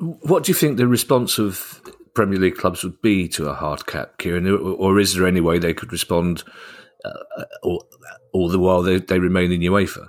What 0.00 0.44
do 0.44 0.50
you 0.50 0.54
think 0.54 0.76
the 0.76 0.86
response 0.86 1.38
of 1.38 1.80
Premier 2.14 2.38
League 2.38 2.56
clubs 2.56 2.82
would 2.82 3.00
be 3.02 3.28
to 3.28 3.48
a 3.48 3.54
hard 3.54 3.86
cap, 3.86 4.18
Kieran? 4.18 4.48
Or 4.48 4.98
is 4.98 5.14
there 5.14 5.26
any 5.26 5.40
way 5.40 5.58
they 5.58 5.74
could 5.74 5.92
respond 5.92 6.42
uh, 7.04 7.44
all, 7.62 7.86
all, 8.32 8.48
the 8.48 8.58
while 8.58 8.82
they, 8.82 8.98
they, 8.98 9.18
remain 9.18 9.52
in 9.52 9.60
UEFA? 9.60 10.08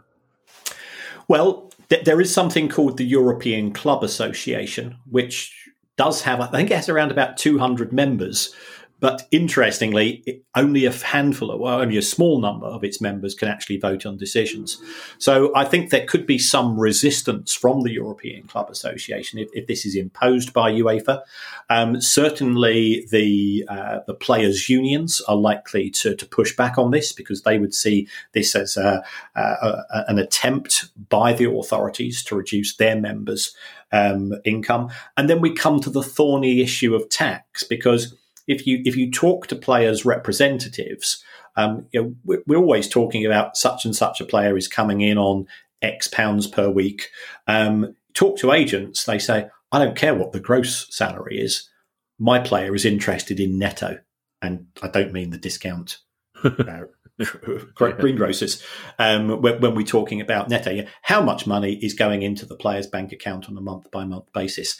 Well, 1.27 1.71
th- 1.89 2.05
there 2.05 2.21
is 2.21 2.33
something 2.33 2.69
called 2.69 2.97
the 2.97 3.05
European 3.05 3.73
Club 3.73 4.03
Association, 4.03 4.97
which 5.09 5.53
does 5.97 6.21
have, 6.21 6.39
I 6.39 6.47
think 6.47 6.71
it 6.71 6.75
has 6.75 6.89
around 6.89 7.11
about 7.11 7.37
200 7.37 7.91
members 7.91 8.55
but 8.99 9.27
interestingly, 9.31 10.43
only 10.55 10.85
a 10.85 10.91
handful, 10.91 11.57
well, 11.59 11.81
only 11.81 11.97
a 11.97 12.01
small 12.01 12.41
number 12.41 12.65
of 12.65 12.83
its 12.83 12.99
members 12.99 13.35
can 13.35 13.47
actually 13.47 13.77
vote 13.77 14.05
on 14.05 14.17
decisions. 14.17 14.81
So 15.19 15.55
I 15.55 15.65
think 15.65 15.89
there 15.89 16.05
could 16.05 16.25
be 16.25 16.39
some 16.39 16.79
resistance 16.79 17.53
from 17.53 17.81
the 17.81 17.91
European 17.91 18.47
Club 18.47 18.69
Association 18.71 19.37
if, 19.37 19.49
if 19.53 19.67
this 19.67 19.85
is 19.85 19.95
imposed 19.95 20.51
by 20.51 20.71
UEFA. 20.71 21.21
Um, 21.69 22.01
certainly, 22.01 23.05
the 23.11 23.65
uh, 23.69 23.99
the 24.07 24.15
players' 24.15 24.67
unions 24.67 25.21
are 25.27 25.35
likely 25.35 25.91
to, 25.91 26.15
to 26.15 26.25
push 26.25 26.55
back 26.55 26.77
on 26.77 26.91
this 26.91 27.11
because 27.11 27.43
they 27.43 27.59
would 27.59 27.73
see 27.73 28.07
this 28.33 28.55
as 28.55 28.77
a, 28.77 29.03
a, 29.35 29.41
a, 29.41 30.05
an 30.07 30.17
attempt 30.17 30.85
by 31.09 31.33
the 31.33 31.49
authorities 31.49 32.23
to 32.23 32.35
reduce 32.35 32.75
their 32.77 32.95
members' 32.95 33.55
um, 33.91 34.33
income. 34.43 34.89
And 35.15 35.29
then 35.29 35.41
we 35.41 35.53
come 35.53 35.79
to 35.81 35.89
the 35.89 36.03
thorny 36.03 36.61
issue 36.61 36.95
of 36.95 37.09
tax 37.09 37.63
because 37.63 38.15
if 38.47 38.65
you 38.65 38.81
if 38.85 38.95
you 38.95 39.11
talk 39.11 39.47
to 39.47 39.55
players' 39.55 40.05
representatives, 40.05 41.23
um, 41.55 41.87
you 41.91 42.01
know, 42.01 42.15
we're, 42.23 42.43
we're, 42.47 42.57
always 42.57 42.87
talking 42.87 43.25
about 43.25 43.57
such 43.57 43.85
and 43.85 43.95
such 43.95 44.21
a 44.21 44.25
player 44.25 44.57
is 44.57 44.67
coming 44.67 45.01
in 45.01 45.17
on 45.17 45.47
X 45.81 46.07
pounds 46.07 46.47
per 46.47 46.69
week. 46.69 47.09
Um, 47.47 47.95
talk 48.13 48.37
to 48.39 48.51
agents, 48.51 49.05
they 49.05 49.19
say, 49.19 49.49
I 49.71 49.79
don't 49.79 49.97
care 49.97 50.15
what 50.15 50.31
the 50.31 50.39
gross 50.39 50.87
salary 50.95 51.39
is. 51.39 51.69
My 52.19 52.39
player 52.39 52.73
is 52.73 52.85
interested 52.85 53.39
in 53.39 53.59
netto, 53.59 53.99
and 54.41 54.67
I 54.81 54.87
don't 54.87 55.13
mean 55.13 55.31
the 55.31 55.37
discount. 55.37 55.97
uh, 56.43 56.83
greengrocers 57.75 58.63
um, 58.99 59.41
when, 59.41 59.59
when, 59.59 59.73
we're 59.73 59.83
talking 59.83 60.21
about 60.21 60.49
netto 60.49 60.85
how 61.01 61.19
much 61.19 61.47
money 61.47 61.73
is 61.81 61.95
going 61.95 62.21
into 62.21 62.45
the 62.45 62.55
player's 62.55 62.85
bank 62.85 63.11
account 63.11 63.49
on 63.49 63.57
a 63.57 63.61
month 63.61 63.89
by 63.89 64.05
month 64.05 64.31
basis 64.33 64.79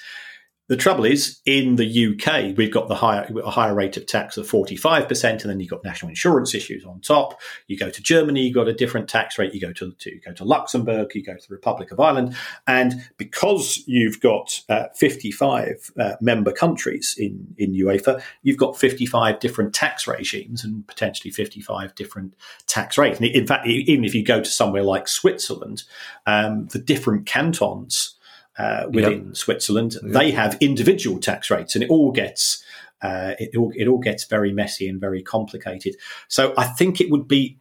the 0.68 0.76
trouble 0.76 1.06
is, 1.06 1.40
in 1.46 1.78
the 1.78 1.86
UK, 1.86 2.58
we've 2.58 2.74
got 2.74 2.90
the 2.90 2.96
higher 2.96 3.30
a 3.44 3.50
higher 3.50 3.74
rate 3.74 3.96
of 3.96 4.06
tax 4.06 4.36
of 4.36 4.48
forty 4.48 4.76
five 4.76 5.08
percent, 5.08 5.44
and 5.44 5.50
then 5.50 5.62
you've 5.62 5.70
got 5.70 5.84
national 5.84 6.10
insurance 6.10 6.54
issues 6.54 6.84
on 6.84 7.00
top. 7.00 7.40
You 7.68 7.78
go 7.78 7.90
to 7.90 8.02
Germany, 8.02 8.42
you've 8.42 8.56
got 8.56 8.68
a 8.68 8.74
different 8.74 9.08
tax 9.08 9.38
rate. 9.38 9.54
You 9.54 9.62
go 9.62 9.72
to, 9.74 9.94
to 9.94 10.10
you 10.14 10.20
go 10.20 10.34
to 10.34 10.44
Luxembourg, 10.44 11.16
you 11.16 11.24
go 11.24 11.36
to 11.36 11.48
the 11.48 11.56
Republic 11.56 11.92
of 11.92 12.00
Ireland, 12.02 12.36
and 12.68 13.08
because 13.18 13.82
you've 13.88 14.20
got 14.20 14.62
uh, 14.68 14.88
fifty 14.94 15.32
five 15.32 15.90
uh, 15.98 16.16
member 16.20 16.52
countries 16.52 17.16
in 17.18 17.56
in 17.58 17.74
UEFA, 17.74 18.22
you've 18.44 18.58
got 18.58 18.78
fifty 18.78 19.06
five 19.06 19.40
different 19.40 19.74
tax 19.74 20.06
regimes 20.06 20.66
and 20.66 20.86
potentially 20.86 21.32
fifty 21.32 21.62
five 21.62 21.96
different 21.96 22.36
tax 22.68 22.98
rates. 22.98 23.20
And 23.20 23.30
in 23.30 23.48
fact, 23.48 23.68
even 23.68 24.04
if 24.04 24.14
you 24.14 24.24
go 24.24 24.42
to 24.42 24.50
somewhere 24.50 24.84
like 24.84 25.08
Switzerland, 25.08 25.84
um, 26.26 26.68
the 26.68 26.80
different 26.80 27.26
cantons 27.26 28.17
uh, 28.58 28.86
within 28.90 29.28
yep. 29.28 29.36
Switzerland. 29.36 29.96
Yep. 30.02 30.12
They 30.14 30.32
have 30.32 30.58
individual 30.60 31.20
tax 31.20 31.50
rates, 31.50 31.76
and 31.76 31.84
it 31.84 31.90
all 31.90 32.12
gets 32.12 32.64
uh, 33.02 33.34
it, 33.40 33.56
all, 33.56 33.72
it 33.76 33.88
all 33.88 34.00
gets 34.00 34.26
very 34.26 34.52
messy 34.52 34.88
and 34.88 35.00
very 35.00 35.22
complicated. 35.22 35.96
So 36.28 36.54
I 36.58 36.66
think 36.66 37.00
it 37.00 37.10
would 37.10 37.28
be 37.28 37.58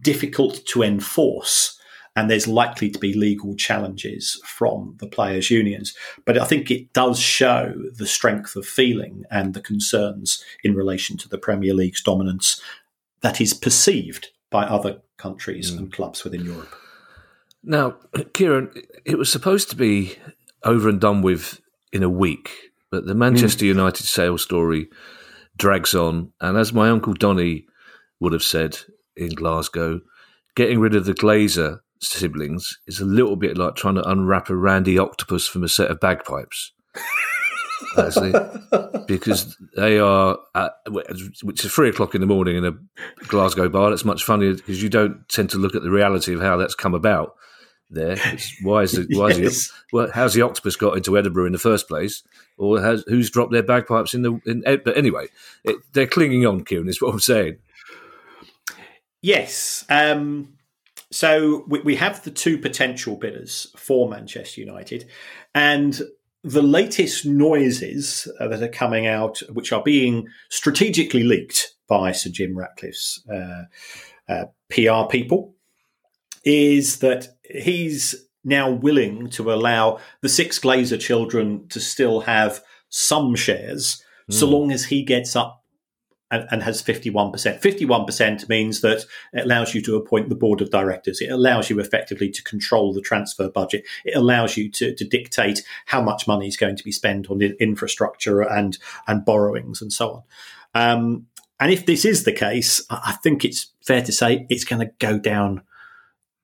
difficult 0.00 0.64
to 0.66 0.82
enforce. 0.82 1.74
And 2.16 2.28
there's 2.28 2.48
likely 2.48 2.90
to 2.90 2.98
be 2.98 3.12
legal 3.12 3.54
challenges 3.54 4.40
from 4.44 4.96
the 4.98 5.06
players' 5.06 5.52
unions. 5.52 5.94
But 6.24 6.36
I 6.36 6.44
think 6.44 6.68
it 6.68 6.92
does 6.92 7.20
show 7.20 7.72
the 7.94 8.06
strength 8.06 8.56
of 8.56 8.66
feeling 8.66 9.24
and 9.30 9.54
the 9.54 9.60
concerns 9.60 10.42
in 10.64 10.74
relation 10.74 11.16
to 11.18 11.28
the 11.28 11.38
Premier 11.38 11.74
League's 11.74 12.02
dominance 12.02 12.60
that 13.20 13.40
is 13.40 13.54
perceived 13.54 14.30
by 14.50 14.64
other 14.64 15.00
countries 15.16 15.70
mm. 15.70 15.78
and 15.78 15.92
clubs 15.92 16.24
within 16.24 16.44
Europe. 16.44 16.74
Now, 17.62 17.96
Kieran, 18.32 18.72
it 19.04 19.18
was 19.18 19.30
supposed 19.30 19.70
to 19.70 19.76
be 19.76 20.16
over 20.64 20.88
and 20.88 21.00
done 21.00 21.22
with 21.22 21.60
in 21.92 22.02
a 22.02 22.08
week. 22.08 22.50
But 22.90 23.06
the 23.06 23.14
Manchester 23.14 23.64
mm. 23.64 23.68
United 23.68 24.04
sales 24.04 24.42
story 24.42 24.88
drags 25.56 25.94
on. 25.94 26.32
And 26.40 26.56
as 26.56 26.72
my 26.72 26.88
Uncle 26.90 27.14
Donny 27.14 27.66
would 28.20 28.32
have 28.32 28.42
said 28.42 28.78
in 29.16 29.30
Glasgow, 29.30 30.00
getting 30.56 30.80
rid 30.80 30.94
of 30.94 31.04
the 31.04 31.14
Glazer 31.14 31.80
siblings 32.00 32.78
is 32.86 33.00
a 33.00 33.04
little 33.04 33.36
bit 33.36 33.58
like 33.58 33.74
trying 33.74 33.96
to 33.96 34.08
unwrap 34.08 34.48
a 34.50 34.56
randy 34.56 34.98
octopus 34.98 35.46
from 35.46 35.64
a 35.64 35.68
set 35.68 35.90
of 35.90 36.00
bagpipes. 36.00 36.72
Because 39.06 39.56
they 39.76 39.98
are, 39.98 40.38
at, 40.54 40.72
which 41.42 41.64
is 41.64 41.72
three 41.72 41.88
o'clock 41.88 42.14
in 42.14 42.20
the 42.20 42.26
morning 42.26 42.56
in 42.56 42.64
a 42.64 42.74
Glasgow 43.26 43.68
bar. 43.68 43.90
That's 43.90 44.04
much 44.04 44.24
funnier 44.24 44.54
because 44.54 44.82
you 44.82 44.88
don't 44.88 45.28
tend 45.28 45.50
to 45.50 45.58
look 45.58 45.74
at 45.74 45.82
the 45.82 45.90
reality 45.90 46.34
of 46.34 46.40
how 46.40 46.56
that's 46.56 46.74
come 46.74 46.94
about 46.94 47.34
there. 47.90 48.16
It's, 48.32 48.54
why 48.62 48.82
is 48.82 48.94
it? 48.94 49.08
Why 49.10 49.28
yes. 49.28 49.38
is 49.38 49.66
it? 49.66 49.72
Well, 49.92 50.10
how's 50.12 50.34
the 50.34 50.42
octopus 50.42 50.76
got 50.76 50.96
into 50.96 51.16
Edinburgh 51.16 51.46
in 51.46 51.52
the 51.52 51.58
first 51.58 51.88
place, 51.88 52.22
or 52.56 52.80
has, 52.80 53.04
who's 53.08 53.30
dropped 53.30 53.52
their 53.52 53.62
bagpipes 53.62 54.14
in 54.14 54.22
the? 54.22 54.40
In, 54.46 54.62
but 54.84 54.96
anyway, 54.96 55.26
it, 55.64 55.76
they're 55.92 56.06
clinging 56.06 56.46
on. 56.46 56.64
Kieran 56.64 56.88
is 56.88 57.00
what 57.00 57.12
I'm 57.12 57.20
saying. 57.20 57.58
Yes. 59.22 59.84
Um, 59.88 60.54
so 61.10 61.64
we, 61.68 61.80
we 61.80 61.96
have 61.96 62.22
the 62.22 62.30
two 62.30 62.58
potential 62.58 63.16
bidders 63.16 63.72
for 63.76 64.08
Manchester 64.08 64.60
United, 64.60 65.08
and 65.54 66.00
the 66.44 66.62
latest 66.62 67.26
noises 67.26 68.30
uh, 68.38 68.48
that 68.48 68.62
are 68.62 68.68
coming 68.68 69.06
out, 69.06 69.38
which 69.52 69.72
are 69.72 69.82
being 69.82 70.28
strategically 70.48 71.22
leaked 71.22 71.74
by 71.88 72.12
Sir 72.12 72.30
Jim 72.30 72.56
Ratcliffe's 72.56 73.24
uh, 73.30 73.64
uh, 74.28 74.44
PR 74.68 75.10
people, 75.10 75.54
is 76.44 76.98
that 76.98 77.28
he's 77.50 78.14
now 78.44 78.70
willing 78.70 79.28
to 79.30 79.52
allow 79.52 79.98
the 80.20 80.28
six 80.28 80.58
Glazer 80.58 81.00
children 81.00 81.66
to 81.68 81.80
still 81.80 82.20
have 82.20 82.62
some 82.88 83.34
shares, 83.34 84.02
mm. 84.30 84.34
so 84.34 84.46
long 84.46 84.72
as 84.72 84.86
he 84.86 85.02
gets 85.02 85.36
up 85.36 85.62
and, 86.30 86.46
and, 86.50 86.62
has 86.62 86.82
51%. 86.82 87.32
51% 87.32 88.48
means 88.48 88.80
that 88.82 89.04
it 89.32 89.44
allows 89.44 89.74
you 89.74 89.80
to 89.82 89.96
appoint 89.96 90.28
the 90.28 90.34
board 90.34 90.60
of 90.60 90.70
directors. 90.70 91.20
It 91.20 91.30
allows 91.30 91.70
you 91.70 91.80
effectively 91.80 92.30
to 92.30 92.42
control 92.42 92.92
the 92.92 93.00
transfer 93.00 93.48
budget. 93.48 93.84
It 94.04 94.14
allows 94.14 94.56
you 94.56 94.70
to, 94.72 94.94
to 94.94 95.04
dictate 95.04 95.62
how 95.86 96.02
much 96.02 96.26
money 96.26 96.46
is 96.46 96.56
going 96.56 96.76
to 96.76 96.84
be 96.84 96.92
spent 96.92 97.30
on 97.30 97.40
infrastructure 97.40 98.42
and, 98.42 98.76
and 99.06 99.24
borrowings 99.24 99.80
and 99.80 99.92
so 99.92 100.10
on. 100.10 100.22
Um, 100.74 101.26
and 101.60 101.72
if 101.72 101.86
this 101.86 102.04
is 102.04 102.24
the 102.24 102.32
case, 102.32 102.84
I 102.90 103.12
think 103.22 103.44
it's 103.44 103.72
fair 103.84 104.02
to 104.02 104.12
say 104.12 104.46
it's 104.48 104.64
going 104.64 104.86
to 104.86 104.92
go 104.98 105.18
down 105.18 105.62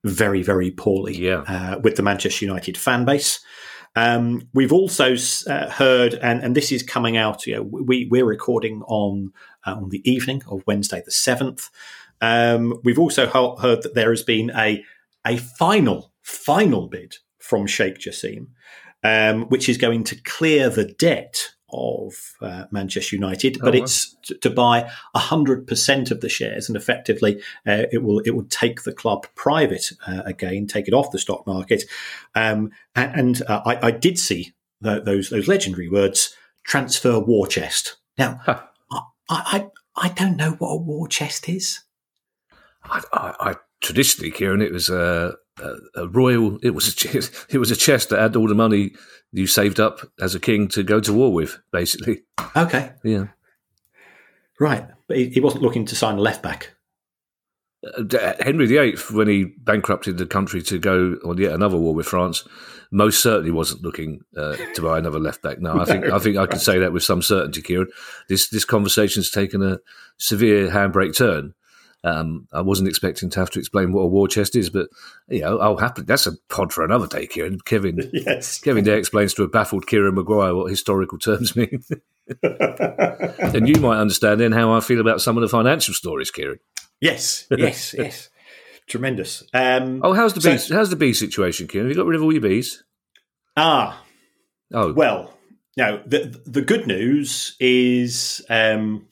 very, 0.05 0.43
very 0.43 0.71
poorly 0.71 1.17
yeah. 1.17 1.43
uh, 1.47 1.79
with 1.79 1.95
the 1.95 2.03
Manchester 2.03 2.45
United 2.45 2.77
fan 2.77 3.05
base. 3.05 3.39
Um, 3.95 4.47
we've 4.53 4.73
also 4.73 5.15
uh, 5.47 5.69
heard, 5.69 6.15
and, 6.15 6.43
and 6.43 6.55
this 6.55 6.71
is 6.71 6.83
coming 6.83 7.17
out. 7.17 7.47
You 7.47 7.55
know, 7.55 7.61
we 7.63 8.07
we're 8.11 8.25
recording 8.25 8.81
on 8.87 9.31
uh, 9.65 9.75
on 9.75 9.89
the 9.89 10.09
evening 10.09 10.41
of 10.47 10.63
Wednesday 10.67 11.01
the 11.03 11.11
seventh. 11.11 11.69
Um, 12.21 12.79
we've 12.83 12.99
also 12.99 13.27
heard 13.27 13.83
that 13.83 13.95
there 13.95 14.09
has 14.09 14.23
been 14.23 14.51
a 14.51 14.83
a 15.25 15.37
final 15.37 16.11
final 16.21 16.87
bid 16.87 17.17
from 17.39 17.67
Sheikh 17.67 17.99
Jassim, 17.99 18.47
um, 19.03 19.43
which 19.45 19.69
is 19.69 19.77
going 19.77 20.03
to 20.05 20.21
clear 20.23 20.69
the 20.69 20.85
debt 20.85 21.51
of 21.75 22.35
uh, 22.41 22.65
Manchester 22.71 23.15
United, 23.15 23.57
but 23.59 23.75
oh, 23.75 23.77
it's 23.77 24.15
t- 24.23 24.37
to 24.37 24.49
buy 24.49 24.89
hundred 25.15 25.67
percent 25.67 26.11
of 26.11 26.21
the 26.21 26.29
shares, 26.29 26.69
and 26.69 26.75
effectively 26.75 27.41
uh, 27.67 27.83
it 27.91 28.03
will 28.03 28.19
it 28.19 28.31
will 28.31 28.45
take 28.45 28.83
the 28.83 28.93
club 28.93 29.27
private 29.35 29.91
uh, 30.07 30.21
again, 30.25 30.67
take 30.67 30.87
it 30.87 30.93
off 30.93 31.11
the 31.11 31.19
stock 31.19 31.45
market. 31.45 31.83
Um, 32.35 32.71
and, 32.95 33.19
and 33.19 33.41
uh, 33.47 33.61
I, 33.65 33.87
I, 33.87 33.91
did 33.91 34.19
see 34.19 34.53
the, 34.81 35.01
those 35.01 35.29
those 35.29 35.47
legendary 35.47 35.89
words: 35.89 36.35
transfer 36.63 37.19
war 37.19 37.47
chest. 37.47 37.97
Now, 38.17 38.39
huh. 38.43 38.61
I, 38.91 39.01
I 39.29 39.67
I 39.95 40.09
don't 40.09 40.37
know 40.37 40.51
what 40.51 40.69
a 40.69 40.77
war 40.77 41.07
chest 41.07 41.49
is. 41.49 41.81
I, 42.83 43.01
I, 43.13 43.55
traditionally, 43.81 44.31
Kieran, 44.31 44.61
it 44.61 44.71
was 44.71 44.89
a, 44.89 45.35
a, 45.61 45.75
a, 45.95 46.07
royal. 46.07 46.57
It 46.63 46.71
was 46.71 46.87
a 46.87 47.17
it 47.49 47.57
was 47.57 47.71
a 47.71 47.75
chest 47.75 48.09
that 48.09 48.19
had 48.19 48.35
all 48.35 48.47
the 48.47 48.55
money 48.55 48.91
you 49.31 49.47
saved 49.47 49.79
up 49.79 49.99
as 50.19 50.35
a 50.35 50.39
king 50.39 50.67
to 50.69 50.83
go 50.83 50.99
to 50.99 51.13
war 51.13 51.33
with, 51.33 51.59
basically. 51.71 52.23
Okay. 52.55 52.93
Yeah. 53.03 53.27
Right, 54.59 54.87
but 55.07 55.17
he, 55.17 55.29
he 55.29 55.39
wasn't 55.41 55.63
looking 55.63 55.85
to 55.85 55.95
sign 55.95 56.17
a 56.17 56.21
left 56.21 56.41
back. 56.41 56.75
Uh, 57.85 58.33
Henry 58.39 58.65
VIII, 58.65 58.95
when 59.11 59.27
he 59.27 59.43
bankrupted 59.43 60.17
the 60.17 60.25
country 60.25 60.61
to 60.63 60.79
go 60.79 61.17
on 61.25 61.37
yet 61.37 61.51
another 61.51 61.77
war 61.77 61.93
with 61.93 62.07
France, 62.07 62.47
most 62.91 63.21
certainly 63.21 63.51
wasn't 63.51 63.83
looking 63.83 64.21
uh, 64.37 64.55
to 64.73 64.81
buy 64.81 64.97
another 64.97 65.19
left 65.19 65.41
back. 65.41 65.59
No, 65.59 65.79
I 65.79 65.85
think 65.85 66.05
I 66.05 66.19
think 66.19 66.37
I 66.37 66.45
can 66.45 66.59
say 66.59 66.79
that 66.79 66.93
with 66.93 67.03
some 67.03 67.21
certainty, 67.21 67.61
Kieran. 67.61 67.89
This 68.29 68.49
this 68.49 68.65
conversation's 68.65 69.29
taken 69.29 69.61
a 69.61 69.79
severe 70.17 70.69
handbrake 70.69 71.15
turn 71.15 71.53
Um, 72.05 72.47
I 72.53 72.61
wasn't 72.61 72.87
expecting 72.87 73.31
to 73.31 73.39
have 73.39 73.49
to 73.51 73.59
explain 73.59 73.91
what 73.91 74.01
a 74.03 74.07
war 74.07 74.27
chest 74.27 74.55
is, 74.55 74.69
but 74.69 74.87
you 75.27 75.41
know, 75.41 75.57
I'll 75.57 75.77
happily. 75.77 76.05
That's 76.05 76.27
a 76.27 76.33
pod 76.49 76.71
for 76.71 76.85
another 76.85 77.07
day, 77.07 77.25
Kieran. 77.25 77.59
Kevin, 77.65 78.09
yes. 78.13 78.59
Kevin 78.61 78.83
Day 78.83 78.97
explains 78.99 79.33
to 79.33 79.43
a 79.43 79.47
baffled 79.47 79.87
Kieran 79.87 80.13
Maguire 80.15 80.53
what 80.55 80.69
historical 80.69 81.17
terms 81.17 81.55
mean, 81.55 81.83
and 82.43 83.67
you 83.67 83.79
might 83.81 83.97
understand 83.99 84.39
then 84.39 84.51
how 84.51 84.71
I 84.71 84.79
feel 84.81 84.99
about 85.01 85.19
some 85.21 85.35
of 85.37 85.41
the 85.41 85.47
financial 85.49 85.93
stories, 85.95 86.29
Kieran. 86.31 86.59
Yes, 87.01 87.47
yes, 87.49 87.93
yes. 87.97 88.29
Tremendous. 88.87 89.43
Um, 89.53 90.01
oh, 90.03 90.13
how's 90.13 90.33
the 90.33 90.41
so- 90.41 90.51
bee? 90.69 90.73
How's 90.75 90.89
the 90.91 90.95
bee 90.95 91.13
situation, 91.13 91.67
Kieran? 91.67 91.87
Have 91.87 91.95
you 91.97 92.01
got 92.03 92.07
rid 92.07 92.15
of 92.17 92.23
all 92.23 92.31
your 92.31 92.41
bees? 92.41 92.83
ah, 93.57 94.03
Oh, 94.73 94.93
Well, 94.93 95.33
now 95.75 96.01
the 96.05 96.39
the 96.45 96.61
good 96.61 96.85
news 96.87 97.55
is 97.59 98.45
um, 98.49 99.07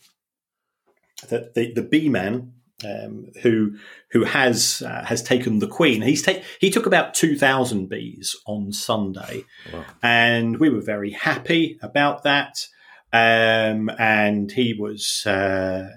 that 1.29 1.53
the 1.55 1.73
the 1.73 1.81
bee 1.81 2.09
man 2.09 2.52
um, 2.85 3.27
who 3.41 3.75
who 4.11 4.23
has 4.23 4.81
uh, 4.85 5.03
has 5.05 5.21
taken 5.23 5.59
the 5.59 5.67
queen. 5.67 6.01
He's 6.01 6.21
take 6.21 6.43
he 6.59 6.69
took 6.69 6.85
about 6.85 7.13
two 7.13 7.37
thousand 7.37 7.87
bees 7.89 8.35
on 8.45 8.71
Sunday, 8.71 9.43
Wow. 9.73 9.85
and 10.01 10.59
we 10.59 10.69
were 10.69 10.81
very 10.81 11.11
happy 11.11 11.77
about 11.81 12.23
that. 12.23 12.67
Um, 13.11 13.91
and 13.99 14.51
he 14.51 14.73
was 14.73 15.23
uh, 15.27 15.87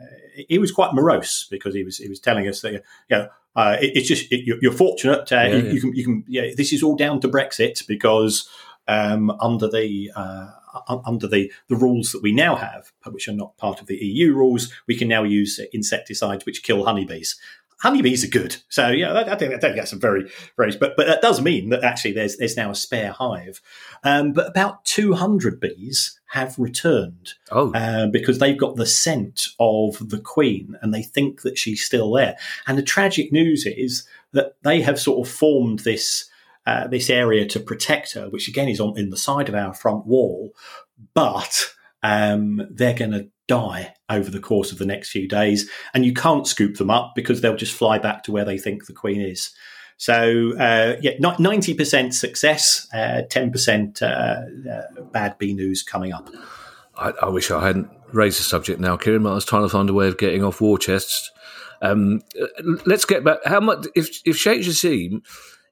he 0.49 0.59
was 0.59 0.70
quite 0.70 0.93
morose 0.95 1.47
because 1.51 1.74
he 1.74 1.82
was 1.82 1.97
he 1.99 2.09
was 2.09 2.20
telling 2.20 2.47
us 2.47 2.61
that 2.61 2.72
you 2.74 2.80
know 3.11 3.28
uh, 3.57 3.78
it, 3.80 3.93
it's 3.97 4.09
just 4.09 4.30
it, 4.30 4.45
you're, 4.45 4.59
you're 4.61 4.72
fortunate 4.72 5.32
uh, 5.32 5.37
Yeah, 5.37 5.47
you, 5.47 5.57
yeah. 5.62 5.72
you 5.72 5.80
can 5.80 5.97
you 5.97 6.05
can 6.05 6.24
yeah 6.28 6.43
this 6.57 6.72
is 6.74 6.82
all 6.82 6.95
down 6.95 7.20
to 7.20 7.28
Brexit 7.28 7.87
because 7.89 8.47
um, 8.87 9.30
under 9.41 9.66
the 9.66 10.11
uh, 10.14 10.49
under 10.89 11.27
the, 11.27 11.53
the 11.68 11.77
rules 11.77 12.12
that 12.12 12.22
we 12.22 12.33
now 12.33 12.57
have, 12.57 12.93
which 13.11 13.29
are 13.29 13.33
not 13.33 13.57
part 13.57 13.81
of 13.81 13.87
the 13.87 13.97
EU 13.97 14.35
rules, 14.35 14.72
we 14.87 14.97
can 14.97 15.09
now 15.09 15.22
use 15.22 15.61
insecticides 15.72 16.47
which 16.47 16.62
kill 16.62 16.85
honeybees. 16.85 17.37
Honeybees 17.81 18.24
are 18.24 18.29
good, 18.29 18.57
so 18.70 18.89
yeah, 18.89 19.12
I 19.12 19.35
I 19.35 19.37
think, 19.37 19.53
I 19.53 19.59
think 19.59 19.77
that's 19.77 19.93
a 19.93 19.97
very 19.97 20.31
very. 20.57 20.74
But 20.79 20.97
but 20.97 21.07
that 21.09 21.20
does 21.20 21.43
mean 21.43 21.68
that 21.68 21.85
actually 21.85 22.12
there's 22.12 22.39
there's 22.39 22.57
now 22.57 22.70
a 22.70 22.74
spare 22.74 23.12
hive, 23.12 23.61
um, 24.03 24.33
but 24.33 24.49
about 24.49 24.87
200 24.87 25.61
bees 25.61 26.18
have 26.29 26.59
returned 26.59 27.35
oh, 27.51 27.72
uh, 27.72 28.07
because 28.07 28.39
they've 28.39 28.59
got 28.59 28.77
the 28.77 28.87
scent 28.87 29.49
of 29.61 30.09
the 30.09 30.18
queen 30.18 30.77
and 30.83 30.93
they 30.93 31.03
think 31.03 31.43
that 31.43 31.59
she's 31.59 31.85
still 31.85 32.12
there. 32.12 32.37
And 32.66 32.77
the 32.77 32.83
tragic 32.83 33.31
news 33.31 33.66
is 33.66 34.07
that 34.33 34.57
they 34.62 34.81
have 34.81 34.99
sort 34.99 35.27
of 35.27 35.33
formed 35.33 35.81
this 35.81 36.29
uh, 36.67 36.87
this 36.89 37.09
area 37.11 37.47
to 37.47 37.61
protect 37.61 38.12
her, 38.14 38.29
which 38.29 38.49
again 38.49 38.69
is 38.69 38.81
on 38.81 38.99
in 38.99 39.11
the 39.11 39.17
side 39.17 39.49
of 39.49 39.55
our 39.55 39.73
front 39.73 40.07
wall, 40.07 40.53
but 41.14 41.67
um, 42.03 42.61
they're 42.71 42.95
going 42.95 43.12
to 43.12 43.29
die 43.49 43.95
over 44.11 44.31
the 44.31 44.41
course 44.41 44.73
of 44.73 44.79
the 44.79 44.87
next 44.87 45.11
few 45.11 45.29
days, 45.29 45.71
and 45.95 46.05
you 46.05 46.12
can't 46.12 46.47
scoop 46.47 46.77
them 46.77 46.91
up 46.91 47.12
because 47.14 47.41
they'll 47.41 47.57
just 47.57 47.75
fly 47.75 47.99
back 47.99 48.25
to 48.25 48.33
where 48.33 48.45
they 48.45 48.59
think 48.59 48.87
the 48.87 48.93
queen 48.93 49.21
is. 49.21 49.55
So 49.97 50.57
uh, 50.59 50.97
yeah, 51.01 51.12
ninety 51.39 51.73
percent 51.73 52.14
success, 52.14 52.87
uh, 52.93 53.23
ten 53.31 53.51
percent 53.51 54.03
uh, 54.03 54.43
uh, 54.71 55.03
bad 55.12 55.39
bee 55.39 55.55
news 55.55 55.83
coming 55.83 56.12
up. 56.12 56.29
I, 56.97 57.12
I 57.23 57.29
wish 57.29 57.51
I 57.51 57.67
hadn't 57.67 57.91
raised 58.12 58.39
the 58.39 58.45
subject 58.45 58.81
now, 58.81 58.97
Kieran. 58.97 59.23
But 59.23 59.33
I 59.33 59.35
was 59.35 59.45
trying 59.45 59.62
to 59.62 59.69
find 59.69 59.89
a 59.89 59.95
way 59.95 60.09
of 60.09 60.19
getting 60.19 60.45
off 60.45 60.61
war 60.61 60.79
chests. 60.79 61.31
Um, 61.81 62.21
uh, 62.41 62.47
let's 62.85 63.05
get 63.05 63.25
back. 63.25 63.39
How 63.45 63.61
much 63.61 63.87
if 63.95 64.21
if 64.27 64.37
Sheikh 64.37 64.62
Jassim 64.62 65.23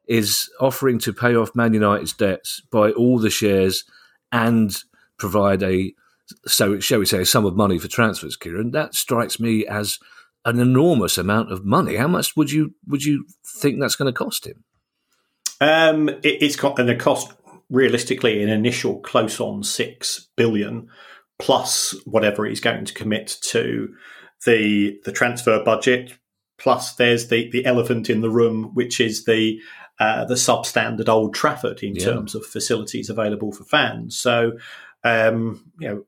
is 0.06 0.50
offering 0.60 0.98
to 1.00 1.12
pay 1.12 1.34
off 1.34 1.54
Man 1.54 1.74
United's 1.74 2.12
debts, 2.12 2.60
buy 2.70 2.90
all 2.92 3.18
the 3.18 3.30
shares, 3.30 3.84
and 4.32 4.76
provide 5.18 5.62
a 5.62 5.94
so 6.46 6.80
shall 6.80 6.98
we 6.98 7.06
say 7.06 7.20
a 7.20 7.26
sum 7.26 7.44
of 7.44 7.56
money 7.56 7.78
for 7.78 7.88
transfers, 7.88 8.36
Kieran? 8.36 8.70
That 8.70 8.94
strikes 8.94 9.38
me 9.38 9.66
as 9.66 9.98
an 10.44 10.58
enormous 10.58 11.18
amount 11.18 11.52
of 11.52 11.64
money. 11.64 11.96
How 11.96 12.08
much 12.08 12.36
would 12.36 12.50
you 12.50 12.74
would 12.86 13.04
you 13.04 13.26
think 13.60 13.80
that's 13.80 13.96
going 13.96 14.12
to 14.12 14.18
cost 14.18 14.46
him? 14.46 14.64
Um, 15.60 16.08
it, 16.08 16.42
it's 16.42 16.56
got 16.56 16.76
going 16.76 16.88
to 16.88 16.96
cost 16.96 17.32
realistically 17.70 18.42
an 18.42 18.48
initial 18.48 19.00
close 19.00 19.40
on 19.40 19.62
six 19.62 20.28
billion 20.36 20.88
plus 21.38 21.94
whatever 22.04 22.44
he's 22.44 22.60
going 22.60 22.84
to 22.84 22.94
commit 22.94 23.38
to 23.42 23.94
the 24.44 24.98
the 25.04 25.12
transfer 25.12 25.62
budget. 25.62 26.14
Plus, 26.58 26.94
there's 26.94 27.28
the 27.28 27.50
the 27.50 27.66
elephant 27.66 28.08
in 28.08 28.20
the 28.20 28.30
room, 28.30 28.70
which 28.74 29.00
is 29.00 29.24
the 29.24 29.58
uh, 30.00 30.24
the 30.24 30.34
substandard 30.34 31.08
Old 31.08 31.34
Trafford 31.34 31.82
in 31.82 31.94
Yeah. 31.94 32.04
terms 32.04 32.34
of 32.34 32.44
facilities 32.44 33.10
available 33.10 33.52
for 33.52 33.64
fans. 33.64 34.18
So, 34.18 34.58
um, 35.04 35.70
you 35.78 35.88
know, 35.88 36.04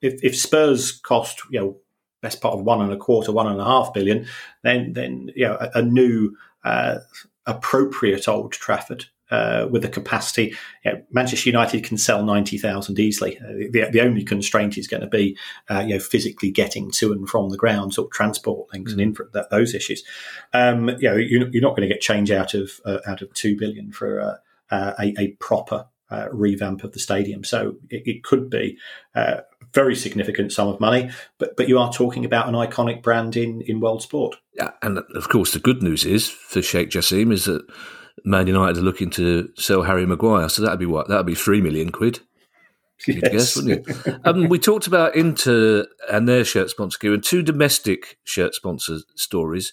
if, 0.00 0.22
if 0.22 0.36
Spurs 0.36 0.92
cost 0.92 1.42
you 1.50 1.60
know 1.60 1.76
best 2.22 2.40
part 2.40 2.54
of 2.54 2.64
one 2.64 2.80
and 2.80 2.92
a 2.92 2.96
quarter, 2.96 3.32
one 3.32 3.46
and 3.46 3.60
a 3.60 3.64
half 3.64 3.92
billion, 3.92 4.26
then 4.62 4.92
then 4.92 5.30
you 5.34 5.46
know 5.46 5.56
a, 5.60 5.78
a 5.78 5.82
new 5.82 6.36
uh, 6.64 6.98
appropriate 7.46 8.28
Old 8.28 8.52
Trafford 8.52 9.06
uh, 9.30 9.66
with 9.70 9.82
the 9.82 9.88
capacity. 9.88 10.54
You 10.84 10.92
know, 10.92 11.02
Manchester 11.10 11.48
United 11.48 11.84
can 11.84 11.96
sell 11.96 12.24
ninety 12.24 12.58
thousand 12.58 12.98
easily. 12.98 13.38
Uh, 13.38 13.68
the, 13.70 13.88
the 13.90 14.00
only 14.00 14.22
constraint 14.22 14.76
is 14.76 14.86
going 14.86 15.02
to 15.02 15.08
be 15.08 15.36
uh, 15.70 15.80
you 15.80 15.94
know 15.94 16.00
physically 16.00 16.50
getting 16.50 16.90
to 16.92 17.12
and 17.12 17.28
from 17.28 17.50
the 17.50 17.56
ground, 17.56 17.94
sort 17.94 18.08
of 18.08 18.12
transport 18.12 18.68
links 18.72 18.92
and 18.92 19.00
infra, 19.00 19.26
that, 19.32 19.50
those 19.50 19.74
issues. 19.74 20.04
Um, 20.52 20.90
you 21.00 21.08
know, 21.08 21.16
you're, 21.16 21.48
you're 21.48 21.62
not 21.62 21.76
going 21.76 21.88
to 21.88 21.92
get 21.94 22.00
change 22.00 22.30
out 22.30 22.54
of 22.54 22.80
uh, 22.84 22.98
out 23.06 23.22
of 23.22 23.32
two 23.34 23.56
billion 23.56 23.92
for 23.92 24.18
a, 24.18 24.40
a 24.98 25.28
proper. 25.40 25.86
Uh, 26.10 26.28
revamp 26.32 26.84
of 26.84 26.92
the 26.92 27.00
stadium, 27.00 27.42
so 27.42 27.76
it, 27.88 28.02
it 28.06 28.22
could 28.22 28.48
be 28.50 28.78
a 29.16 29.40
very 29.72 29.96
significant 29.96 30.52
sum 30.52 30.68
of 30.68 30.78
money. 30.78 31.10
But 31.38 31.56
but 31.56 31.66
you 31.66 31.78
are 31.78 31.90
talking 31.92 32.26
about 32.26 32.46
an 32.46 32.54
iconic 32.54 33.02
brand 33.02 33.36
in 33.36 33.62
in 33.62 33.80
world 33.80 34.02
sport. 34.02 34.36
Yeah, 34.52 34.72
and 34.82 34.98
of 34.98 35.28
course, 35.30 35.52
the 35.52 35.58
good 35.58 35.82
news 35.82 36.04
is 36.04 36.28
for 36.28 36.60
Sheikh 36.60 36.90
Jassim 36.90 37.32
is 37.32 37.46
that 37.46 37.66
Man 38.24 38.46
United 38.46 38.78
are 38.78 38.82
looking 38.82 39.10
to 39.10 39.50
sell 39.56 39.82
Harry 39.82 40.06
Maguire, 40.06 40.48
so 40.48 40.62
that'd 40.62 40.78
be 40.78 40.86
what 40.86 41.08
that'd 41.08 41.26
be 41.26 41.34
three 41.34 41.60
million 41.60 41.90
quid. 41.90 42.20
You'd 43.06 43.22
guess, 43.22 43.56
wouldn't 43.56 43.86
you? 43.86 44.20
um, 44.24 44.48
we 44.48 44.58
talked 44.58 44.86
about 44.86 45.16
Inter 45.16 45.86
and 46.10 46.28
their 46.28 46.44
shirt 46.44 46.70
sponsor 46.70 46.98
gear 47.00 47.12
and 47.12 47.24
two 47.24 47.42
domestic 47.42 48.18
shirt 48.24 48.54
sponsor 48.54 48.98
stories, 49.16 49.72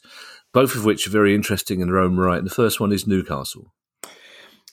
both 0.53 0.75
of 0.75 0.85
which 0.85 1.07
are 1.07 1.11
very 1.11 1.35
interesting 1.35 1.81
in 1.81 1.87
their 1.87 1.99
own 1.99 2.17
right. 2.17 2.39
And 2.39 2.47
the 2.47 2.53
first 2.53 2.79
one 2.79 2.91
is 2.91 3.07
Newcastle. 3.07 3.73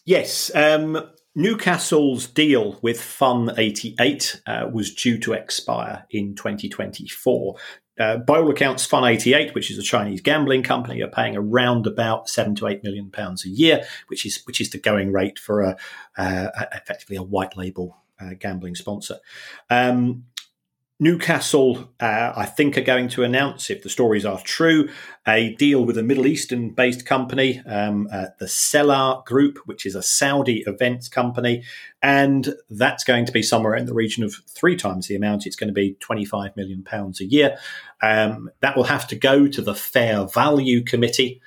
Yes. 0.05 0.51
Um, 0.55 1.11
Newcastle's 1.35 2.27
deal 2.27 2.79
with 2.83 3.01
Fun 3.01 3.53
88 3.57 4.41
uh, 4.47 4.69
was 4.73 4.95
due 4.95 5.19
to 5.19 5.35
expire 5.35 6.05
in 6.11 6.35
2024. 6.35 7.57
Uh, 7.99 8.19
by 8.19 8.39
all 8.39 8.51
accounts, 8.51 8.87
Fun 8.87 9.05
88, 9.05 9.55
which 9.55 9.71
is 9.71 9.79
a 9.79 9.83
Chinese 9.83 10.21
gambling 10.21 10.63
company, 10.63 11.03
are 11.03 11.09
paying 11.09 11.37
around 11.37 11.87
about 11.87 12.29
seven 12.29 12.55
to 12.57 12.67
eight 12.67 12.85
million 12.85 13.11
pounds 13.11 13.45
a 13.45 13.49
year, 13.49 13.85
which 14.09 14.25
is 14.25 14.43
which 14.47 14.61
is 14.61 14.71
the 14.71 14.79
going 14.79 15.13
rate 15.13 15.39
for 15.39 15.63
a 15.63 15.77
uh, 16.17 16.49
effectively 16.73 17.17
a 17.17 17.23
white 17.23 17.57
label 17.57 17.97
uh, 18.21 18.31
gambling 18.39 18.75
sponsor. 18.75 19.17
Um, 19.71 20.25
Newcastle, 21.01 21.93
uh, 22.01 22.33
I 22.35 22.45
think, 22.45 22.77
are 22.77 22.83
going 22.83 23.09
to 23.11 23.23
announce, 23.23 23.71
if 23.71 23.85
the 23.85 23.89
stories 23.89 24.25
are 24.25 24.41
true, 24.41 24.89
a 25.29 25.55
deal 25.55 25.85
with 25.85 25.97
a 25.97 26.03
Middle 26.03 26.27
Eastern 26.27 26.71
based 26.71 27.07
company, 27.07 27.63
um, 27.67 28.09
uh, 28.13 28.27
the 28.41 28.47
Sela 28.47 29.25
Group, 29.25 29.59
which 29.65 29.87
is 29.87 29.95
a 29.95 30.03
Saudi 30.03 30.65
events 30.67 31.09
company. 31.09 31.63
And 32.03 32.53
that's 32.69 33.05
going 33.05 33.27
to 33.27 33.33
be 33.33 33.43
somewhere 33.43 33.77
in 33.77 33.87
the 33.87 33.95
region 33.95 34.25
of 34.25 34.35
three 34.49 34.75
times 34.75 35.07
the 35.07 35.15
amount. 35.15 35.47
It's 35.47 35.55
going 35.55 35.69
to 35.69 35.75
be 35.75 35.97
£25 36.01 36.57
million 36.57 36.85
a 36.91 37.25
year. 37.25 37.59
Um, 38.03 38.51
that 38.61 38.77
will 38.77 38.85
have 38.85 39.07
to 39.09 39.17
go 39.17 39.47
to 39.47 39.63
the 39.63 39.77
Fair 39.77 40.27
Value 40.27 40.83
Committee. 40.83 41.41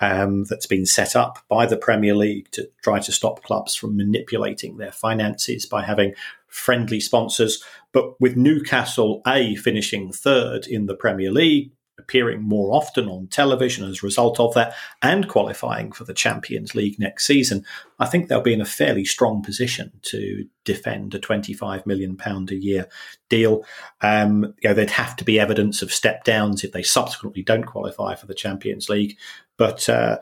Um, 0.00 0.44
that's 0.44 0.66
been 0.66 0.86
set 0.86 1.16
up 1.16 1.40
by 1.48 1.66
the 1.66 1.76
Premier 1.76 2.14
League 2.14 2.50
to 2.52 2.70
try 2.82 3.00
to 3.00 3.10
stop 3.10 3.42
clubs 3.42 3.74
from 3.74 3.96
manipulating 3.96 4.76
their 4.76 4.92
finances 4.92 5.66
by 5.66 5.82
having 5.82 6.14
friendly 6.46 7.00
sponsors. 7.00 7.62
But 7.98 8.20
with 8.20 8.36
Newcastle 8.36 9.22
A 9.26 9.56
finishing 9.56 10.12
third 10.12 10.68
in 10.68 10.86
the 10.86 10.94
Premier 10.94 11.32
League, 11.32 11.72
appearing 11.98 12.40
more 12.40 12.72
often 12.72 13.08
on 13.08 13.26
television 13.26 13.90
as 13.90 14.00
a 14.00 14.06
result 14.06 14.38
of 14.38 14.54
that, 14.54 14.76
and 15.02 15.28
qualifying 15.28 15.90
for 15.90 16.04
the 16.04 16.14
Champions 16.14 16.76
League 16.76 16.96
next 17.00 17.26
season, 17.26 17.64
I 17.98 18.06
think 18.06 18.28
they'll 18.28 18.40
be 18.40 18.52
in 18.52 18.60
a 18.60 18.64
fairly 18.64 19.04
strong 19.04 19.42
position 19.42 19.90
to 20.02 20.44
defend 20.64 21.12
a 21.16 21.18
£25 21.18 21.86
million 21.86 22.16
a 22.24 22.54
year 22.54 22.86
deal. 23.28 23.64
Um, 24.00 24.54
you 24.62 24.68
know, 24.68 24.74
there'd 24.74 24.90
have 24.90 25.16
to 25.16 25.24
be 25.24 25.40
evidence 25.40 25.82
of 25.82 25.92
step 25.92 26.22
downs 26.22 26.62
if 26.62 26.70
they 26.70 26.84
subsequently 26.84 27.42
don't 27.42 27.66
qualify 27.66 28.14
for 28.14 28.26
the 28.26 28.32
Champions 28.34 28.88
League. 28.88 29.16
But 29.56 29.88
uh, 29.88 30.18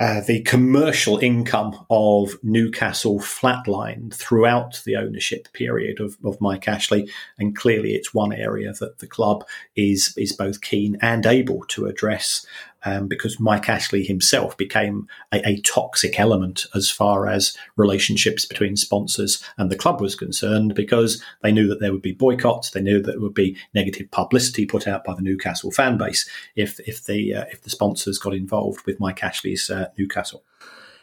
uh, 0.00 0.22
the 0.22 0.40
commercial 0.40 1.18
income 1.18 1.84
of 1.90 2.30
Newcastle 2.42 3.20
flatlined 3.20 4.14
throughout 4.14 4.80
the 4.86 4.96
ownership 4.96 5.52
period 5.52 6.00
of, 6.00 6.16
of 6.24 6.40
Mike 6.40 6.66
Ashley, 6.66 7.06
and 7.38 7.54
clearly 7.54 7.92
it's 7.92 8.14
one 8.14 8.32
area 8.32 8.72
that 8.80 8.98
the 9.00 9.06
club 9.06 9.46
is 9.76 10.14
is 10.16 10.32
both 10.32 10.62
keen 10.62 10.96
and 11.02 11.26
able 11.26 11.64
to 11.68 11.84
address 11.84 12.46
um, 12.84 13.08
because 13.08 13.40
Mike 13.40 13.68
Ashley 13.68 14.04
himself 14.04 14.56
became 14.56 15.06
a, 15.32 15.46
a, 15.48 15.60
toxic 15.60 16.18
element 16.18 16.66
as 16.74 16.90
far 16.90 17.26
as 17.26 17.56
relationships 17.76 18.44
between 18.44 18.76
sponsors 18.76 19.42
and 19.58 19.70
the 19.70 19.76
club 19.76 20.00
was 20.00 20.14
concerned, 20.14 20.74
because 20.74 21.22
they 21.42 21.52
knew 21.52 21.68
that 21.68 21.80
there 21.80 21.92
would 21.92 22.02
be 22.02 22.12
boycotts, 22.12 22.70
they 22.70 22.80
knew 22.80 23.02
that 23.02 23.12
there 23.12 23.20
would 23.20 23.34
be 23.34 23.56
negative 23.74 24.10
publicity 24.10 24.66
put 24.66 24.88
out 24.88 25.04
by 25.04 25.14
the 25.14 25.22
Newcastle 25.22 25.70
fan 25.70 25.98
base 25.98 26.28
if 26.56 26.80
if 26.80 27.04
the 27.04 27.34
uh, 27.34 27.44
if 27.50 27.62
the 27.62 27.70
sponsors 27.70 28.18
got 28.18 28.34
involved 28.34 28.84
with 28.86 29.00
Mike 29.00 29.22
Ashley's 29.22 29.70
uh, 29.70 29.88
Newcastle. 29.98 30.42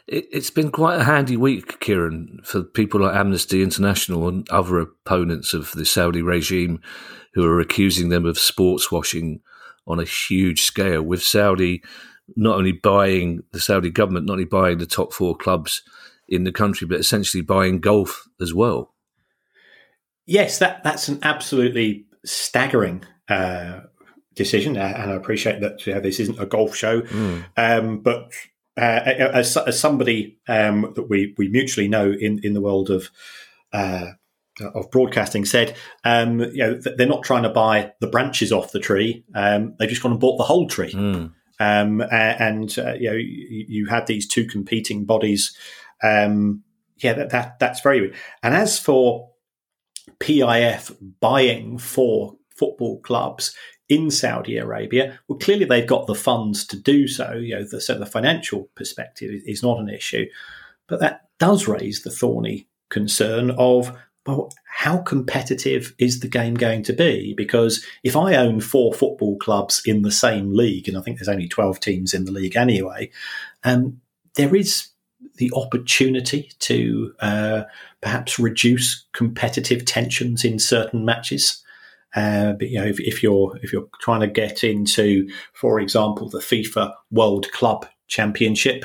It, 0.08 0.32
has 0.32 0.50
been 0.50 0.70
quite 0.70 1.00
a 1.00 1.04
handy 1.04 1.36
week, 1.36 1.80
Kieran, 1.80 2.40
for 2.42 2.62
people 2.62 3.02
like 3.02 3.14
Amnesty 3.14 3.62
International 3.62 4.26
and 4.26 4.48
other 4.48 4.78
opponents 4.78 5.52
of 5.52 5.70
the 5.72 5.84
Saudi 5.84 6.22
regime 6.22 6.80
who 7.34 7.44
are 7.44 7.60
accusing 7.60 8.08
them 8.08 8.24
of 8.24 8.38
sports 8.38 8.90
washing 8.90 9.40
on 9.88 9.98
a 9.98 10.04
huge 10.04 10.62
scale, 10.62 11.02
with 11.02 11.22
Saudi 11.22 11.82
not 12.36 12.56
only 12.56 12.72
buying 12.72 13.42
the 13.52 13.60
Saudi 13.60 13.90
government, 13.90 14.26
not 14.26 14.34
only 14.34 14.44
buying 14.44 14.78
the 14.78 14.86
top 14.86 15.12
four 15.12 15.36
clubs 15.36 15.82
in 16.28 16.44
the 16.44 16.52
country, 16.52 16.86
but 16.86 17.00
essentially 17.00 17.42
buying 17.42 17.80
golf 17.80 18.28
as 18.40 18.52
well. 18.52 18.94
Yes, 20.26 20.58
that 20.58 20.84
that's 20.84 21.08
an 21.08 21.20
absolutely 21.22 22.04
staggering 22.24 23.04
uh, 23.28 23.80
decision, 24.34 24.76
and 24.76 25.10
I 25.10 25.14
appreciate 25.14 25.60
that 25.62 25.86
you 25.86 25.94
know, 25.94 26.00
this 26.00 26.20
isn't 26.20 26.38
a 26.38 26.46
golf 26.46 26.76
show, 26.76 27.00
mm. 27.00 27.44
um, 27.56 28.00
but 28.00 28.30
uh, 28.76 29.00
as, 29.32 29.56
as, 29.56 29.80
somebody 29.80 30.38
um, 30.46 30.92
that 30.94 31.08
we, 31.08 31.34
we 31.36 31.48
mutually 31.48 31.88
know 31.88 32.12
in, 32.12 32.38
in 32.44 32.52
the 32.52 32.60
world 32.60 32.90
of 32.90 33.10
uh, 33.72 34.12
of 34.60 34.90
broadcasting 34.90 35.44
said, 35.44 35.76
um, 36.04 36.40
you 36.40 36.58
know, 36.58 36.80
they're 36.96 37.06
not 37.06 37.22
trying 37.22 37.42
to 37.42 37.48
buy 37.48 37.92
the 38.00 38.06
branches 38.06 38.52
off 38.52 38.72
the 38.72 38.80
tree; 38.80 39.24
um, 39.34 39.74
they've 39.78 39.88
just 39.88 40.02
gone 40.02 40.12
and 40.12 40.20
bought 40.20 40.38
the 40.38 40.44
whole 40.44 40.68
tree. 40.68 40.92
Mm. 40.92 41.32
and 41.60 42.78
uh, 42.78 42.94
you 42.94 43.10
know, 43.10 43.16
you, 43.16 43.64
you, 43.68 43.86
had 43.86 44.06
these 44.06 44.26
two 44.26 44.44
competing 44.46 45.04
bodies. 45.04 45.56
Um, 46.02 46.62
yeah, 46.98 47.12
that, 47.14 47.30
that 47.30 47.58
that's 47.58 47.80
very 47.80 48.00
good. 48.00 48.16
And 48.42 48.54
as 48.54 48.78
for 48.78 49.30
PIF 50.20 50.96
buying 51.20 51.78
for 51.78 52.36
football 52.56 53.00
clubs, 53.00 53.54
in 53.88 54.10
Saudi 54.10 54.58
Arabia. 54.58 55.18
Well, 55.26 55.38
clearly 55.38 55.64
they've 55.64 55.86
got 55.86 56.06
the 56.06 56.14
funds 56.14 56.66
to 56.66 56.76
do 56.76 57.08
so. 57.08 57.32
You 57.32 57.56
know, 57.56 57.64
the, 57.64 57.80
so 57.80 57.98
the 57.98 58.06
financial 58.06 58.68
perspective 58.74 59.30
is 59.46 59.62
not 59.62 59.80
an 59.80 59.88
issue, 59.88 60.26
but 60.86 61.00
that 61.00 61.22
does 61.38 61.66
raise 61.66 62.02
the 62.02 62.10
thorny 62.10 62.68
concern 62.90 63.50
of 63.52 63.96
well, 64.28 64.52
how 64.66 64.98
competitive 64.98 65.94
is 65.98 66.20
the 66.20 66.28
game 66.28 66.54
going 66.54 66.82
to 66.84 66.92
be? 66.92 67.32
Because 67.34 67.84
if 68.04 68.14
I 68.14 68.34
own 68.36 68.60
four 68.60 68.92
football 68.92 69.38
clubs 69.38 69.80
in 69.86 70.02
the 70.02 70.12
same 70.12 70.52
league, 70.54 70.86
and 70.86 70.98
I 70.98 71.00
think 71.00 71.18
there's 71.18 71.28
only 71.28 71.48
12 71.48 71.80
teams 71.80 72.12
in 72.12 72.26
the 72.26 72.32
league 72.32 72.54
anyway, 72.54 73.10
um, 73.64 74.00
there 74.34 74.54
is 74.54 74.88
the 75.36 75.50
opportunity 75.54 76.50
to 76.58 77.14
uh, 77.20 77.62
perhaps 78.02 78.38
reduce 78.38 79.06
competitive 79.14 79.86
tensions 79.86 80.44
in 80.44 80.58
certain 80.58 81.04
matches. 81.06 81.64
Uh, 82.14 82.52
but 82.52 82.68
you 82.68 82.78
know, 82.78 82.86
if, 82.86 83.00
if, 83.00 83.22
you're 83.22 83.58
if 83.62 83.72
you're 83.72 83.88
trying 84.00 84.20
to 84.20 84.26
get 84.26 84.62
into, 84.62 85.28
for 85.54 85.80
example, 85.80 86.28
the 86.28 86.38
FIFA 86.38 86.92
World 87.10 87.50
Club 87.52 87.86
Championship, 88.08 88.84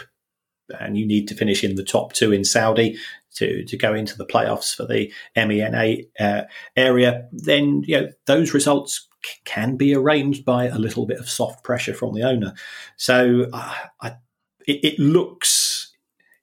and 0.79 0.97
you 0.97 1.05
need 1.05 1.27
to 1.27 1.35
finish 1.35 1.63
in 1.63 1.75
the 1.75 1.83
top 1.83 2.13
two 2.13 2.31
in 2.31 2.45
Saudi 2.45 2.97
to 3.35 3.63
to 3.65 3.77
go 3.77 3.93
into 3.93 4.17
the 4.17 4.25
playoffs 4.25 4.75
for 4.75 4.85
the 4.85 5.11
MENA 5.35 5.97
uh, 6.19 6.43
area, 6.75 7.27
then 7.31 7.83
you 7.85 7.99
know 8.01 8.09
those 8.25 8.53
results 8.53 9.07
c- 9.25 9.31
can 9.45 9.75
be 9.77 9.95
arranged 9.95 10.45
by 10.45 10.65
a 10.65 10.77
little 10.77 11.05
bit 11.05 11.19
of 11.19 11.29
soft 11.29 11.63
pressure 11.63 11.93
from 11.93 12.13
the 12.13 12.23
owner. 12.23 12.53
So 12.97 13.47
uh, 13.53 13.73
I, 14.01 14.07
it, 14.67 14.83
it, 14.83 14.99
looks 14.99 15.93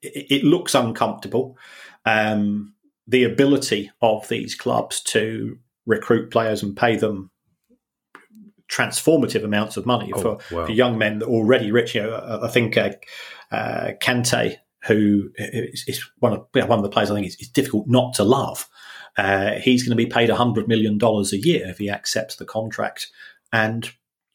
it, 0.01 0.27
it, 0.29 0.43
looks 0.43 0.75
uncomfortable. 0.75 1.57
Um, 2.05 2.73
the 3.07 3.23
ability 3.23 3.91
of 4.01 4.27
these 4.29 4.55
clubs 4.55 5.01
to 5.01 5.57
recruit 5.85 6.31
players 6.31 6.63
and 6.63 6.77
pay 6.77 6.95
them 6.95 7.31
transformative 8.71 9.43
amounts 9.43 9.75
of 9.75 9.85
money 9.85 10.11
oh, 10.15 10.21
for, 10.21 10.55
wow. 10.55 10.65
for 10.65 10.71
young 10.71 10.97
men 10.97 11.19
that 11.19 11.25
are 11.25 11.29
already 11.29 11.71
rich. 11.71 11.93
You 11.93 12.03
know, 12.03 12.39
I 12.41 12.47
think 12.47 12.77
uh, 12.77 12.91
uh, 13.51 13.91
Kante, 14.01 14.55
who 14.83 15.31
is, 15.37 16.09
one 16.19 16.33
of 16.33 16.47
one 16.53 16.79
of 16.79 16.83
the 16.83 16.89
players 16.89 17.11
I 17.11 17.15
think 17.15 17.27
it's, 17.27 17.47
difficult 17.49 17.87
not 17.87 18.13
to 18.15 18.23
love. 18.23 18.67
Uh, 19.17 19.53
he's 19.59 19.83
going 19.83 19.95
to 19.95 20.03
be 20.03 20.09
paid 20.09 20.29
hundred 20.29 20.67
million 20.67 20.97
dollars 20.97 21.33
a 21.33 21.37
year 21.37 21.67
if 21.67 21.77
he 21.77 21.89
accepts 21.89 22.35
the 22.37 22.45
contract, 22.45 23.07
and 23.51 23.91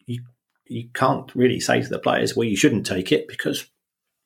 you 0.07 0.23
you 0.67 0.89
can't 0.95 1.35
really 1.35 1.61
say 1.61 1.83
to 1.83 1.89
the 1.89 1.99
players, 1.99 2.37
"Well, 2.37 2.49
you 2.49 2.57
shouldn't 2.57 2.87
take 2.87 3.11
it," 3.11 3.27
because 3.29 3.67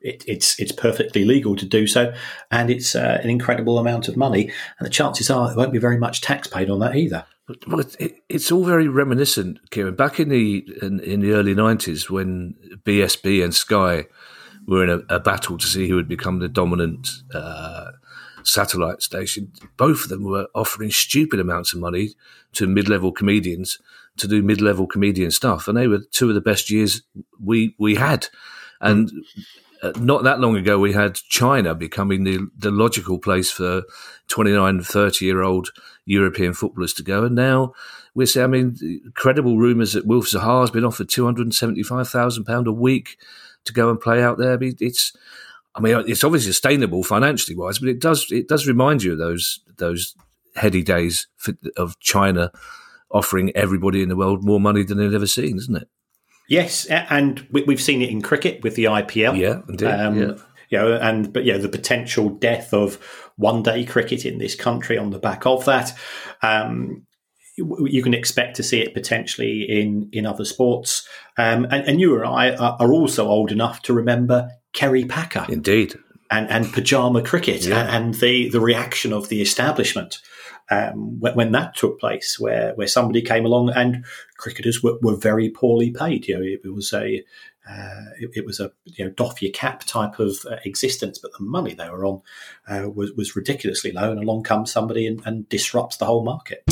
it, 0.01 0.25
it's 0.27 0.59
it's 0.59 0.73
perfectly 0.73 1.25
legal 1.25 1.57
to 1.57 1.67
do 1.67 1.87
so, 1.87 2.13
and 2.51 2.71
it's 2.71 2.95
uh, 2.95 3.21
an 3.23 3.31
incredible 3.31 3.79
amount 3.79 4.09
of 4.09 4.17
money. 4.17 4.51
And 4.79 4.87
the 4.87 4.91
chances 4.91 5.31
are 5.31 5.49
there 5.49 5.57
won't 5.57 5.73
be 5.73 5.79
very 5.79 5.99
much 5.99 6.21
tax 6.21 6.49
paid 6.49 6.71
on 6.71 6.81
that 6.81 6.97
either. 6.97 7.25
Well, 7.67 7.81
it, 7.99 8.23
it's 8.29 8.53
all 8.53 8.65
very 8.65 8.89
reminiscent, 8.89 9.71
Kieran. 9.71 9.97
Back 9.97 10.21
in 10.21 10.29
the 10.29 10.67
in, 10.83 11.01
in, 11.01 11.21
the 11.21 11.33
early 11.33 11.55
nineties, 11.55 12.11
when 12.11 12.55
BSB 12.85 13.43
and 13.43 13.55
Sky 13.55 14.07
were 14.67 14.85
in 14.85 14.91
a, 14.91 15.17
a, 15.17 15.21
battle 15.21 15.59
to 15.59 15.67
see 15.67 15.89
who 15.89 15.97
would 15.97 16.09
become 16.09 16.39
the 16.39 16.49
dominant 16.49 17.09
uh, 17.35 17.91
satellite 18.45 19.03
station, 19.03 19.53
both 19.77 20.05
of 20.05 20.09
them 20.09 20.25
were 20.25 20.49
offering 20.55 20.91
stupid 20.91 21.41
amounts 21.41 21.73
of 21.73 21.81
money 21.81 22.11
to 22.53 22.67
mid-level 22.67 23.13
comedians 23.13 23.79
to 24.17 24.29
do 24.29 24.43
mid-level 24.43 24.87
comedian 24.87 25.31
stuff, 25.31 25.69
and 25.69 25.77
they 25.77 25.87
were 25.87 26.01
two 26.11 26.29
of 26.29 26.35
the 26.35 26.41
best 26.41 26.71
years 26.71 27.03
we 27.43 27.75
we 27.79 27.95
had. 27.95 28.29
And 28.81 29.11
uh, 29.83 29.93
not 29.99 30.25
that 30.25 30.41
long 30.41 30.57
ago, 30.57 30.79
we 30.79 30.93
had 30.93 31.15
China 31.15 31.75
becoming 31.75 32.25
the, 32.25 32.49
the 32.57 32.71
logical 32.71 33.19
place 33.19 33.51
for 33.51 33.83
29, 34.29 34.83
30 34.83 35.25
year 35.25 35.43
old 35.43 35.71
European 36.05 36.53
footballers 36.53 36.93
to 36.95 37.03
go. 37.03 37.25
And 37.25 37.35
now 37.35 37.73
we're 38.15 38.27
seeing, 38.27 38.45
I 38.45 38.49
mean, 38.49 39.13
credible 39.15 39.59
rumours 39.59 39.95
that 39.95 40.07
Wilf 40.07 40.27
Zaha 40.27 40.63
has 40.63 40.71
been 40.71 40.85
offered 40.85 41.09
£275,000 41.09 42.67
a 42.67 42.73
week 42.73 43.17
to 43.65 43.73
go 43.73 43.91
and 43.91 44.01
play 44.01 44.23
out 44.23 44.39
there. 44.39 44.59
It's, 44.61 45.13
I 45.75 45.81
mean, 45.81 46.05
it's 46.07 46.25
obviously 46.25 46.53
sustainable 46.53 47.03
financially 47.03 47.57
wise, 47.57 47.79
but 47.79 47.89
it 47.89 48.01
does, 48.01 48.27
it 48.31 48.49
does 48.49 48.67
remind 48.67 49.03
you 49.03 49.13
of 49.13 49.19
those, 49.19 49.61
those 49.79 50.15
heady 50.57 50.83
days 50.83 51.29
of 51.77 51.99
China 52.01 52.51
offering 53.11 53.51
everybody 53.57 54.03
in 54.03 54.09
the 54.09 54.17
world 54.17 54.45
more 54.45 54.61
money 54.61 54.83
than 54.83 54.99
they'd 54.99 55.15
ever 55.15 55.27
seen, 55.27 55.57
isn't 55.57 55.77
it? 55.77 55.89
Yes, 56.49 56.87
and 56.87 57.47
we've 57.53 57.81
seen 57.81 58.03
it 58.03 58.11
in 58.11 58.23
cricket 58.23 58.63
with 58.65 58.75
the 58.75 58.85
IPL. 58.85 59.39
Yeah, 59.39 59.61
indeed. 59.69 59.87
Um, 59.87 60.19
yeah. 60.19 60.35
You 60.69 60.79
know, 60.79 60.95
and 60.95 61.33
but 61.33 61.45
yeah, 61.45 61.59
the 61.59 61.69
potential 61.69 62.29
death 62.29 62.75
of 62.75 63.31
one 63.37 63.63
day 63.63 63.85
cricket 63.85 64.25
in 64.25 64.39
this 64.39 64.57
country 64.57 64.99
on 64.99 65.11
the 65.11 65.19
back 65.21 65.47
of 65.47 65.65
that. 65.67 65.97
Um, 66.43 67.07
you 67.87 68.03
can 68.03 68.15
expect 68.15 68.57
to 68.57 68.63
see 68.63 68.81
it 68.81 68.95
potentially 68.95 69.63
in 69.63 70.09
in 70.13 70.27
other 70.27 70.45
sports. 70.45 71.07
Um, 71.37 71.65
and, 71.71 71.87
and, 71.89 72.01
you 72.01 72.17
and 72.17 72.27
I 72.27 72.55
are 72.55 72.93
also 72.93 73.29
old 73.29 73.51
enough 73.51 73.83
to 73.83 73.95
remember 73.95 74.51
Kerry 74.73 75.05
Packer, 75.05 75.47
indeed, 75.49 75.95
and, 76.31 76.49
and 76.51 76.73
pajama 76.73 77.23
cricket, 77.23 77.65
yeah. 77.65 77.97
and 77.97 78.15
the 78.15 78.49
the 78.51 78.61
reaction 78.61 79.13
of 79.13 79.29
the 79.29 79.41
establishment 79.41 80.21
um, 80.71 81.19
when, 81.19 81.35
when, 81.35 81.53
that 81.53 81.75
took 81.75 81.99
place, 81.99 82.39
where 82.39 82.75
where 82.75 82.87
somebody 82.87 83.23
came 83.23 83.45
along 83.45 83.71
and 83.71 84.05
cricketers 84.37 84.83
were, 84.83 84.99
were 85.03 85.17
very 85.17 85.51
poorly 85.51 85.91
paid. 85.91 86.29
You 86.29 86.39
know, 86.39 86.45
it, 86.45 86.61
it 86.65 86.75
was 86.75 86.93
a 86.93 87.25
uh, 87.69 88.05
it, 88.19 88.31
it, 88.35 88.47
was 88.47 88.61
a 88.61 88.73
you 88.85 89.05
know 89.05 89.11
doff 89.11 89.43
your 89.43 89.53
cap 89.53 89.85
type 89.85 90.19
of 90.19 90.39
uh, 90.51 90.57
existence, 90.65 91.19
but 91.19 91.33
the 91.33 91.45
money 91.45 91.75
they 91.75 91.91
were 91.91 92.07
on 92.07 92.23
uh, 92.69 92.89
was 92.89 93.13
was 93.13 93.37
ridiculously 93.37 93.93
low, 93.93 94.11
and 94.11 94.21
along 94.21 94.45
comes 94.45 94.73
somebody 94.73 95.07
and, 95.07 95.21
and 95.27 95.49
disrupts 95.49 95.97
the 95.97 96.07
whole 96.07 96.25
market. 96.25 96.63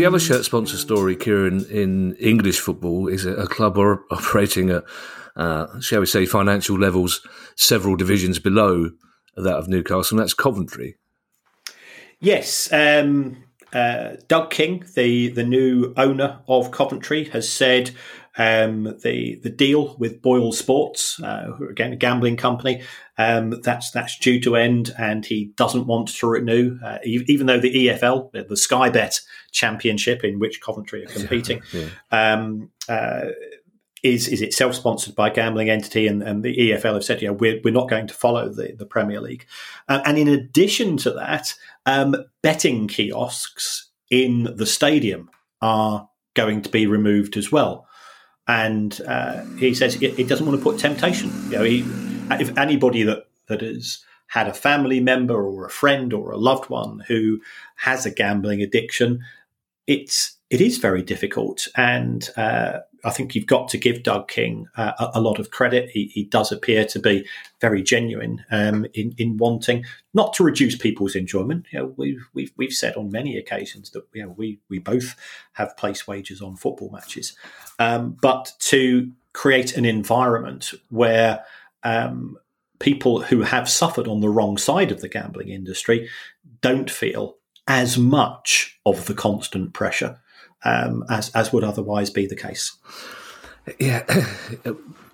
The 0.00 0.06
other 0.06 0.18
shirt 0.18 0.46
sponsor 0.46 0.78
story, 0.78 1.14
Kieran, 1.14 1.66
in 1.66 2.14
English 2.14 2.58
football 2.58 3.06
is 3.06 3.26
a, 3.26 3.46
club 3.46 3.76
or, 3.76 4.04
operating 4.10 4.70
at, 4.70 4.82
uh, 5.36 5.78
shall 5.80 6.00
we 6.00 6.06
say, 6.06 6.24
financial 6.24 6.78
levels 6.78 7.20
several 7.54 7.96
divisions 7.96 8.38
below 8.38 8.92
that 9.36 9.56
of 9.56 9.68
Newcastle, 9.68 10.16
and 10.16 10.18
that's 10.18 10.32
Coventry. 10.32 10.96
Yes. 12.18 12.72
Um, 12.72 13.44
uh, 13.74 14.12
Doug 14.26 14.48
King, 14.48 14.86
the, 14.94 15.28
the 15.28 15.44
new 15.44 15.92
owner 15.98 16.40
of 16.48 16.70
Coventry, 16.70 17.24
has 17.24 17.46
said 17.46 17.90
um, 18.38 18.96
the 19.02 19.40
the 19.42 19.50
deal 19.50 19.96
with 19.98 20.22
Boyle 20.22 20.52
Sports, 20.52 21.20
uh, 21.22 21.52
again 21.68 21.92
a 21.92 21.96
gambling 21.96 22.36
company, 22.36 22.82
um, 23.18 23.60
that's 23.62 23.90
that's 23.90 24.18
due 24.18 24.40
to 24.40 24.56
end, 24.56 24.94
and 24.98 25.26
he 25.26 25.52
doesn't 25.56 25.86
want 25.86 26.08
to 26.08 26.26
renew, 26.26 26.78
uh, 26.84 26.98
even 27.04 27.46
though 27.46 27.60
the 27.60 27.88
EFL, 27.88 28.48
the 28.48 28.56
Sky 28.56 28.88
Bet 28.88 29.20
Championship, 29.52 30.24
in 30.24 30.38
which 30.38 30.60
Coventry 30.60 31.04
are 31.04 31.08
competing, 31.08 31.62
yeah. 31.72 31.88
um, 32.12 32.70
uh, 32.88 33.26
is 34.02 34.28
is 34.28 34.42
itself 34.42 34.74
sponsored 34.74 35.14
by 35.14 35.28
a 35.28 35.34
gambling 35.34 35.68
entity, 35.68 36.06
and, 36.06 36.22
and 36.22 36.42
the 36.42 36.56
EFL 36.56 36.94
have 36.94 37.04
said, 37.04 37.20
yeah, 37.20 37.30
we're, 37.30 37.60
we're 37.64 37.74
not 37.74 37.88
going 37.88 38.06
to 38.06 38.14
follow 38.14 38.48
the, 38.48 38.74
the 38.78 38.86
Premier 38.86 39.20
League. 39.20 39.46
Uh, 39.88 40.00
and 40.04 40.16
in 40.16 40.28
addition 40.28 40.96
to 40.98 41.10
that, 41.10 41.54
um, 41.86 42.14
betting 42.42 42.88
kiosks 42.88 43.90
in 44.10 44.54
the 44.56 44.66
stadium 44.66 45.30
are 45.60 46.08
going 46.34 46.62
to 46.62 46.70
be 46.70 46.86
removed 46.86 47.36
as 47.36 47.52
well. 47.52 47.86
And 48.50 49.00
uh, 49.06 49.44
he 49.58 49.74
says 49.74 49.94
he, 49.94 50.10
he, 50.10 50.24
doesn't 50.24 50.44
want 50.44 50.58
to 50.58 50.62
put 50.62 50.80
temptation. 50.80 51.30
You 51.44 51.58
know, 51.58 51.62
he, 51.62 51.84
if 52.32 52.56
anybody 52.58 53.04
that 53.04 53.28
that 53.46 53.60
has 53.60 54.04
had 54.26 54.48
a 54.48 54.54
family 54.54 54.98
member 54.98 55.40
or 55.40 55.66
a 55.66 55.70
friend 55.70 56.12
or 56.12 56.32
a 56.32 56.36
loved 56.36 56.68
one 56.68 57.04
who 57.06 57.40
has 57.76 58.04
a 58.04 58.10
gambling 58.10 58.60
addiction, 58.60 59.22
it's 59.86 60.36
it 60.50 60.60
is 60.60 60.78
very 60.78 61.02
difficult. 61.02 61.68
And 61.76 62.28
uh, 62.36 62.80
I 63.04 63.10
think 63.10 63.34
you've 63.34 63.46
got 63.46 63.68
to 63.68 63.78
give 63.78 64.02
Doug 64.02 64.28
King 64.28 64.66
uh, 64.76 64.92
a, 64.98 65.18
a, 65.18 65.20
lot 65.20 65.38
of 65.38 65.50
credit. 65.52 65.90
He, 65.90 66.06
he, 66.06 66.24
does 66.24 66.50
appear 66.50 66.84
to 66.86 66.98
be 66.98 67.24
very 67.60 67.82
genuine 67.82 68.44
um, 68.50 68.84
in, 68.92 69.14
in 69.16 69.36
wanting 69.36 69.84
not 70.12 70.34
to 70.34 70.44
reduce 70.44 70.76
people's 70.76 71.14
enjoyment. 71.14 71.66
You 71.72 71.78
know, 71.78 71.94
we've, 71.96 72.26
we've, 72.34 72.52
we've 72.56 72.72
said 72.72 72.96
on 72.96 73.12
many 73.12 73.38
occasions 73.38 73.90
that 73.90 74.04
you 74.12 74.24
know, 74.24 74.34
we, 74.36 74.58
we 74.68 74.80
both 74.80 75.14
have 75.52 75.76
place 75.76 76.08
wagers 76.08 76.42
on 76.42 76.56
football 76.56 76.90
matches, 76.90 77.36
um, 77.78 78.16
but 78.20 78.52
to 78.58 79.12
create 79.32 79.76
an 79.76 79.84
environment 79.84 80.72
where 80.88 81.44
um, 81.84 82.36
people 82.80 83.22
who 83.22 83.42
have 83.42 83.70
suffered 83.70 84.08
on 84.08 84.20
the 84.20 84.28
wrong 84.28 84.58
side 84.58 84.90
of 84.90 85.00
the 85.00 85.08
gambling 85.08 85.48
industry 85.48 86.08
don't 86.60 86.90
feel 86.90 87.36
as 87.68 87.96
much 87.96 88.80
of 88.84 89.06
the 89.06 89.14
constant 89.14 89.72
pressure 89.72 90.18
um, 90.64 91.04
as 91.08 91.30
as 91.30 91.52
would 91.52 91.64
otherwise 91.64 92.10
be 92.10 92.26
the 92.26 92.36
case. 92.36 92.76
Yeah, 93.78 94.04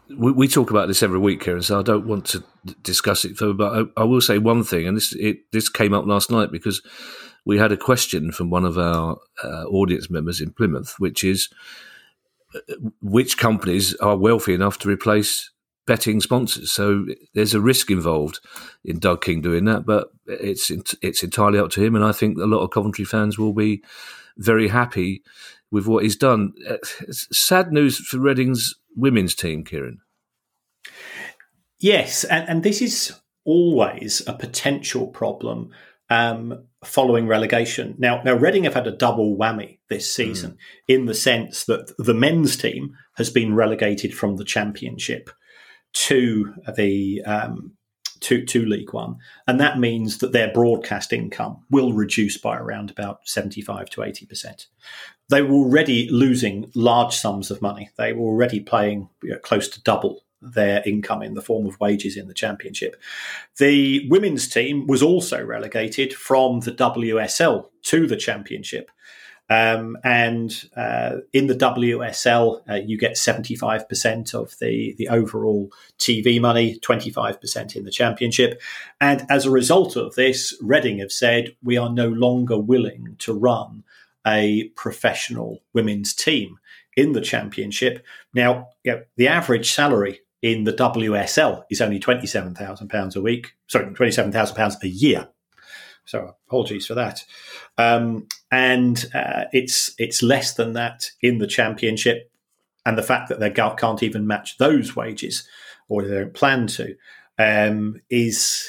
we, 0.08 0.32
we, 0.32 0.48
talk 0.48 0.70
about 0.70 0.88
this 0.88 1.02
every 1.02 1.18
week, 1.18 1.40
Kieran. 1.42 1.62
So 1.62 1.78
I 1.78 1.82
don't 1.82 2.06
want 2.06 2.26
to 2.26 2.44
discuss 2.82 3.24
it 3.24 3.36
further, 3.36 3.54
but 3.54 3.90
I, 3.96 4.02
I 4.02 4.04
will 4.04 4.20
say 4.20 4.38
one 4.38 4.64
thing, 4.64 4.86
and 4.86 4.96
this 4.96 5.14
it, 5.14 5.50
this 5.52 5.68
came 5.68 5.92
up 5.92 6.06
last 6.06 6.30
night 6.30 6.50
because 6.52 6.82
we 7.44 7.58
had 7.58 7.72
a 7.72 7.76
question 7.76 8.32
from 8.32 8.50
one 8.50 8.64
of 8.64 8.78
our 8.78 9.18
uh, 9.42 9.64
audience 9.64 10.10
members 10.10 10.40
in 10.40 10.52
Plymouth, 10.52 10.96
which 10.98 11.22
is 11.22 11.48
uh, 12.54 12.74
which 13.00 13.38
companies 13.38 13.94
are 13.96 14.16
wealthy 14.16 14.54
enough 14.54 14.78
to 14.78 14.88
replace 14.88 15.50
betting 15.86 16.20
sponsors. 16.20 16.72
So 16.72 17.06
there's 17.34 17.54
a 17.54 17.60
risk 17.60 17.90
involved 17.90 18.40
in 18.84 18.98
Doug 18.98 19.22
King 19.22 19.40
doing 19.40 19.64
that, 19.66 19.86
but 19.86 20.08
it's 20.26 20.70
it's 21.00 21.22
entirely 21.22 21.58
up 21.58 21.70
to 21.70 21.82
him. 21.82 21.94
And 21.94 22.04
I 22.04 22.12
think 22.12 22.38
a 22.38 22.46
lot 22.46 22.62
of 22.62 22.70
Coventry 22.70 23.04
fans 23.04 23.38
will 23.38 23.52
be 23.52 23.82
very 24.36 24.68
happy 24.68 25.22
with 25.70 25.86
what 25.86 26.04
he's 26.04 26.16
done. 26.16 26.52
It's 27.00 27.28
sad 27.36 27.72
news 27.72 27.98
for 27.98 28.18
Reading's 28.18 28.74
women's 28.94 29.34
team, 29.34 29.64
Kieran. 29.64 29.98
Yes, 31.78 32.24
and, 32.24 32.48
and 32.48 32.62
this 32.62 32.80
is 32.80 33.12
always 33.44 34.22
a 34.26 34.32
potential 34.32 35.08
problem 35.08 35.70
um, 36.08 36.64
following 36.84 37.26
relegation. 37.26 37.94
Now, 37.98 38.22
now 38.22 38.34
Reading 38.34 38.64
have 38.64 38.74
had 38.74 38.86
a 38.86 38.96
double 38.96 39.36
whammy 39.36 39.78
this 39.88 40.12
season 40.12 40.52
mm. 40.52 40.56
in 40.88 41.06
the 41.06 41.14
sense 41.14 41.64
that 41.64 41.92
the 41.98 42.14
men's 42.14 42.56
team 42.56 42.94
has 43.16 43.30
been 43.30 43.54
relegated 43.54 44.14
from 44.14 44.36
the 44.36 44.44
championship 44.44 45.30
to 45.92 46.54
the 46.76 47.22
um, 47.24 47.75
to, 48.20 48.44
to 48.44 48.64
League 48.64 48.92
One. 48.92 49.16
And 49.46 49.60
that 49.60 49.78
means 49.78 50.18
that 50.18 50.32
their 50.32 50.52
broadcast 50.52 51.12
income 51.12 51.64
will 51.70 51.92
reduce 51.92 52.38
by 52.38 52.56
around 52.56 52.90
about 52.90 53.28
75 53.28 53.90
to 53.90 54.00
80%. 54.00 54.66
They 55.28 55.42
were 55.42 55.54
already 55.54 56.08
losing 56.10 56.70
large 56.74 57.14
sums 57.14 57.50
of 57.50 57.62
money. 57.62 57.90
They 57.96 58.12
were 58.12 58.26
already 58.26 58.60
playing 58.60 59.08
you 59.22 59.30
know, 59.30 59.38
close 59.38 59.68
to 59.68 59.82
double 59.82 60.22
their 60.40 60.82
income 60.86 61.22
in 61.22 61.34
the 61.34 61.42
form 61.42 61.66
of 61.66 61.80
wages 61.80 62.16
in 62.16 62.28
the 62.28 62.34
championship. 62.34 62.96
The 63.58 64.08
women's 64.08 64.48
team 64.48 64.86
was 64.86 65.02
also 65.02 65.42
relegated 65.42 66.12
from 66.14 66.60
the 66.60 66.72
WSL 66.72 67.66
to 67.82 68.06
the 68.06 68.16
championship. 68.16 68.90
Um, 69.48 69.96
and 70.02 70.52
uh, 70.76 71.18
in 71.32 71.46
the 71.46 71.54
WSL, 71.54 72.62
uh, 72.68 72.74
you 72.74 72.98
get 72.98 73.12
75% 73.12 74.34
of 74.34 74.58
the, 74.58 74.94
the 74.98 75.08
overall 75.08 75.70
TV 75.98 76.40
money, 76.40 76.78
25% 76.80 77.76
in 77.76 77.84
the 77.84 77.90
championship. 77.90 78.60
And 79.00 79.24
as 79.30 79.46
a 79.46 79.50
result 79.50 79.96
of 79.96 80.14
this, 80.14 80.56
Reading 80.60 80.98
have 80.98 81.12
said, 81.12 81.54
we 81.62 81.76
are 81.76 81.90
no 81.90 82.08
longer 82.08 82.58
willing 82.58 83.16
to 83.20 83.32
run 83.32 83.84
a 84.26 84.68
professional 84.70 85.62
women's 85.72 86.12
team 86.12 86.58
in 86.96 87.12
the 87.12 87.20
championship. 87.20 88.04
Now, 88.34 88.70
you 88.82 88.92
know, 88.92 89.02
the 89.16 89.28
average 89.28 89.72
salary 89.72 90.20
in 90.42 90.64
the 90.64 90.72
WSL 90.72 91.62
is 91.70 91.80
only 91.80 92.00
£27,000 92.00 93.16
a 93.16 93.20
week, 93.20 93.54
sorry, 93.68 93.86
£27,000 93.86 94.82
a 94.82 94.88
year. 94.88 95.28
So 96.06 96.34
apologies 96.46 96.86
for 96.86 96.94
that. 96.94 97.24
Um, 97.76 98.28
and 98.50 99.04
uh, 99.14 99.44
it's 99.52 99.94
it's 99.98 100.22
less 100.22 100.54
than 100.54 100.72
that 100.72 101.10
in 101.20 101.38
the 101.38 101.46
championship, 101.46 102.30
and 102.86 102.96
the 102.96 103.02
fact 103.02 103.28
that 103.28 103.40
they 103.40 103.50
can't 103.50 104.02
even 104.02 104.26
match 104.26 104.56
those 104.58 104.96
wages, 104.96 105.46
or 105.88 106.02
they 106.02 106.14
don't 106.14 106.34
plan 106.34 106.68
to, 106.68 106.96
um, 107.38 108.00
is 108.08 108.66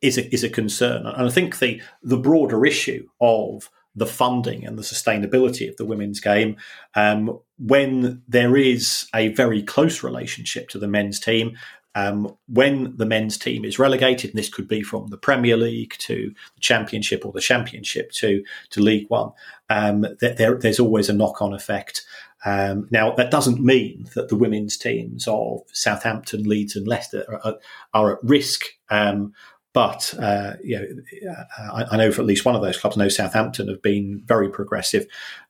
is 0.00 0.18
a, 0.18 0.32
is 0.32 0.44
a 0.44 0.48
concern. 0.48 1.06
And 1.06 1.28
I 1.28 1.30
think 1.30 1.58
the 1.58 1.80
the 2.02 2.16
broader 2.16 2.64
issue 2.64 3.06
of 3.20 3.70
the 3.94 4.06
funding 4.06 4.64
and 4.64 4.78
the 4.78 4.82
sustainability 4.82 5.68
of 5.68 5.76
the 5.76 5.84
women's 5.84 6.20
game, 6.20 6.56
um, 6.94 7.38
when 7.58 8.22
there 8.28 8.56
is 8.56 9.08
a 9.14 9.28
very 9.28 9.62
close 9.62 10.02
relationship 10.02 10.68
to 10.68 10.78
the 10.78 10.88
men's 10.88 11.18
team, 11.18 11.56
um, 11.98 12.36
when 12.46 12.96
the 12.96 13.06
men's 13.06 13.36
team 13.36 13.64
is 13.64 13.78
relegated, 13.78 14.30
and 14.30 14.38
this 14.38 14.48
could 14.48 14.68
be 14.68 14.82
from 14.82 15.08
the 15.08 15.16
Premier 15.16 15.56
League 15.56 15.94
to 15.98 16.32
the 16.54 16.60
Championship 16.60 17.26
or 17.26 17.32
the 17.32 17.40
Championship 17.40 18.12
to 18.12 18.44
to 18.70 18.80
League 18.80 19.06
One, 19.08 19.32
um, 19.68 20.06
there, 20.20 20.54
there's 20.56 20.80
always 20.80 21.08
a 21.08 21.12
knock 21.12 21.42
on 21.42 21.52
effect. 21.52 22.04
Um, 22.44 22.86
now, 22.90 23.10
that 23.12 23.32
doesn't 23.32 23.60
mean 23.60 24.08
that 24.14 24.28
the 24.28 24.36
women's 24.36 24.76
teams 24.76 25.26
of 25.26 25.62
Southampton, 25.72 26.44
Leeds, 26.44 26.76
and 26.76 26.86
Leicester 26.86 27.24
are, 27.44 27.56
are 27.92 28.12
at 28.12 28.18
risk. 28.22 28.62
Um, 28.90 29.34
but 29.72 30.14
uh, 30.20 30.54
you 30.62 30.78
know, 30.78 31.34
I, 31.72 31.84
I, 31.92 31.96
know 31.96 32.12
for 32.12 32.20
at 32.20 32.26
least 32.26 32.44
one 32.44 32.54
of 32.54 32.62
those 32.62 32.78
clubs, 32.78 32.96
I 32.96 33.02
know 33.02 33.08
Southampton 33.08 33.68
have 33.68 33.82
been 33.82 34.22
very 34.24 34.48
progressive. 34.48 35.06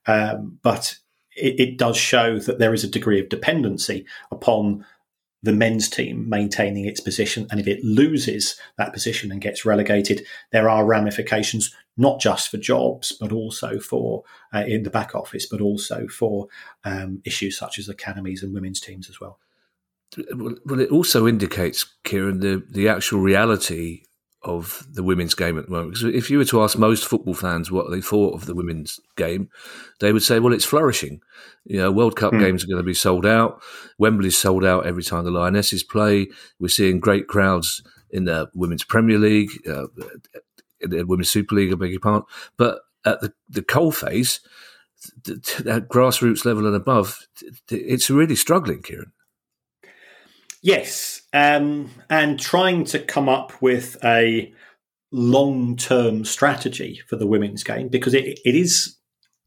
Um, 0.06 0.58
but 0.62 0.96
it, 1.36 1.60
it 1.60 1.78
does 1.78 1.96
show 1.96 2.38
that 2.38 2.58
there 2.58 2.74
is 2.74 2.84
a 2.84 2.88
degree 2.88 3.20
of 3.20 3.28
dependency 3.28 4.06
upon 4.30 4.84
the 5.42 5.52
men's 5.52 5.88
team 5.88 6.28
maintaining 6.28 6.84
its 6.84 7.00
position. 7.00 7.46
And 7.50 7.60
if 7.60 7.68
it 7.68 7.84
loses 7.84 8.58
that 8.76 8.92
position 8.92 9.30
and 9.30 9.40
gets 9.40 9.64
relegated, 9.64 10.26
there 10.50 10.68
are 10.68 10.84
ramifications 10.84 11.74
not 11.96 12.20
just 12.20 12.48
for 12.48 12.56
jobs, 12.56 13.12
but 13.12 13.32
also 13.32 13.78
for 13.78 14.24
uh, 14.54 14.64
in 14.66 14.82
the 14.82 14.90
back 14.90 15.14
office, 15.14 15.46
but 15.46 15.60
also 15.60 16.06
for 16.08 16.48
um, 16.84 17.20
issues 17.24 17.58
such 17.58 17.78
as 17.78 17.88
academies 17.88 18.42
and 18.42 18.54
women's 18.54 18.80
teams 18.80 19.08
as 19.08 19.20
well. 19.20 19.38
Well, 20.34 20.80
it 20.80 20.90
also 20.90 21.26
indicates, 21.26 21.84
Kieran, 22.04 22.40
the, 22.40 22.64
the 22.70 22.88
actual 22.88 23.20
reality 23.20 24.04
of 24.48 24.86
the 24.90 25.02
women's 25.02 25.34
game 25.34 25.58
at 25.58 25.66
the 25.66 25.70
moment. 25.70 25.92
Because 25.92 26.14
if 26.14 26.30
you 26.30 26.38
were 26.38 26.44
to 26.46 26.62
ask 26.62 26.78
most 26.78 27.06
football 27.06 27.34
fans 27.34 27.70
what 27.70 27.90
they 27.90 28.00
thought 28.00 28.34
of 28.34 28.46
the 28.46 28.54
women's 28.54 28.98
game, 29.16 29.50
they 30.00 30.12
would 30.12 30.22
say, 30.22 30.40
"Well, 30.40 30.54
it's 30.54 30.64
flourishing. 30.64 31.20
You 31.64 31.78
know, 31.78 31.92
World 31.92 32.16
Cup 32.16 32.32
mm. 32.32 32.40
games 32.40 32.64
are 32.64 32.66
going 32.66 32.78
to 32.78 32.82
be 32.82 32.94
sold 32.94 33.26
out. 33.26 33.62
Wembley's 33.98 34.38
sold 34.38 34.64
out 34.64 34.86
every 34.86 35.02
time 35.02 35.24
the 35.24 35.30
Lionesses 35.30 35.82
play. 35.82 36.28
We're 36.58 36.68
seeing 36.68 36.98
great 36.98 37.28
crowds 37.28 37.82
in 38.10 38.24
the 38.24 38.50
Women's 38.54 38.84
Premier 38.84 39.18
League, 39.18 39.50
uh, 39.68 39.86
the 40.80 41.04
Women's 41.04 41.30
Super 41.30 41.54
League. 41.54 41.72
I 41.72 41.76
beg 41.76 41.90
your 41.90 42.00
pardon. 42.00 42.26
But 42.56 42.80
at 43.04 43.20
the 43.20 43.32
the 43.50 43.62
coal 43.62 43.92
coalface, 43.92 44.40
at 45.28 45.88
grassroots 45.88 46.46
level 46.46 46.66
and 46.66 46.74
above, 46.74 47.26
it's 47.70 48.08
really 48.08 48.34
struggling, 48.34 48.82
Kieran. 48.82 49.12
Yes, 50.62 51.17
um, 51.32 51.90
and 52.08 52.38
trying 52.38 52.84
to 52.86 52.98
come 52.98 53.28
up 53.28 53.60
with 53.60 53.96
a 54.04 54.52
long-term 55.10 56.24
strategy 56.24 57.00
for 57.06 57.16
the 57.16 57.26
women's 57.26 57.64
game 57.64 57.88
because 57.88 58.14
it, 58.14 58.38
it 58.44 58.54
is 58.54 58.98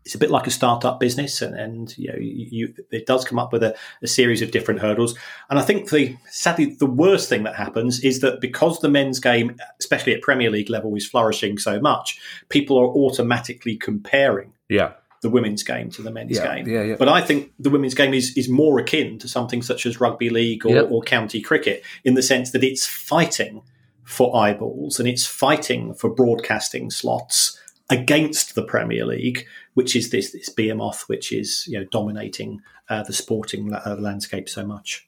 it's 0.04 0.16
a 0.16 0.18
bit 0.18 0.32
like 0.32 0.48
a 0.48 0.52
startup 0.52 1.00
business 1.00 1.42
and, 1.42 1.56
and 1.56 1.96
you 1.98 2.08
know 2.08 2.18
you, 2.20 2.74
it 2.92 3.06
does 3.06 3.24
come 3.24 3.38
up 3.38 3.54
with 3.54 3.62
a, 3.62 3.76
a, 4.02 4.08
series 4.08 4.42
of 4.42 4.50
different 4.50 4.80
hurdles. 4.80 5.16
And 5.50 5.60
i 5.60 5.62
think 5.62 5.90
the 5.90 6.18
sadly 6.30 6.76
the 6.80 6.88
worst 6.88 7.30
thing 7.30 7.44
that 7.44 7.56
happens 7.56 8.00
is 8.00 8.22
that 8.22 8.42
because 8.42 8.80
the 8.80 8.90
men's 8.90 9.20
game 9.20 9.56
especially 9.80 10.14
at 10.14 10.22
premier 10.22 10.50
league 10.50 10.70
level 10.70 10.96
is 10.96 11.08
flourishing 11.08 11.58
so 11.60 11.80
much 11.80 12.20
people 12.50 12.78
are 12.78 12.88
automatically 12.88 13.76
comparing 13.76 14.54
yeah 14.70 14.94
the 15.22 15.30
women's 15.30 15.64
game 15.64 15.90
to 15.92 16.02
the 16.02 16.12
men's 16.12 16.38
yeah, 16.38 16.56
game. 16.56 16.68
Yeah, 16.68 16.84
yeah. 16.84 16.96
But 16.98 17.08
I 17.08 17.22
think 17.22 17.54
the 17.60 17.70
women's 17.70 17.94
game 17.94 18.14
is, 18.14 18.36
is 18.36 18.50
more 18.50 18.80
akin 18.80 19.20
to 19.20 19.28
something 19.28 19.62
such 19.62 19.86
as 19.86 20.00
rugby 20.00 20.30
league 20.30 20.66
or, 20.66 20.74
yep. 20.74 20.88
or 20.90 21.02
county 21.04 21.42
cricket 21.42 21.84
in 22.04 22.16
the 22.16 22.24
sense 22.24 22.52
that 22.52 22.64
it's 22.64 22.86
fighting 22.86 23.62
for 24.04 24.36
eyeballs 24.36 25.00
and 25.00 25.08
it's 25.08 25.26
fighting 25.26 25.94
for 25.94 26.10
broadcasting 26.10 26.90
slots 26.90 27.58
against 27.90 28.56
the 28.56 28.64
Premier 28.64 29.06
League, 29.06 29.46
which 29.74 29.96
is 29.96 30.10
this 30.10 30.32
this 30.32 30.50
behemoth 30.50 31.04
which 31.08 31.32
is 31.32 31.66
you 31.68 31.80
know 31.80 31.86
dominating 31.92 32.62
uh, 32.90 33.04
the 33.04 33.14
sporting 33.14 33.74
uh, 33.74 33.96
landscape 34.00 34.50
so 34.50 34.66
much. 34.66 35.08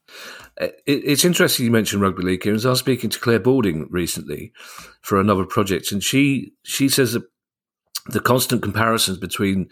Uh, 0.59 0.67
it's 0.85 1.25
interesting 1.25 1.65
you 1.65 1.71
mentioned 1.71 2.01
rugby 2.01 2.23
league. 2.23 2.43
Here, 2.43 2.53
I 2.53 2.69
was 2.69 2.79
speaking 2.79 3.09
to 3.09 3.19
Clare 3.19 3.39
Balding 3.39 3.87
recently 3.89 4.53
for 5.01 5.19
another 5.19 5.45
project, 5.45 5.91
and 5.91 6.03
she 6.03 6.53
she 6.63 6.87
says 6.87 7.13
that 7.13 7.23
the 8.07 8.19
constant 8.19 8.61
comparisons 8.61 9.17
between 9.17 9.69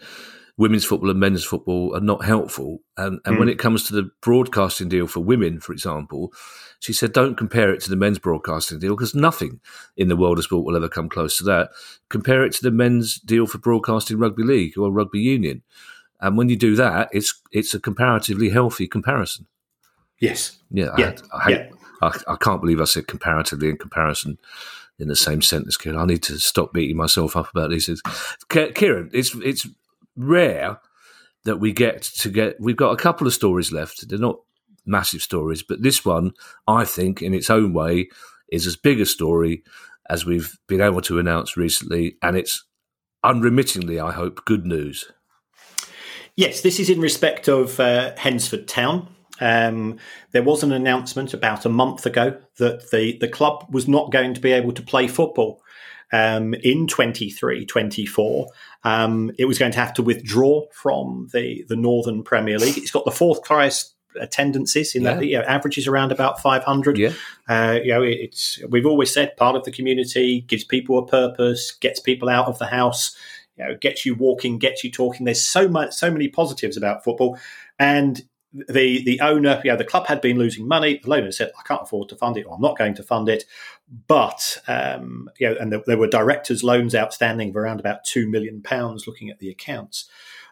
women's 0.56 0.84
football 0.84 1.10
and 1.10 1.20
men's 1.20 1.44
football 1.44 1.94
are 1.96 2.00
not 2.00 2.24
helpful. 2.24 2.80
And, 2.96 3.20
and 3.24 3.36
mm. 3.36 3.38
when 3.38 3.48
hmm. 3.48 3.52
it 3.52 3.58
comes 3.58 3.84
to 3.84 3.94
the 3.94 4.10
broadcasting 4.20 4.88
deal 4.88 5.06
for 5.06 5.20
women, 5.20 5.60
for 5.60 5.72
example, 5.72 6.32
she 6.80 6.92
said, 6.92 7.12
don't 7.12 7.36
compare 7.36 7.72
it 7.72 7.80
to 7.82 7.90
the 7.90 7.96
men's 7.96 8.18
broadcasting 8.18 8.78
deal 8.78 8.94
because 8.94 9.14
nothing 9.14 9.60
in 9.96 10.08
the 10.08 10.16
world 10.16 10.38
of 10.38 10.44
sport 10.44 10.66
will 10.66 10.76
ever 10.76 10.88
come 10.88 11.08
close 11.08 11.36
to 11.38 11.44
that. 11.44 11.70
Compare 12.08 12.44
it 12.44 12.52
to 12.54 12.62
the 12.62 12.70
men's 12.70 13.16
deal 13.20 13.46
for 13.46 13.58
broadcasting 13.58 14.18
rugby 14.18 14.42
league 14.42 14.76
or 14.76 14.90
rugby 14.92 15.20
union. 15.20 15.62
And 16.20 16.36
when 16.36 16.48
you 16.48 16.56
do 16.56 16.76
that, 16.76 17.08
it's 17.12 17.40
it's 17.50 17.74
a 17.74 17.80
comparatively 17.80 18.50
healthy 18.50 18.86
comparison. 18.86 19.46
Yes. 20.20 20.58
Yeah. 20.70 20.90
Yeah. 20.96 21.16
I, 21.32 21.36
I, 21.36 21.50
yeah. 21.50 21.68
I, 22.00 22.20
I 22.28 22.36
can't 22.36 22.60
believe 22.60 22.80
I 22.80 22.84
said 22.84 23.08
comparatively 23.08 23.68
in 23.68 23.76
comparison 23.76 24.38
in 25.02 25.08
the 25.08 25.16
same 25.16 25.42
sentence, 25.42 25.76
Kieran. 25.76 25.98
I 25.98 26.06
need 26.06 26.22
to 26.24 26.38
stop 26.38 26.72
beating 26.72 26.96
myself 26.96 27.36
up 27.36 27.50
about 27.50 27.70
these 27.70 27.86
things. 27.86 28.00
Kieran, 28.48 29.10
it's 29.12 29.34
it's 29.36 29.66
rare 30.16 30.78
that 31.44 31.58
we 31.58 31.72
get 31.72 32.02
to 32.02 32.30
get. 32.30 32.56
We've 32.60 32.76
got 32.76 32.92
a 32.92 33.02
couple 33.02 33.26
of 33.26 33.34
stories 33.34 33.72
left. 33.72 34.08
They're 34.08 34.18
not 34.18 34.38
massive 34.86 35.20
stories, 35.20 35.62
but 35.62 35.82
this 35.82 36.04
one, 36.04 36.32
I 36.66 36.84
think, 36.84 37.20
in 37.20 37.34
its 37.34 37.50
own 37.50 37.74
way, 37.74 38.08
is 38.50 38.66
as 38.66 38.76
big 38.76 39.00
a 39.00 39.06
story 39.06 39.64
as 40.08 40.24
we've 40.24 40.56
been 40.68 40.80
able 40.80 41.00
to 41.02 41.18
announce 41.18 41.56
recently, 41.56 42.16
and 42.22 42.36
it's 42.36 42.64
unremittingly, 43.24 43.98
I 43.98 44.12
hope, 44.12 44.44
good 44.44 44.66
news. 44.66 45.10
Yes, 46.36 46.60
this 46.60 46.80
is 46.80 46.88
in 46.88 47.00
respect 47.00 47.48
of 47.48 47.78
uh, 47.78 48.14
Hednesford 48.14 48.66
Town. 48.66 49.08
Um, 49.42 49.98
there 50.30 50.44
was 50.44 50.62
an 50.62 50.70
announcement 50.72 51.34
about 51.34 51.66
a 51.66 51.68
month 51.68 52.06
ago 52.06 52.38
that 52.58 52.90
the, 52.92 53.18
the 53.18 53.28
club 53.28 53.66
was 53.70 53.88
not 53.88 54.12
going 54.12 54.34
to 54.34 54.40
be 54.40 54.52
able 54.52 54.72
to 54.72 54.82
play 54.82 55.08
football 55.08 55.60
um, 56.12 56.54
in 56.54 56.86
23 56.86 57.66
24. 57.66 58.46
Um, 58.84 59.32
it 59.38 59.46
was 59.46 59.58
going 59.58 59.72
to 59.72 59.80
have 59.80 59.94
to 59.94 60.02
withdraw 60.02 60.66
from 60.72 61.28
the, 61.32 61.64
the 61.68 61.76
Northern 61.76 62.22
Premier 62.22 62.58
League. 62.58 62.78
It's 62.78 62.92
got 62.92 63.04
the 63.04 63.10
fourth 63.10 63.44
highest 63.46 63.96
attendances 64.20 64.94
in 64.94 65.02
yeah. 65.02 65.14
that 65.14 65.24
you 65.24 65.38
know, 65.38 65.44
averages 65.44 65.86
around 65.86 66.12
about 66.12 66.38
500 66.38 66.98
yeah 66.98 67.12
uh, 67.48 67.78
you 67.82 67.92
know 67.92 68.02
it's 68.02 68.60
we've 68.68 68.84
always 68.84 69.10
said 69.10 69.34
part 69.38 69.56
of 69.56 69.64
the 69.64 69.70
community 69.70 70.42
gives 70.42 70.64
people 70.64 70.98
a 70.98 71.06
purpose 71.06 71.72
gets 71.72 71.98
people 71.98 72.28
out 72.28 72.46
of 72.46 72.58
the 72.58 72.66
house 72.66 73.16
you 73.56 73.64
know 73.64 73.74
gets 73.80 74.04
you 74.04 74.14
walking 74.14 74.58
gets 74.58 74.84
you 74.84 74.90
talking 74.90 75.24
there's 75.24 75.42
so 75.42 75.66
much 75.66 75.94
so 75.94 76.10
many 76.10 76.28
positives 76.28 76.76
about 76.76 77.02
football 77.02 77.38
and 77.78 78.20
the 78.52 79.02
the 79.04 79.20
owner, 79.20 79.60
know, 79.64 79.76
the 79.76 79.84
club 79.84 80.06
had 80.06 80.20
been 80.20 80.38
losing 80.38 80.68
money. 80.68 81.00
The 81.02 81.14
owner 81.14 81.32
said, 81.32 81.52
"I 81.58 81.62
can't 81.62 81.82
afford 81.82 82.08
to 82.10 82.16
fund 82.16 82.36
it, 82.36 82.44
or 82.44 82.54
I'm 82.54 82.60
not 82.60 82.78
going 82.78 82.94
to 82.94 83.02
fund 83.02 83.28
it." 83.28 83.44
But 84.06 84.58
um, 84.68 85.30
you 85.38 85.48
know, 85.48 85.56
and 85.58 85.72
there, 85.72 85.82
there, 85.86 85.96
were 85.96 86.06
directors' 86.06 86.62
loans 86.62 86.94
outstanding 86.94 87.50
of 87.50 87.56
around 87.56 87.80
about 87.80 88.04
two 88.04 88.28
million 88.28 88.62
pounds. 88.62 89.06
Looking 89.06 89.30
at 89.30 89.38
the 89.38 89.50
accounts, 89.50 90.08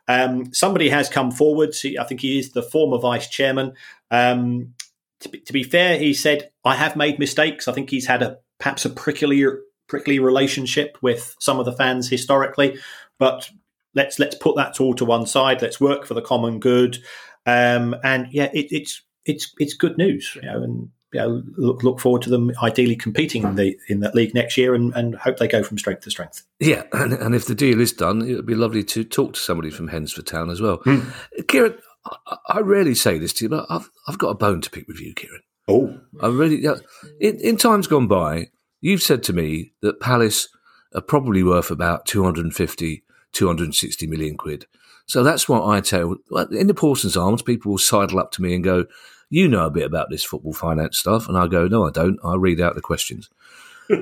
um, 0.09 0.53
somebody 0.55 0.89
has 0.89 1.09
come 1.09 1.31
forward. 1.31 1.75
I 1.99 2.05
think 2.05 2.21
he 2.21 2.39
is 2.39 2.53
the 2.53 2.63
former 2.63 2.99
vice 2.99 3.29
chairman. 3.29 3.75
Um, 4.11 4.75
to, 5.21 5.29
be, 5.29 5.41
to 5.41 5.53
be 5.53 5.63
fair, 5.63 5.99
he 5.99 6.15
said, 6.15 6.51
"I 6.65 6.77
have 6.77 6.97
made 6.97 7.19
mistakes. 7.19 7.69
I 7.69 7.73
think 7.73 7.91
he's 7.91 8.07
had 8.07 8.23
a 8.23 8.39
perhaps 8.59 8.87
a 8.87 8.91
prickly 8.91 9.45
prickly 9.89 10.19
relationship 10.19 10.97
with 11.03 11.37
some 11.39 11.59
of 11.59 11.67
the 11.67 11.73
fans 11.73 12.09
historically, 12.09 12.79
but." 13.19 13.51
Let's 13.93 14.21
let's 14.21 14.37
put 14.37 14.55
that 14.55 14.81
all 14.81 14.95
to 14.95 15.05
one 15.05 15.27
side. 15.27 15.61
Let's 15.61 15.81
work 15.81 16.07
for 16.07 16.15
the 16.15 16.23
common 16.23 16.61
good. 16.61 16.99
Um, 17.47 17.97
and 18.03 18.29
yeah, 18.31 18.51
it, 18.53 18.67
it's 18.71 19.03
it's 19.25 19.53
it's 19.59 19.75
good 19.75 19.99
news, 19.99 20.33
you 20.35 20.43
know, 20.43 20.63
and 20.63 20.91
you 21.13 21.21
know, 21.21 21.43
look 21.57 21.83
look 21.83 22.01
forward 22.01 22.23
to 22.23 22.31
them 22.31 22.53
ideally 22.63 22.97
competing 22.97 23.43
in 23.43 23.55
the 23.57 23.77
in 23.89 24.01
that 24.01 24.15
league 24.15 24.35
next 24.35 24.57
year, 24.57 24.75
and, 24.75 24.95
and 24.95 25.15
hope 25.17 25.39
they 25.39 25.49
go 25.49 25.63
from 25.63 25.79
strength 25.79 26.03
to 26.03 26.11
strength. 26.11 26.45
Yeah, 26.59 26.85
and, 26.93 27.13
and 27.13 27.35
if 27.35 27.47
the 27.47 27.55
deal 27.55 27.81
is 27.81 27.93
done, 27.93 28.23
it 28.23 28.35
would 28.35 28.47
be 28.47 28.55
lovely 28.55 28.85
to 28.85 29.05
talk 29.05 29.35
to 29.35 29.41
somebody 29.41 29.71
from 29.71 29.89
Hednesford 29.89 30.27
Town 30.27 30.51
as 30.51 30.61
well. 30.61 30.79
Mm. 30.79 31.49
Kieran, 31.49 31.79
I, 32.07 32.37
I, 32.49 32.61
rarely 32.61 32.95
say 32.95 33.19
this 33.19 33.33
to 33.35 33.45
you, 33.45 33.49
but 33.49 33.67
I've 33.69 33.91
I've 34.07 34.19
got 34.19 34.31
a 34.31 34.35
bone 34.35 34.61
to 34.61 34.71
pick 34.71 34.87
with 34.87 35.01
you, 35.01 35.15
Kieran. 35.15 35.41
Oh, 35.69 36.01
I 36.21 36.29
really. 36.29 36.65
In, 37.21 37.37
in 37.41 37.57
times 37.57 37.87
gone 37.87 38.09
by, 38.09 38.49
you've 38.81 39.03
said 39.03 39.23
to 39.25 39.33
me 39.33 39.73
that 39.83 40.01
Palace 40.01 40.49
are 40.95 41.01
probably 41.01 41.43
worth 41.43 41.71
about 41.71 42.07
250, 42.07 43.05
260 43.33 44.07
million 44.07 44.37
quid. 44.37 44.67
So 45.11 45.25
that's 45.25 45.49
what 45.49 45.67
I 45.67 45.81
tell. 45.81 46.15
In 46.53 46.69
the 46.69 46.73
Pawson's 46.73 47.17
Arms, 47.17 47.43
people 47.43 47.73
will 47.73 47.79
sidle 47.79 48.21
up 48.21 48.31
to 48.33 48.43
me 48.43 48.55
and 48.55 48.63
go, 48.63 48.87
"You 49.29 49.49
know 49.49 49.67
a 49.67 49.71
bit 49.71 49.85
about 49.85 50.09
this 50.09 50.23
football 50.23 50.53
finance 50.53 50.99
stuff," 50.99 51.29
and 51.29 51.37
I 51.37 51.49
go, 51.49 51.67
"No, 51.67 51.85
I 51.85 51.91
don't. 51.91 52.21
I 52.23 52.37
read 52.37 52.61
out 52.61 52.77
the 52.77 52.81
questions." 52.81 53.29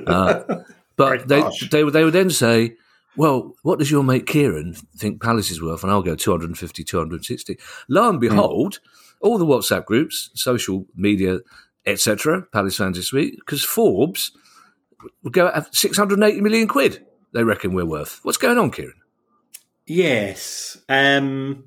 Uh, 0.05 0.43
but 0.97 1.27
they, 1.27 1.41
they 1.71 1.81
they 1.81 2.03
would 2.03 2.13
then 2.13 2.29
say, 2.29 2.75
"Well, 3.17 3.55
what 3.63 3.79
does 3.79 3.89
your 3.89 4.03
mate 4.03 4.27
Kieran 4.27 4.75
think 4.97 5.19
Palace 5.19 5.49
is 5.49 5.59
worth?" 5.59 5.81
And 5.81 5.91
I'll 5.91 6.03
go 6.03 6.13
250, 6.13 6.83
260. 6.83 7.57
Lo 7.87 8.07
and 8.07 8.17
hmm. 8.17 8.19
behold, 8.19 8.73
mm. 8.73 8.79
all 9.21 9.39
the 9.39 9.47
WhatsApp 9.47 9.85
groups, 9.85 10.29
social 10.35 10.85
media, 10.93 11.39
etc., 11.87 12.43
Palace 12.53 12.77
fans 12.77 12.97
this 12.97 13.11
week, 13.11 13.37
because 13.37 13.63
Forbes 13.63 14.31
would 15.23 15.33
go 15.33 15.47
at 15.47 15.73
680 15.73 16.41
million 16.41 16.67
quid. 16.67 17.03
They 17.33 17.43
reckon 17.43 17.73
we're 17.73 17.85
worth. 17.85 18.19
What's 18.21 18.37
going 18.37 18.59
on, 18.59 18.69
Kieran? 18.69 18.98
Yes. 19.89 20.77
Um, 20.87 21.65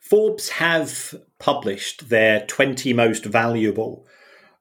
Forbes 0.00 0.48
have 0.50 1.14
published 1.38 2.08
their 2.08 2.46
20 2.46 2.92
most 2.92 3.24
valuable, 3.24 4.06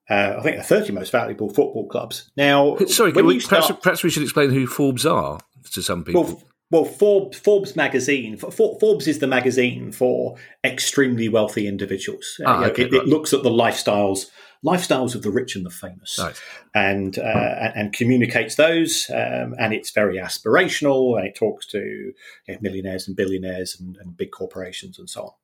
uh, 0.09 0.36
I 0.39 0.41
think 0.41 0.57
the 0.57 0.64
30 0.64 0.93
most 0.93 1.11
valuable 1.11 1.49
football 1.49 1.88
clubs. 1.88 2.32
Now, 2.36 2.76
sorry, 2.88 3.11
we, 3.11 3.39
start, 3.39 3.66
perhaps, 3.66 3.82
perhaps, 3.82 4.03
we 4.03 4.09
should 4.09 4.24
explain 4.24 4.49
who 4.49 4.66
Forbes 4.66 5.05
are 5.05 5.39
to 5.72 5.82
some 5.82 6.03
people. 6.03 6.24
Well, 6.24 6.43
well, 6.72 6.86
Forbes, 6.86 7.38
Forbes 7.38 7.76
magazine. 7.76 8.36
Forbes 8.36 9.07
is 9.07 9.20
the 9.20 9.28
magazine 9.28 9.91
for 9.91 10.36
extremely 10.64 11.30
wealthy 11.30 11.68
individuals. 11.68 12.41
Ah, 12.47 12.64
uh, 12.64 12.68
okay, 12.70 12.84
it, 12.84 12.91
right. 12.91 13.01
it, 13.03 13.07
looks 13.07 13.32
at 13.32 13.43
the 13.43 13.51
lifestyles 13.51 14.32
lifestyles 14.64 15.16
of 15.16 15.22
the 15.22 15.32
rich 15.32 15.55
and 15.55 15.66
the 15.66 15.70
famous, 15.70 16.18
nice. 16.18 16.41
and 16.74 17.18
uh, 17.20 17.72
and 17.76 17.93
communicates 17.93 18.55
those. 18.55 19.09
Um, 19.09 19.55
and 19.59 19.74
it's 19.74 19.91
very 19.91 20.18
aspirational, 20.18 21.18
and 21.18 21.28
it 21.28 21.36
talks 21.36 21.66
to 21.68 21.80
you 21.80 22.14
know, 22.47 22.57
millionaires 22.61 23.07
and 23.07 23.16
billionaires 23.16 23.80
and, 23.80 23.97
and, 23.97 24.16
big 24.16 24.32
corporations 24.32 24.99
and 24.99 25.09
so 25.09 25.36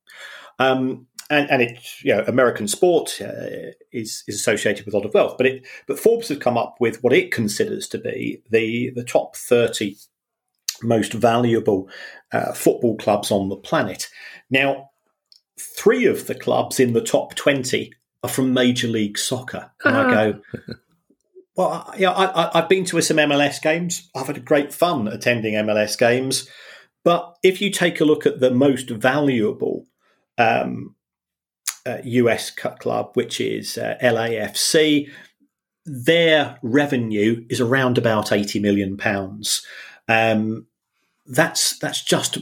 on. 0.59 0.67
Um, 0.67 1.07
and, 1.30 1.49
and 1.51 1.61
it, 1.61 1.80
you 2.03 2.15
know, 2.15 2.24
American 2.28 2.67
sport 2.67 3.22
uh, 3.22 3.72
is 3.91 4.24
is 4.28 4.36
associated 4.36 4.86
with 4.86 4.93
a 4.93 4.97
lot 4.97 5.05
of 5.05 5.13
wealth, 5.13 5.36
but 5.38 5.45
it 5.45 5.65
but 5.88 5.99
Forbes 5.99 6.30
has 6.30 6.38
come 6.38 6.57
up 6.57 6.76
with 6.80 7.03
what 7.03 7.13
it 7.13 7.32
considers 7.32 7.88
to 7.89 7.97
be 7.97 8.41
the 8.49 8.91
the 8.95 9.03
top 9.03 9.36
thirty 9.36 9.97
most 10.82 11.13
valuable 11.13 11.89
uh, 12.32 12.53
football 12.53 12.97
clubs 12.97 13.32
on 13.32 13.49
the 13.49 13.55
planet. 13.55 14.09
Now, 14.49 14.91
three 15.59 16.05
of 16.05 16.28
the 16.28 16.36
clubs 16.36 16.80
in 16.80 16.93
the 16.93 17.03
top 17.03 17.36
20 17.36 17.91
are 18.24 18.30
from 18.30 18.53
Major 18.53 18.88
League 18.88 19.17
Soccer. 19.17 19.72
And 19.84 19.95
I 19.95 20.11
go, 20.11 20.41
well, 21.55 21.93
yeah, 21.97 22.11
I, 22.11 22.59
have 22.59 22.70
been 22.70 22.86
to 22.86 23.01
some 23.01 23.17
MLS 23.17 23.61
games. 23.61 24.09
I've 24.15 24.28
had 24.28 24.45
great 24.45 24.74
fun 24.74 25.07
attending 25.07 25.53
MLS 25.55 25.97
games. 25.97 26.49
But 27.03 27.38
if 27.43 27.61
you 27.61 27.72
take 27.72 28.01
a 28.01 28.05
look 28.05 28.26
at 28.26 28.39
the 28.39 28.51
most 28.51 28.89
valuable 28.89 29.86
um, 30.38 30.95
uh, 31.86 31.97
US 32.03 32.51
club, 32.51 33.11
which 33.13 33.39
is 33.39 33.78
uh, 33.78 33.97
LAFC, 34.01 35.09
their 35.86 36.59
revenue 36.61 37.45
is 37.49 37.61
around 37.61 37.97
about 37.97 38.32
eighty 38.32 38.59
million 38.59 38.97
pounds. 38.97 39.65
Um, 40.07 40.67
that's 41.26 41.78
that's 41.80 42.03
just 42.03 42.38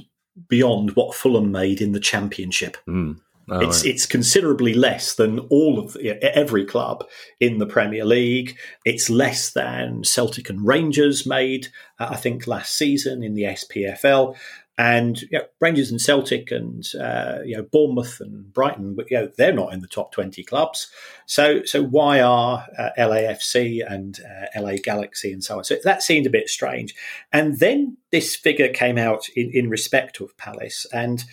beyond 0.50 0.96
what 0.96 1.16
Fulham 1.16 1.52
made 1.52 1.82
in 1.82 1.92
the 1.92 2.00
Championship. 2.00 2.78
Mm. 2.88 3.20
Oh, 3.50 3.60
it's 3.60 3.84
right. 3.84 3.94
it's 3.94 4.06
considerably 4.06 4.74
less 4.74 5.16
than 5.16 5.40
all 5.40 5.80
of 5.80 5.96
every 5.96 6.66
club 6.66 7.06
in 7.40 7.60
the 7.60 7.66
Premier 7.66 8.04
League. 8.04 8.58
It's 8.84 9.10
less 9.10 9.52
than 9.52 10.04
Celtic 10.04 10.50
and 10.50 10.66
Rangers 10.66 11.26
made, 11.26 11.68
uh, 12.00 12.08
I 12.12 12.18
think, 12.18 12.46
last 12.46 12.76
season 12.76 13.24
in 13.24 13.36
the 13.36 13.44
SPFL. 13.44 14.36
And 14.78 15.20
you 15.22 15.40
know, 15.40 15.46
Rangers 15.62 15.90
and 15.90 16.00
Celtic 16.00 16.52
and 16.52 16.86
uh, 17.00 17.40
you 17.46 17.56
know 17.56 17.64
Bournemouth 17.64 18.20
and 18.20 18.54
Brighton, 18.54 18.98
you 19.10 19.18
know, 19.18 19.32
they're 19.38 19.54
not 19.54 19.74
in 19.74 19.80
the 19.80 19.88
top 19.88 20.12
twenty 20.12 20.44
clubs. 20.44 20.92
So 21.26 21.64
so 21.64 21.82
why 21.82 22.20
are 22.20 22.68
uh, 22.78 22.90
LAFC 22.98 23.82
and 23.90 24.20
uh, 24.20 24.62
LA 24.62 24.74
Galaxy 24.84 25.32
and 25.32 25.44
so 25.44 25.60
on? 25.60 25.64
So 25.64 25.78
that 25.84 26.04
seemed 26.04 26.28
a 26.28 26.32
bit 26.32 26.50
strange. 26.50 26.94
And 27.32 27.58
then 27.60 27.98
this 28.12 28.36
figure 28.36 28.70
came 28.70 28.98
out 28.98 29.30
in, 29.36 29.50
in 29.52 29.70
respect 29.70 30.20
of 30.20 30.38
Palace, 30.38 30.86
and 30.94 31.24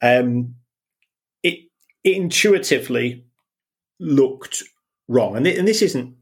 um, 0.00 0.54
it 2.04 2.16
intuitively 2.16 3.24
looked 3.98 4.62
wrong. 5.08 5.36
And, 5.36 5.44
th- 5.44 5.58
and 5.58 5.66
this 5.66 5.82
isn't 5.82 6.14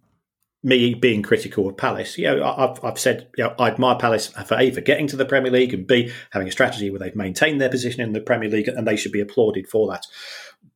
me 0.62 0.94
being 0.94 1.22
critical 1.22 1.68
of 1.68 1.76
Palace, 1.76 2.16
you 2.16 2.24
know, 2.24 2.44
I've, 2.44 2.82
I've 2.84 2.98
said 2.98 3.28
you 3.36 3.44
know, 3.44 3.54
I 3.58 3.68
admire 3.68 3.96
Palace 3.96 4.28
for 4.28 4.56
A, 4.58 4.70
for 4.70 4.80
getting 4.80 5.08
to 5.08 5.16
the 5.16 5.24
Premier 5.24 5.50
League, 5.50 5.74
and 5.74 5.86
B, 5.86 6.12
having 6.30 6.46
a 6.46 6.52
strategy 6.52 6.88
where 6.88 7.00
they've 7.00 7.16
maintained 7.16 7.60
their 7.60 7.68
position 7.68 8.00
in 8.00 8.12
the 8.12 8.20
Premier 8.20 8.48
League, 8.48 8.68
and 8.68 8.86
they 8.86 8.96
should 8.96 9.12
be 9.12 9.20
applauded 9.20 9.68
for 9.68 9.90
that. 9.90 10.06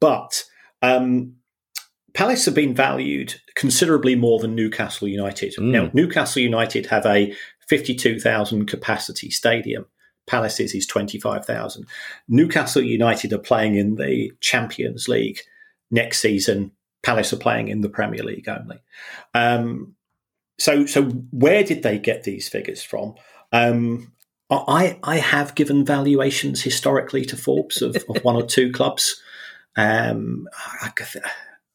But 0.01 0.45
um, 0.83 1.37
Palace 2.15 2.47
have 2.47 2.55
been 2.55 2.75
valued 2.75 3.41
considerably 3.55 4.17
more 4.17 4.41
than 4.41 4.55
Newcastle 4.55 5.07
United. 5.07 5.55
Mm. 5.55 5.71
Now, 5.71 5.91
Newcastle 5.93 6.43
United 6.43 6.87
have 6.87 7.07
a 7.07 7.33
52,000 7.69 8.67
capacity 8.67 9.31
stadium. 9.31 9.87
Palace's 10.27 10.75
is 10.75 10.87
25,000. 10.87 11.87
Newcastle 12.29 12.83
United 12.83 13.33
are 13.33 13.39
playing 13.39 13.77
in 13.77 13.97
the 13.97 14.33
Champions 14.41 15.09
League 15.09 15.41
next 15.91 16.21
season 16.21 16.73
Palace 17.07 17.33
are 17.33 17.39
playing 17.39 17.69
in 17.69 17.83
the 17.83 17.89
Premier 17.89 18.25
League 18.25 18.49
only. 18.49 18.81
Um, 19.33 19.95
so, 20.59 20.87
so 20.87 21.05
where 21.05 21.63
did 21.63 21.85
they 21.85 22.01
get 22.01 22.25
these 22.25 22.49
figures 22.49 22.83
from? 22.83 23.15
Um, 23.53 24.13
I 24.51 24.99
I 25.05 25.19
have 25.19 25.55
given 25.55 25.85
valuations 25.85 26.63
historically 26.63 27.25
to 27.27 27.37
Forbes 27.37 27.81
of, 27.81 27.95
of 28.09 28.25
one 28.25 28.35
or 28.35 28.45
two 28.45 28.73
clubs, 28.73 29.23
um, 29.77 30.49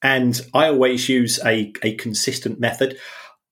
and 0.02 0.42
I 0.54 0.68
always 0.68 1.08
use 1.08 1.40
a 1.46 1.72
a 1.82 1.96
consistent 1.96 2.60
method. 2.60 2.98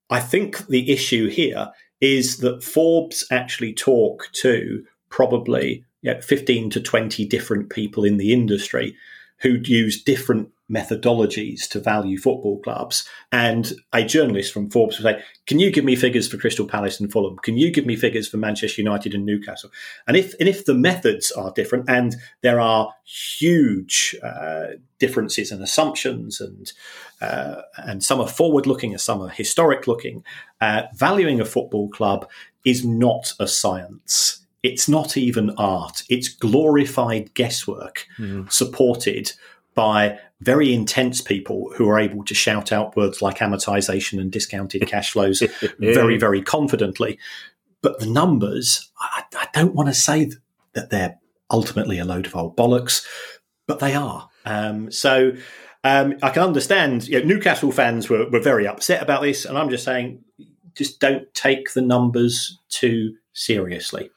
I 0.10 0.20
think 0.20 0.68
the 0.68 0.92
issue 0.92 1.30
here 1.30 1.72
is 2.02 2.38
that 2.38 2.64
Forbes 2.64 3.26
actually 3.32 3.74
talk 3.74 4.30
to 4.34 4.86
probably 5.10 5.84
you 6.02 6.14
know, 6.14 6.22
15 6.22 6.70
to 6.72 6.82
20 6.82 7.26
different 7.26 7.70
people 7.70 8.04
in 8.04 8.18
the 8.18 8.32
industry 8.32 8.96
who'd 9.40 9.68
use 9.68 10.02
different 10.02 10.50
methodologies 10.70 11.68
to 11.70 11.80
value 11.80 12.18
football 12.18 12.60
clubs. 12.60 13.08
And 13.32 13.74
a 13.94 14.04
journalist 14.04 14.54
from 14.54 14.70
Forbes 14.70 15.00
would 15.00 15.04
say, 15.04 15.24
Can 15.48 15.60
you 15.60 15.72
give 15.72 15.84
me 15.84 15.96
figures 15.96 16.28
for 16.28 16.38
Crystal 16.38 16.68
Palace 16.68 17.00
and 17.00 17.12
Fulham? 17.12 17.38
Can 17.38 17.58
you 17.58 17.72
give 17.72 17.86
me 17.86 17.96
figures 17.96 18.28
for 18.28 18.38
Manchester 18.38 18.82
United 18.82 19.14
and 19.14 19.26
Newcastle? 19.26 19.72
And 20.08 20.16
if, 20.16 20.34
and 20.40 20.48
if 20.48 20.66
the 20.66 20.76
methods 20.76 21.32
are 21.32 21.52
different 21.52 21.90
and 21.90 22.16
there 22.42 22.60
are 22.60 22.94
huge 23.06 24.16
uh, 24.24 24.68
differences 25.00 25.52
and 25.52 25.64
assumptions 25.64 26.40
and 26.40 26.72
uh, 27.22 27.62
and 27.78 28.04
some 28.04 28.22
are 28.22 28.28
forward 28.28 28.66
looking 28.66 28.92
and 28.92 29.02
some 29.02 29.22
are 29.22 29.30
historic 29.30 29.88
looking, 29.88 30.24
uh, 30.62 30.84
valuing 30.96 31.42
a 31.42 31.46
football 31.46 31.90
club 31.90 32.30
is 32.66 32.86
not 32.86 33.34
a 33.40 33.48
science. 33.48 34.46
It's 34.64 34.90
not 34.90 35.16
even 35.18 35.52
art. 35.58 36.04
It's 36.10 36.28
glorified 36.30 37.34
guesswork 37.34 38.06
mm. 38.18 38.52
supported 38.52 39.32
by 39.74 40.20
very 40.42 40.74
intense 40.74 41.22
people 41.22 41.72
who 41.76 41.90
are 41.90 42.00
able 42.00 42.24
to 42.24 42.34
shout 42.34 42.72
out 42.72 42.96
words 42.96 43.22
like 43.22 43.40
amortization 43.40 44.20
and 44.20 44.32
discounted 44.32 44.88
cash 44.88 45.12
flows 45.12 45.44
very, 45.80 46.18
very 46.18 46.42
confidently. 46.42 47.20
But 47.82 48.00
the 48.00 48.06
numbers, 48.06 48.90
I, 49.00 49.24
I 49.38 49.48
don't 49.54 49.76
want 49.76 49.90
to 49.90 49.94
say 49.94 50.32
that 50.74 50.90
they're 50.90 51.18
ultimately 51.52 52.00
a 52.00 52.06
load 52.06 52.26
of 52.26 52.36
old 52.36 52.56
bollocks, 52.56 53.06
but 53.68 53.80
they 53.80 53.96
are. 53.96 54.30
Um, 54.46 54.92
so 54.92 55.34
um, 55.84 56.16
I 56.22 56.30
can 56.30 56.44
understand 56.44 57.08
you 57.08 57.20
know, 57.20 57.26
Newcastle 57.26 57.72
fans 57.72 58.10
were, 58.10 58.30
were 58.30 58.40
very 58.40 58.68
upset 58.68 59.02
about 59.02 59.22
this, 59.22 59.46
and 59.46 59.58
I'm 59.58 59.70
just 59.70 59.84
saying, 59.84 60.24
just 60.76 61.00
don't 61.00 61.34
take 61.34 61.74
the 61.74 61.82
numbers 61.82 62.60
too 62.70 63.16
seriously. 63.34 64.10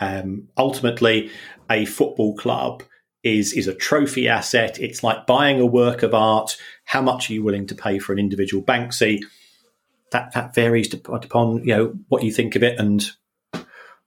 Um, 0.00 0.48
ultimately, 0.56 1.30
a 1.70 1.84
football 1.84 2.34
club 2.36 2.82
is 3.26 3.52
is 3.52 3.66
a 3.66 3.74
trophy 3.74 4.28
asset. 4.28 4.78
It's 4.78 5.02
like 5.02 5.26
buying 5.26 5.60
a 5.60 5.66
work 5.66 6.02
of 6.02 6.14
art. 6.14 6.56
How 6.84 7.02
much 7.02 7.28
are 7.28 7.32
you 7.32 7.42
willing 7.42 7.66
to 7.66 7.74
pay 7.74 7.98
for 7.98 8.12
an 8.12 8.18
individual 8.18 8.62
Banksy? 8.62 9.22
That 10.12 10.32
that 10.32 10.54
varies 10.54 10.94
upon 10.94 11.64
you 11.64 11.76
know 11.76 11.94
what 12.08 12.22
you 12.22 12.32
think 12.32 12.54
of 12.54 12.62
it 12.62 12.78
and 12.78 13.04
you 13.54 13.64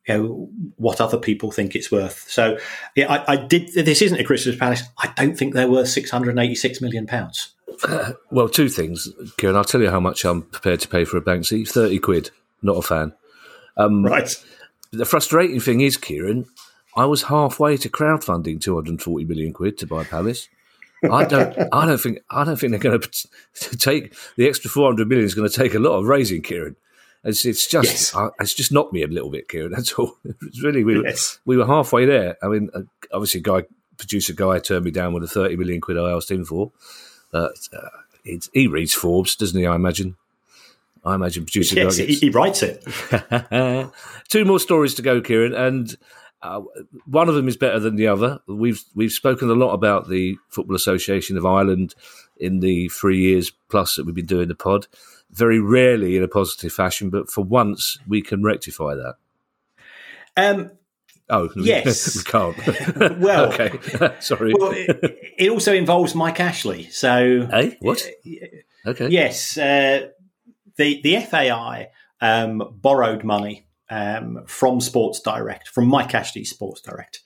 know 0.08 0.50
what 0.78 1.02
other 1.02 1.18
people 1.18 1.52
think 1.52 1.76
it's 1.76 1.92
worth. 1.92 2.26
So 2.30 2.58
yeah, 2.96 3.12
I, 3.12 3.34
I 3.34 3.36
did. 3.36 3.74
This 3.74 4.02
isn't 4.02 4.20
a 4.20 4.24
Crystal 4.24 4.56
Palace. 4.56 4.84
I 4.98 5.12
don't 5.18 5.38
think 5.38 5.54
they're 5.54 5.70
worth 5.70 5.90
six 5.90 6.10
hundred 6.10 6.32
and 6.32 6.40
eighty 6.40 6.56
six 6.56 6.82
million 6.82 7.06
pounds. 7.06 7.54
Uh, 7.84 8.14
well, 8.32 8.48
two 8.48 8.70
things, 8.70 9.10
Kieran. 9.38 9.58
I'll 9.58 9.66
tell 9.66 9.82
you 9.82 9.90
how 9.90 10.00
much 10.00 10.24
I'm 10.24 10.44
prepared 10.44 10.80
to 10.80 10.88
pay 10.88 11.04
for 11.04 11.18
a 11.18 11.22
Banksy. 11.22 11.68
Thirty 11.68 12.00
quid. 12.00 12.32
Not 12.62 12.78
a 12.78 12.82
fan. 12.82 13.14
Um, 13.76 14.06
right. 14.06 14.34
The 14.92 15.06
frustrating 15.06 15.60
thing 15.60 15.82
is, 15.82 15.98
Kieran, 15.98 16.46
I 16.96 17.06
was 17.06 17.24
halfway 17.24 17.78
to 17.78 17.90
crowdfunding 17.90 18.62
240 18.62 19.26
million 19.26 19.54
quid 19.54 19.78
to 19.80 19.88
buy 19.88 20.04
Palace. 20.04 20.50
I 21.04 21.26
don't. 21.26 21.56
I 21.72 21.86
don't 21.86 21.98
think. 21.98 22.20
I 22.30 22.44
don't 22.44 22.58
think 22.58 22.72
they're 22.72 22.80
going 22.80 23.00
to 23.00 23.78
take 23.78 24.14
the 24.36 24.48
extra 24.48 24.70
400 24.70 25.08
million. 25.08 25.26
Is 25.26 25.34
going 25.34 25.50
to 25.50 25.56
take 25.56 25.74
a 25.74 25.80
lot 25.80 25.98
of 25.98 26.06
raising, 26.06 26.42
Kieran. 26.42 26.76
It's, 27.24 27.46
it's 27.46 27.68
just. 27.68 27.86
Yes. 27.86 28.16
I, 28.16 28.30
it's 28.40 28.54
just 28.54 28.72
knocked 28.72 28.94
me 28.94 29.04
a 29.04 29.08
little 29.08 29.30
bit, 29.30 29.48
Kieran. 29.48 29.72
That's 29.72 29.94
all. 29.94 30.18
It's 30.42 30.62
really. 30.62 30.84
We, 30.84 31.02
yes. 31.04 31.40
we 31.46 31.58
were 31.58 31.66
halfway 31.66 32.06
there. 32.06 32.38
I 32.44 32.48
mean, 32.48 32.70
uh, 32.74 32.82
obviously, 33.14 33.40
guy 33.42 33.64
producer 33.98 34.34
guy 34.34 34.60
turned 34.60 34.86
me 34.86 34.92
down 34.92 35.14
with 35.14 35.24
a 35.24 35.28
30 35.28 35.58
million 35.58 35.82
quid 35.82 35.98
I 35.98 36.12
asked 36.12 36.32
him 36.32 36.46
for. 36.46 36.72
But 37.32 37.70
uh, 37.72 37.90
he 38.24 38.68
reads 38.68 38.94
Forbes, 38.94 39.36
doesn't 39.36 39.60
he? 39.60 39.66
I 39.66 39.76
imagine. 39.76 40.16
I 41.06 41.16
imagine 41.16 41.46
producer 41.46 41.76
yes, 41.76 41.98
guy 41.98 42.06
gets... 42.06 42.20
he, 42.20 42.28
he 42.28 42.30
writes 42.30 42.62
it. 42.62 42.84
Two 44.28 44.44
more 44.44 44.60
stories 44.60 44.96
to 44.96 45.02
go, 45.02 45.22
Kieran, 45.22 45.54
and 45.54 45.96
uh, 46.42 46.62
one 47.06 47.28
of 47.28 47.36
them 47.36 47.48
is 47.48 47.58
better 47.58 47.80
than 47.80 47.96
the 47.96 48.08
other. 48.08 48.40
We've 48.48 48.84
we've 48.96 49.12
spoken 49.12 49.50
a 49.50 49.54
lot 49.54 49.74
about 49.74 50.10
the 50.10 50.38
Football 50.50 50.76
Association 50.76 51.38
of 51.38 51.46
Ireland 51.46 51.96
in 52.38 52.62
the 52.62 52.88
three 52.90 53.20
years 53.20 53.52
plus 53.70 53.96
that 53.96 54.06
we've 54.06 54.16
been 54.16 54.26
doing 54.26 54.48
the 54.48 54.56
pod. 54.56 54.88
Very 55.32 55.60
rarely 55.60 56.16
in 56.16 56.24
a 56.24 56.28
positive 56.28 56.72
fashion, 56.72 57.10
but 57.10 57.30
for 57.30 57.44
once 57.44 58.00
we 58.08 58.22
can 58.22 58.42
rectify 58.42 58.96
that. 58.96 59.16
Um, 60.38 60.72
oh 61.30 61.50
yes, 61.58 62.16
we 62.16 62.24
can't. 62.24 62.58
well, 63.20 63.54
okay, 63.54 63.78
sorry. 64.22 64.54
Well, 64.58 64.72
it, 64.72 65.20
it, 65.38 65.50
also 65.50 65.74
involves 65.74 66.16
Mike 66.16 66.40
Ashley. 66.40 66.90
So, 66.90 67.48
hey, 67.52 67.78
what? 67.82 68.02
Okay. 68.86 69.10
Yes, 69.10 69.58
uh, 69.58 70.08
the 70.78 71.02
the 71.02 71.20
FAI 71.20 71.90
um, 72.22 72.64
borrowed 72.82 73.26
money 73.26 73.68
um, 73.90 74.44
from 74.46 74.82
Sports 74.82 75.20
Direct, 75.20 75.68
from 75.68 75.88
Mike 75.88 76.14
Ashley's 76.14 76.50
Sports 76.50 76.82
Direct. 76.82 77.22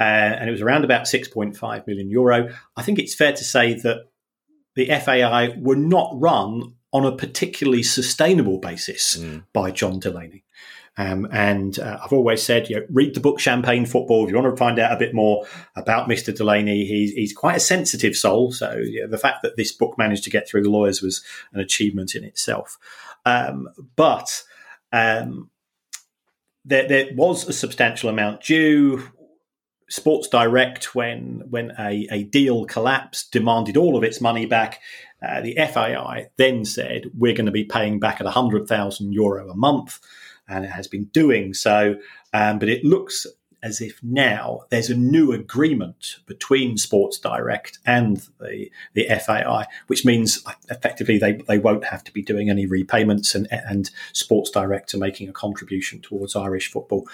Uh, 0.00 0.02
and 0.04 0.48
it 0.48 0.52
was 0.52 0.62
around 0.62 0.84
about 0.84 1.02
6.5 1.02 1.86
million 1.86 2.10
euro. 2.10 2.52
I 2.76 2.82
think 2.82 2.98
it's 2.98 3.14
fair 3.14 3.32
to 3.32 3.44
say 3.44 3.74
that 3.74 4.08
the 4.74 4.86
FAI 4.86 5.54
were 5.58 5.76
not 5.76 6.10
run 6.14 6.74
on 6.92 7.06
a 7.06 7.16
particularly 7.16 7.82
sustainable 7.82 8.58
basis 8.58 9.16
mm. 9.16 9.44
by 9.52 9.70
John 9.70 9.98
Delaney. 9.98 10.44
Um, 10.98 11.26
and 11.32 11.78
uh, 11.78 11.98
I've 12.04 12.12
always 12.12 12.42
said, 12.42 12.68
you 12.68 12.76
know, 12.76 12.86
read 12.90 13.14
the 13.14 13.20
book 13.20 13.40
Champagne 13.40 13.86
Football 13.86 14.24
if 14.24 14.30
you 14.30 14.36
want 14.36 14.54
to 14.54 14.58
find 14.58 14.78
out 14.78 14.92
a 14.92 14.98
bit 14.98 15.14
more 15.14 15.46
about 15.74 16.08
Mr. 16.08 16.36
Delaney. 16.36 16.84
He's, 16.84 17.12
he's 17.12 17.32
quite 17.32 17.56
a 17.56 17.60
sensitive 17.60 18.14
soul. 18.14 18.52
So 18.52 18.76
you 18.76 19.02
know, 19.02 19.08
the 19.08 19.18
fact 19.18 19.42
that 19.42 19.56
this 19.56 19.72
book 19.72 19.96
managed 19.96 20.24
to 20.24 20.30
get 20.30 20.46
through 20.46 20.64
the 20.64 20.70
lawyers 20.70 21.00
was 21.00 21.24
an 21.52 21.60
achievement 21.60 22.14
in 22.14 22.24
itself. 22.24 22.78
Um, 23.24 23.68
but 23.96 24.42
um, 24.92 25.48
there, 26.64 26.86
there 26.86 27.08
was 27.14 27.48
a 27.48 27.52
substantial 27.52 28.08
amount 28.08 28.42
due. 28.42 29.08
Sports 29.90 30.28
Direct, 30.28 30.94
when 30.94 31.42
when 31.50 31.72
a, 31.78 32.08
a 32.10 32.24
deal 32.24 32.64
collapsed, 32.64 33.30
demanded 33.30 33.76
all 33.76 33.96
of 33.96 34.04
its 34.04 34.20
money 34.20 34.46
back. 34.46 34.80
Uh, 35.22 35.40
the 35.40 35.54
FAI 35.54 36.28
then 36.36 36.64
said 36.64 37.10
we're 37.16 37.34
going 37.34 37.46
to 37.46 37.52
be 37.52 37.64
paying 37.64 38.00
back 38.00 38.18
at 38.18 38.24
100,000 38.24 39.12
euro 39.12 39.50
a 39.50 39.54
month, 39.54 40.00
and 40.48 40.64
it 40.64 40.70
has 40.70 40.88
been 40.88 41.04
doing 41.06 41.52
so. 41.52 41.96
Um, 42.32 42.58
but 42.58 42.70
it 42.70 42.84
looks 42.84 43.26
as 43.62 43.80
if 43.80 44.02
now 44.02 44.62
there's 44.70 44.90
a 44.90 44.96
new 44.96 45.32
agreement 45.32 46.16
between 46.26 46.76
Sports 46.76 47.18
Direct 47.18 47.78
and 47.86 48.26
the, 48.40 48.70
the 48.94 49.08
FAI, 49.08 49.66
which 49.86 50.04
means 50.04 50.42
effectively 50.68 51.18
they, 51.18 51.32
they 51.48 51.58
won't 51.58 51.84
have 51.84 52.04
to 52.04 52.12
be 52.12 52.22
doing 52.22 52.50
any 52.50 52.66
repayments 52.66 53.34
and, 53.34 53.46
and 53.50 53.90
Sports 54.12 54.50
Direct 54.50 54.92
are 54.94 54.98
making 54.98 55.28
a 55.28 55.32
contribution 55.32 56.00
towards 56.00 56.34
Irish 56.34 56.70
football. 56.70 57.08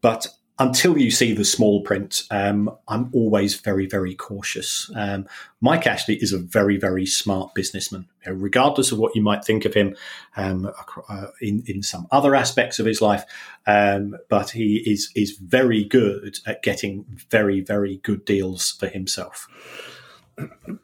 But 0.00 0.28
until 0.58 0.96
you 0.96 1.10
see 1.10 1.32
the 1.32 1.44
small 1.44 1.82
print, 1.82 2.22
um, 2.30 2.70
I'm 2.86 3.10
always 3.12 3.56
very, 3.56 3.86
very 3.86 4.14
cautious. 4.14 4.88
Um, 4.94 5.26
Mike 5.60 5.86
Ashley 5.86 6.14
is 6.16 6.32
a 6.32 6.38
very, 6.38 6.76
very 6.76 7.06
smart 7.06 7.54
businessman, 7.54 8.06
you 8.24 8.32
know, 8.32 8.38
regardless 8.38 8.92
of 8.92 8.98
what 8.98 9.16
you 9.16 9.22
might 9.22 9.44
think 9.44 9.64
of 9.64 9.74
him 9.74 9.96
um, 10.36 10.70
uh, 11.08 11.26
in, 11.40 11.64
in 11.66 11.82
some 11.82 12.06
other 12.12 12.36
aspects 12.36 12.78
of 12.78 12.86
his 12.86 13.02
life. 13.02 13.24
Um, 13.66 14.16
but 14.28 14.50
he 14.50 14.76
is 14.86 15.10
is 15.16 15.32
very 15.32 15.82
good 15.82 16.38
at 16.46 16.62
getting 16.62 17.04
very, 17.30 17.60
very 17.60 17.96
good 17.98 18.24
deals 18.24 18.70
for 18.72 18.86
himself. 18.86 19.48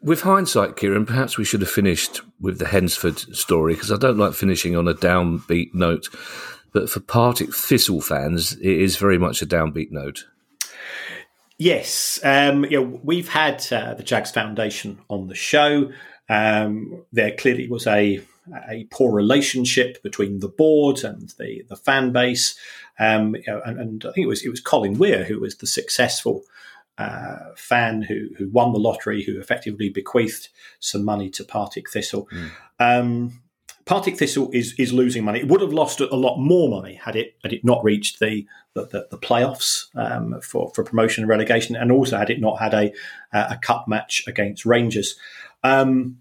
With 0.01 0.21
hindsight, 0.21 0.75
Kieran, 0.75 1.05
perhaps 1.05 1.37
we 1.37 1.45
should 1.45 1.61
have 1.61 1.69
finished 1.69 2.21
with 2.39 2.59
the 2.59 2.65
Hednesford 2.65 3.35
story 3.35 3.73
because 3.73 3.91
I 3.91 3.97
don't 3.97 4.17
like 4.17 4.33
finishing 4.33 4.75
on 4.75 4.87
a 4.87 4.93
downbeat 4.93 5.73
note. 5.73 6.07
But 6.73 6.89
for 6.89 6.99
Partick 6.99 7.53
Thistle 7.53 8.01
fans, 8.01 8.53
it 8.53 8.65
is 8.65 8.97
very 8.97 9.17
much 9.17 9.41
a 9.41 9.45
downbeat 9.45 9.91
note. 9.91 10.25
Yes, 11.57 12.19
um, 12.23 12.63
know, 12.81 12.99
we've 13.03 13.29
had 13.29 13.65
uh, 13.71 13.93
the 13.93 14.03
Jags 14.03 14.31
Foundation 14.31 14.99
on 15.09 15.27
the 15.27 15.35
show. 15.35 15.91
Um, 16.27 17.05
there 17.11 17.35
clearly 17.35 17.67
was 17.67 17.85
a 17.85 18.21
a 18.67 18.85
poor 18.89 19.13
relationship 19.13 20.01
between 20.01 20.39
the 20.39 20.47
board 20.47 21.03
and 21.03 21.29
the 21.37 21.63
the 21.69 21.75
fan 21.75 22.11
base. 22.11 22.57
Um, 22.99 23.35
you 23.35 23.43
know, 23.47 23.61
and, 23.65 23.79
and, 23.79 24.05
I 24.05 24.11
think 24.11 24.25
it 24.25 24.29
was 24.29 24.43
it 24.43 24.49
was 24.49 24.59
Colin 24.59 24.97
Weir 24.97 25.23
who 25.23 25.39
was 25.39 25.57
the 25.57 25.67
successful 25.67 26.43
uh, 26.97 27.53
fan 27.55 28.01
who 28.01 28.29
who 28.37 28.49
won 28.49 28.73
the 28.73 28.79
lottery, 28.79 29.23
who 29.23 29.39
effectively 29.39 29.89
bequeathed 29.89 30.49
some 30.79 31.05
money 31.05 31.29
to 31.31 31.43
Partick 31.43 31.89
Thistle. 31.89 32.27
Mm. 32.79 33.31
Partick 33.85 34.17
Thistle 34.17 34.49
is 34.53 34.73
is 34.77 34.93
losing 34.93 35.23
money. 35.23 35.39
It 35.39 35.47
would 35.47 35.61
have 35.61 35.73
lost 35.73 35.99
a 35.99 36.15
lot 36.15 36.37
more 36.37 36.69
money 36.69 36.95
had 36.95 37.15
it 37.15 37.35
had 37.43 37.53
it 37.53 37.63
not 37.63 37.83
reached 37.83 38.19
the 38.19 38.45
the, 38.73 38.85
the, 38.85 39.07
the 39.11 39.17
playoffs 39.17 39.87
um, 39.95 40.39
for 40.41 40.71
for 40.73 40.83
promotion 40.83 41.23
and 41.23 41.29
relegation, 41.29 41.75
and 41.75 41.91
also 41.91 42.17
had 42.17 42.29
it 42.29 42.39
not 42.39 42.59
had 42.59 42.73
a 42.73 42.91
a 43.31 43.57
cup 43.57 43.87
match 43.87 44.23
against 44.27 44.65
Rangers. 44.65 45.15
Um, 45.63 46.17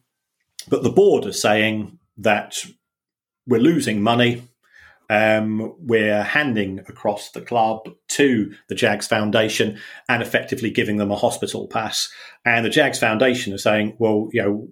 but 0.69 0.83
the 0.83 0.91
board 0.91 1.27
are 1.27 1.33
saying 1.33 1.99
that 2.19 2.65
we're 3.47 3.61
losing 3.61 4.03
money. 4.03 4.43
Um, 5.09 5.75
we're 5.81 6.23
handing 6.23 6.79
across 6.81 7.33
the 7.33 7.41
club 7.41 7.89
to 8.09 8.55
the 8.69 8.77
Jags 8.77 9.09
Foundation 9.09 9.81
and 10.09 10.23
effectively 10.23 10.71
giving 10.71 10.99
them 10.99 11.11
a 11.11 11.17
hospital 11.17 11.67
pass. 11.67 12.09
And 12.45 12.65
the 12.65 12.71
Jags 12.71 13.01
Foundation 13.01 13.53
are 13.53 13.59
saying, 13.59 13.97
well, 13.99 14.29
you 14.33 14.41
know, 14.41 14.69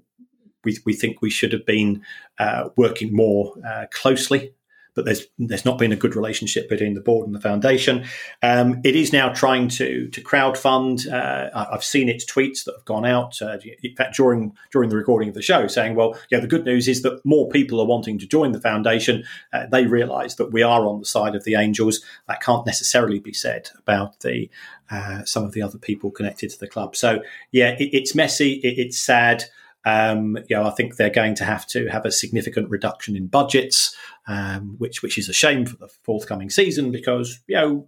we, 0.65 0.79
we 0.85 0.93
think 0.93 1.23
we 1.23 1.31
should 1.31 1.53
have 1.53 1.67
been 1.67 2.03
uh, 2.39 2.69
working 2.77 3.15
more 3.15 3.55
uh, 3.67 3.87
closely 3.91 4.53
but 4.99 5.05
there's 5.05 5.27
there's 5.39 5.65
not 5.65 5.79
been 5.79 5.93
a 5.93 5.97
good 5.97 6.17
relationship 6.17 6.69
between 6.69 6.95
the 6.95 7.01
board 7.01 7.25
and 7.25 7.33
the 7.33 7.41
foundation. 7.41 8.05
Um, 8.43 8.81
it 8.83 8.97
is 8.97 9.13
now 9.13 9.29
trying 9.29 9.69
to 9.69 10.09
to 10.09 10.21
crowd 10.21 10.59
fund. 10.59 11.07
Uh, 11.07 11.51
I've 11.55 11.85
seen 11.85 12.09
its 12.09 12.25
tweets 12.25 12.65
that 12.65 12.75
have 12.75 12.85
gone 12.85 13.07
out. 13.07 13.41
Uh, 13.41 13.59
in 13.85 13.95
fact, 13.95 14.17
during 14.17 14.57
during 14.73 14.91
the 14.91 14.97
recording 14.97 15.29
of 15.29 15.37
the 15.37 15.43
show, 15.43 15.69
saying, 15.69 15.95
"Well, 15.95 16.19
yeah, 16.33 16.41
the 16.41 16.49
good 16.49 16.65
news 16.65 16.89
is 16.89 17.03
that 17.03 17.25
more 17.25 17.49
people 17.49 17.81
are 17.81 17.87
wanting 17.87 18.19
to 18.19 18.27
join 18.27 18.51
the 18.51 18.61
foundation. 18.61 19.23
Uh, 19.53 19.67
they 19.67 19.87
realise 19.87 20.35
that 20.35 20.51
we 20.51 20.65
are 20.65 20.85
on 20.85 20.99
the 20.99 21.07
side 21.07 21.37
of 21.37 21.45
the 21.45 21.55
Angels. 21.55 22.05
That 22.27 22.43
can't 22.43 22.67
necessarily 22.67 23.21
be 23.21 23.33
said 23.33 23.71
about 23.79 24.19
the 24.21 24.51
uh, 24.91 25.25
some 25.25 25.45
of 25.45 25.53
the 25.53 25.63
other 25.63 25.79
people 25.79 26.11
connected 26.11 26.51
to 26.51 26.59
the 26.59 26.67
club. 26.67 26.97
So, 26.97 27.23
yeah, 27.53 27.77
it, 27.79 27.91
it's 27.93 28.17
messy. 28.17 28.55
It, 28.65 28.81
it's 28.81 28.99
sad." 28.99 29.45
Um, 29.89 30.37
you 30.51 30.57
know, 30.57 30.65
I 30.65 30.71
think 30.71 30.97
they're 30.97 31.09
going 31.09 31.35
to 31.37 31.45
have 31.45 31.67
to 31.69 31.89
have 31.89 32.05
a 32.05 32.13
significant 32.13 32.69
reduction 32.69 33.17
in 33.17 33.27
budgets, 33.27 33.97
um, 34.27 34.75
which 34.77 35.03
which 35.03 35.17
is 35.17 35.31
a 35.31 35.33
shame 35.33 35.65
for 35.65 35.77
the 35.77 35.89
forthcoming 36.03 36.51
season 36.51 36.93
because 36.93 37.41
you 37.47 37.57
know 37.57 37.87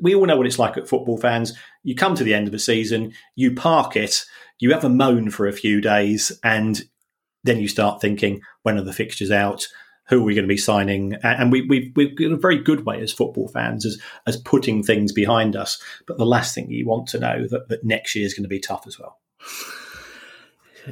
we 0.00 0.16
all 0.16 0.26
know 0.26 0.36
what 0.36 0.46
it's 0.46 0.58
like 0.58 0.76
at 0.76 0.88
football 0.88 1.16
fans. 1.16 1.56
You 1.84 1.94
come 1.94 2.16
to 2.16 2.24
the 2.24 2.34
end 2.34 2.48
of 2.48 2.54
a 2.54 2.58
season, 2.58 3.12
you 3.36 3.54
park 3.54 3.94
it, 3.94 4.24
you 4.58 4.72
have 4.72 4.84
a 4.84 4.88
moan 4.88 5.30
for 5.30 5.46
a 5.46 5.52
few 5.52 5.80
days, 5.80 6.32
and 6.42 6.82
then 7.44 7.60
you 7.60 7.68
start 7.68 8.00
thinking, 8.00 8.40
when 8.62 8.76
are 8.76 8.84
the 8.84 8.92
fixtures 8.92 9.30
out? 9.30 9.68
Who 10.08 10.20
are 10.20 10.24
we 10.24 10.34
going 10.34 10.44
to 10.44 10.48
be 10.48 10.56
signing? 10.56 11.14
And 11.22 11.50
we, 11.50 11.62
we've, 11.62 11.92
we've 11.96 12.16
got 12.16 12.30
a 12.30 12.36
very 12.36 12.62
good 12.62 12.84
way 12.84 13.00
as 13.00 13.12
football 13.12 13.48
fans 13.48 13.84
as, 13.84 14.00
as 14.26 14.36
putting 14.36 14.82
things 14.82 15.12
behind 15.12 15.56
us. 15.56 15.82
But 16.06 16.18
the 16.18 16.26
last 16.26 16.54
thing 16.54 16.70
you 16.70 16.86
want 16.86 17.08
to 17.08 17.18
know 17.18 17.46
that, 17.48 17.68
that 17.68 17.84
next 17.84 18.14
year 18.14 18.24
is 18.24 18.34
going 18.34 18.44
to 18.44 18.48
be 18.48 18.60
tough 18.60 18.86
as 18.86 18.98
well. 19.00 19.18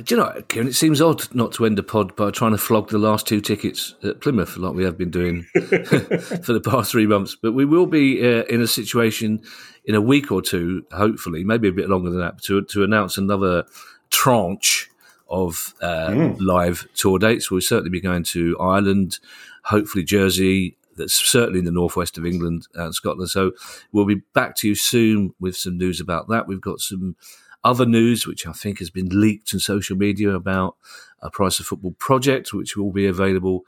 Do 0.02 0.14
you 0.14 0.20
know, 0.20 0.42
Kieran, 0.48 0.68
it 0.68 0.74
seems 0.74 1.00
odd 1.00 1.32
not 1.34 1.52
to 1.52 1.66
end 1.66 1.78
a 1.78 1.82
pod 1.82 2.16
by 2.16 2.32
trying 2.32 2.50
to 2.50 2.58
flog 2.58 2.88
the 2.88 2.98
last 2.98 3.28
two 3.28 3.40
tickets 3.40 3.94
at 4.02 4.20
Plymouth, 4.20 4.56
like 4.56 4.74
we 4.74 4.84
have 4.84 4.98
been 4.98 5.10
doing 5.10 5.42
for 5.52 6.52
the 6.52 6.62
past 6.64 6.90
three 6.90 7.06
months. 7.06 7.36
But 7.40 7.52
we 7.52 7.64
will 7.64 7.86
be 7.86 8.20
uh, 8.20 8.42
in 8.44 8.60
a 8.60 8.66
situation 8.66 9.42
in 9.84 9.94
a 9.94 10.00
week 10.00 10.32
or 10.32 10.42
two, 10.42 10.84
hopefully, 10.90 11.44
maybe 11.44 11.68
a 11.68 11.72
bit 11.72 11.88
longer 11.88 12.10
than 12.10 12.18
that, 12.18 12.42
to, 12.42 12.62
to 12.62 12.82
announce 12.82 13.18
another 13.18 13.66
tranche 14.10 14.90
of 15.28 15.74
uh, 15.80 16.08
mm. 16.08 16.36
live 16.40 16.88
tour 16.96 17.20
dates. 17.20 17.50
We'll 17.50 17.60
certainly 17.60 17.90
be 17.90 18.00
going 18.00 18.24
to 18.24 18.58
Ireland, 18.58 19.20
hopefully 19.62 20.04
Jersey, 20.04 20.76
that's 20.96 21.14
certainly 21.14 21.60
in 21.60 21.64
the 21.64 21.70
northwest 21.70 22.18
of 22.18 22.26
England 22.26 22.66
and 22.74 22.94
Scotland. 22.94 23.30
So 23.30 23.52
we'll 23.92 24.06
be 24.06 24.22
back 24.32 24.56
to 24.56 24.68
you 24.68 24.74
soon 24.74 25.34
with 25.38 25.56
some 25.56 25.78
news 25.78 26.00
about 26.00 26.28
that. 26.28 26.48
We've 26.48 26.60
got 26.60 26.80
some 26.80 27.16
other 27.64 27.86
news, 27.86 28.26
which 28.26 28.46
I 28.46 28.52
think 28.52 28.78
has 28.78 28.90
been 28.90 29.08
leaked 29.08 29.52
in 29.52 29.58
social 29.58 29.96
media 29.96 30.30
about 30.30 30.76
a 31.20 31.30
Price 31.30 31.58
of 31.58 31.66
Football 31.66 31.92
project, 31.98 32.52
which 32.52 32.76
will 32.76 32.92
be 32.92 33.06
available 33.06 33.64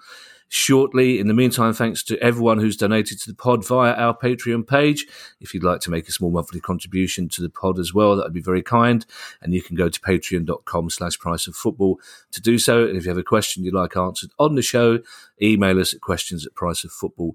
shortly. 0.49 1.18
In 1.18 1.26
the 1.26 1.34
meantime, 1.34 1.72
thanks 1.72 2.03
to 2.05 2.18
everyone 2.18 2.59
who's 2.59 2.76
donated 2.76 3.20
to 3.20 3.30
the 3.30 3.34
pod 3.34 3.66
via 3.66 3.92
our 3.94 4.16
Patreon 4.16 4.66
page. 4.66 5.07
If 5.40 5.53
you'd 5.53 5.64
like 5.64 5.80
to 5.80 5.90
make 5.90 6.09
a 6.09 6.12
small 6.12 6.30
monthly 6.30 6.61
contribution 6.61 7.28
to 7.30 7.42
the 7.42 7.49
pod 7.49 7.78
as 7.78 7.92
well, 7.92 8.16
that 8.16 8.24
would 8.24 8.32
be 8.32 8.40
very 8.40 8.62
kind. 8.62 9.05
And 9.42 9.53
you 9.53 9.62
can 9.62 9.76
go 9.76 9.88
to 9.88 10.01
patreon.com 10.01 10.90
slash 10.90 11.18
price 11.18 11.47
of 11.47 11.57
football 11.57 11.99
to 12.32 12.40
do 12.40 12.59
so. 12.59 12.86
And 12.86 12.97
if 12.97 13.05
you 13.05 13.11
have 13.11 13.18
a 13.18 13.24
question 13.24 13.64
you'd 13.64 13.74
like 13.74 13.97
answered 13.97 14.30
on 14.38 14.55
the 14.55 14.62
show, 14.62 15.01
email 15.42 15.80
us 15.80 15.94
at 15.94 16.01
questions 16.01 16.47
at 16.47 16.55
priceoffootball.com. 16.55 17.34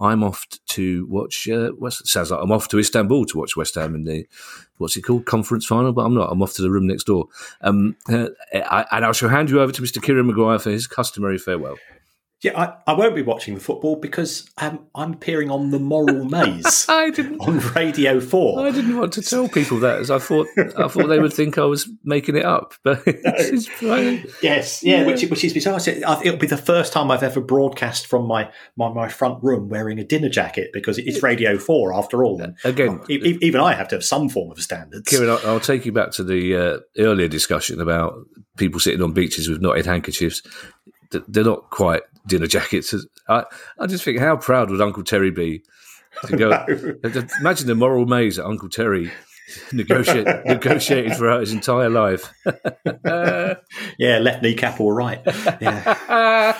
I'm 0.00 0.22
off 0.22 0.46
to 0.68 1.06
watch, 1.06 1.48
uh, 1.48 1.72
West, 1.76 2.06
sounds 2.06 2.30
like 2.30 2.40
I'm 2.42 2.52
off 2.52 2.68
to 2.68 2.78
Istanbul 2.78 3.24
to 3.26 3.38
watch 3.38 3.56
West 3.56 3.74
Ham 3.74 3.94
in 3.94 4.04
the, 4.04 4.26
what's 4.76 4.96
it 4.96 5.02
called, 5.02 5.26
conference 5.26 5.66
final, 5.66 5.92
but 5.92 6.04
I'm 6.04 6.14
not. 6.14 6.30
I'm 6.30 6.42
off 6.42 6.54
to 6.54 6.62
the 6.62 6.70
room 6.70 6.86
next 6.86 7.04
door. 7.04 7.28
Um, 7.60 7.96
uh, 8.08 8.28
I, 8.54 8.86
and 8.92 9.04
I 9.04 9.12
shall 9.12 9.28
hand 9.28 9.50
you 9.50 9.60
over 9.60 9.72
to 9.72 9.82
Mr. 9.82 10.02
Kieran 10.02 10.26
Maguire 10.26 10.58
for 10.58 10.70
his 10.70 10.86
customary 10.86 11.38
farewell. 11.38 11.76
Yeah, 12.40 12.56
I, 12.56 12.92
I, 12.92 12.94
won't 12.94 13.16
be 13.16 13.22
watching 13.22 13.54
the 13.54 13.60
football 13.60 13.96
because 13.96 14.48
I'm, 14.56 14.78
I'm 14.94 15.14
appearing 15.14 15.50
on 15.50 15.70
the 15.70 15.80
Moral 15.80 16.24
Maze 16.30 16.86
I 16.88 17.10
didn't, 17.10 17.40
on 17.40 17.58
Radio 17.74 18.20
Four. 18.20 18.64
I 18.64 18.70
didn't 18.70 18.96
want 18.96 19.12
to 19.14 19.22
tell 19.22 19.48
people 19.48 19.80
that, 19.80 19.98
as 19.98 20.08
I 20.08 20.20
thought 20.20 20.46
I 20.56 20.86
thought 20.86 21.08
they 21.08 21.18
would 21.18 21.32
think 21.32 21.58
I 21.58 21.64
was 21.64 21.90
making 22.04 22.36
it 22.36 22.44
up. 22.44 22.74
But 22.84 23.02
yes, 23.06 23.82
yeah, 23.82 24.62
yeah, 24.82 25.04
which 25.04 25.24
which 25.24 25.42
is 25.42 25.52
bizarre. 25.52 25.80
It'll 25.80 26.36
be 26.36 26.46
the 26.46 26.56
first 26.56 26.92
time 26.92 27.10
I've 27.10 27.24
ever 27.24 27.40
broadcast 27.40 28.06
from 28.06 28.28
my, 28.28 28.52
my, 28.76 28.88
my 28.92 29.08
front 29.08 29.42
room 29.42 29.68
wearing 29.68 29.98
a 29.98 30.04
dinner 30.04 30.28
jacket 30.28 30.70
because 30.72 30.96
it's 30.96 31.20
Radio 31.24 31.58
Four 31.58 31.92
after 31.92 32.22
all. 32.22 32.40
Again, 32.62 33.00
even 33.08 33.60
I 33.60 33.74
have 33.74 33.88
to 33.88 33.96
have 33.96 34.04
some 34.04 34.28
form 34.28 34.52
of 34.52 34.62
standards. 34.62 35.08
Kieran, 35.08 35.28
I'll, 35.28 35.40
I'll 35.44 35.60
take 35.60 35.84
you 35.84 35.90
back 35.90 36.12
to 36.12 36.22
the 36.22 36.56
uh, 36.56 36.78
earlier 36.98 37.26
discussion 37.26 37.80
about 37.80 38.14
people 38.56 38.78
sitting 38.78 39.02
on 39.02 39.12
beaches 39.12 39.48
with 39.48 39.60
knotted 39.60 39.86
handkerchiefs 39.86 40.42
they're 41.10 41.44
not 41.44 41.70
quite 41.70 42.02
dinner 42.26 42.46
jackets. 42.46 42.94
I, 43.28 43.44
I 43.78 43.86
just 43.86 44.04
think, 44.04 44.18
how 44.18 44.36
proud 44.36 44.70
would 44.70 44.80
Uncle 44.80 45.04
Terry 45.04 45.30
be 45.30 45.62
to 46.26 46.36
go? 46.36 46.50
no. 46.68 47.26
Imagine 47.40 47.66
the 47.66 47.74
moral 47.74 48.06
maze 48.06 48.36
that 48.36 48.46
Uncle 48.46 48.68
Terry 48.68 49.10
negotiate, 49.72 50.26
negotiated 50.44 51.16
for 51.16 51.40
his 51.40 51.52
entire 51.52 51.90
life. 51.90 52.32
yeah, 53.04 54.18
left 54.18 54.42
kneecap 54.42 54.80
all 54.80 54.92
right. 54.92 55.20
Yeah. 55.60 56.58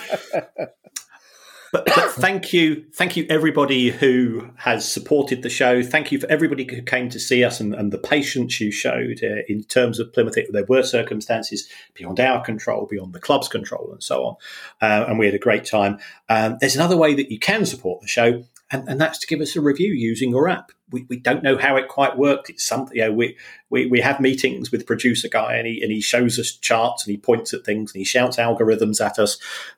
But, 1.71 1.85
but, 1.85 2.11
thank 2.11 2.53
you, 2.53 2.85
thank 2.93 3.15
you 3.15 3.25
everybody 3.29 3.89
who 3.89 4.49
has 4.57 4.89
supported 4.89 5.43
the 5.43 5.49
show. 5.49 5.83
Thank 5.83 6.11
you 6.11 6.19
for 6.19 6.27
everybody 6.27 6.63
who 6.63 6.81
came 6.81 7.09
to 7.09 7.19
see 7.19 7.43
us 7.43 7.59
and, 7.59 7.73
and 7.73 7.91
the 7.91 7.97
patience 7.97 8.59
you 8.59 8.71
showed 8.71 9.23
uh, 9.23 9.43
in 9.47 9.63
terms 9.63 9.99
of 9.99 10.11
Plymouth. 10.13 10.37
There 10.49 10.65
were 10.65 10.83
circumstances 10.83 11.69
beyond 11.93 12.19
our 12.19 12.43
control, 12.43 12.87
beyond 12.89 13.13
the 13.13 13.19
club's 13.19 13.47
control, 13.47 13.89
and 13.91 14.03
so 14.03 14.25
on. 14.25 14.35
Uh, 14.81 15.05
and 15.07 15.19
we 15.19 15.25
had 15.25 15.35
a 15.35 15.39
great 15.39 15.65
time. 15.65 15.99
Um, 16.27 16.57
there's 16.59 16.75
another 16.75 16.97
way 16.97 17.13
that 17.15 17.31
you 17.31 17.39
can 17.39 17.65
support 17.65 18.01
the 18.01 18.07
show, 18.07 18.43
and, 18.71 18.87
and 18.87 19.01
that's 19.01 19.19
to 19.19 19.27
give 19.27 19.41
us 19.41 19.55
a 19.55 19.61
review 19.61 19.93
using 19.93 20.29
your 20.31 20.47
app. 20.47 20.71
We, 20.91 21.05
we 21.09 21.17
don't 21.17 21.43
know 21.43 21.57
how 21.57 21.75
it 21.75 21.87
quite 21.87 22.17
worked. 22.17 22.49
It's 22.49 22.65
something 22.65 22.97
you 22.97 23.03
know, 23.03 23.11
we, 23.11 23.37
we 23.69 23.85
we 23.85 24.01
have 24.01 24.19
meetings 24.19 24.71
with 24.71 24.87
producer 24.87 25.27
guy, 25.27 25.55
and 25.55 25.67
he 25.67 25.81
and 25.81 25.91
he 25.91 26.01
shows 26.01 26.39
us 26.39 26.51
charts 26.51 27.05
and 27.05 27.11
he 27.11 27.17
points 27.17 27.53
at 27.53 27.63
things 27.63 27.91
and 27.93 27.99
he 27.99 28.05
shouts 28.05 28.37
algorithms 28.37 29.03
at 29.03 29.19
us. 29.19 29.37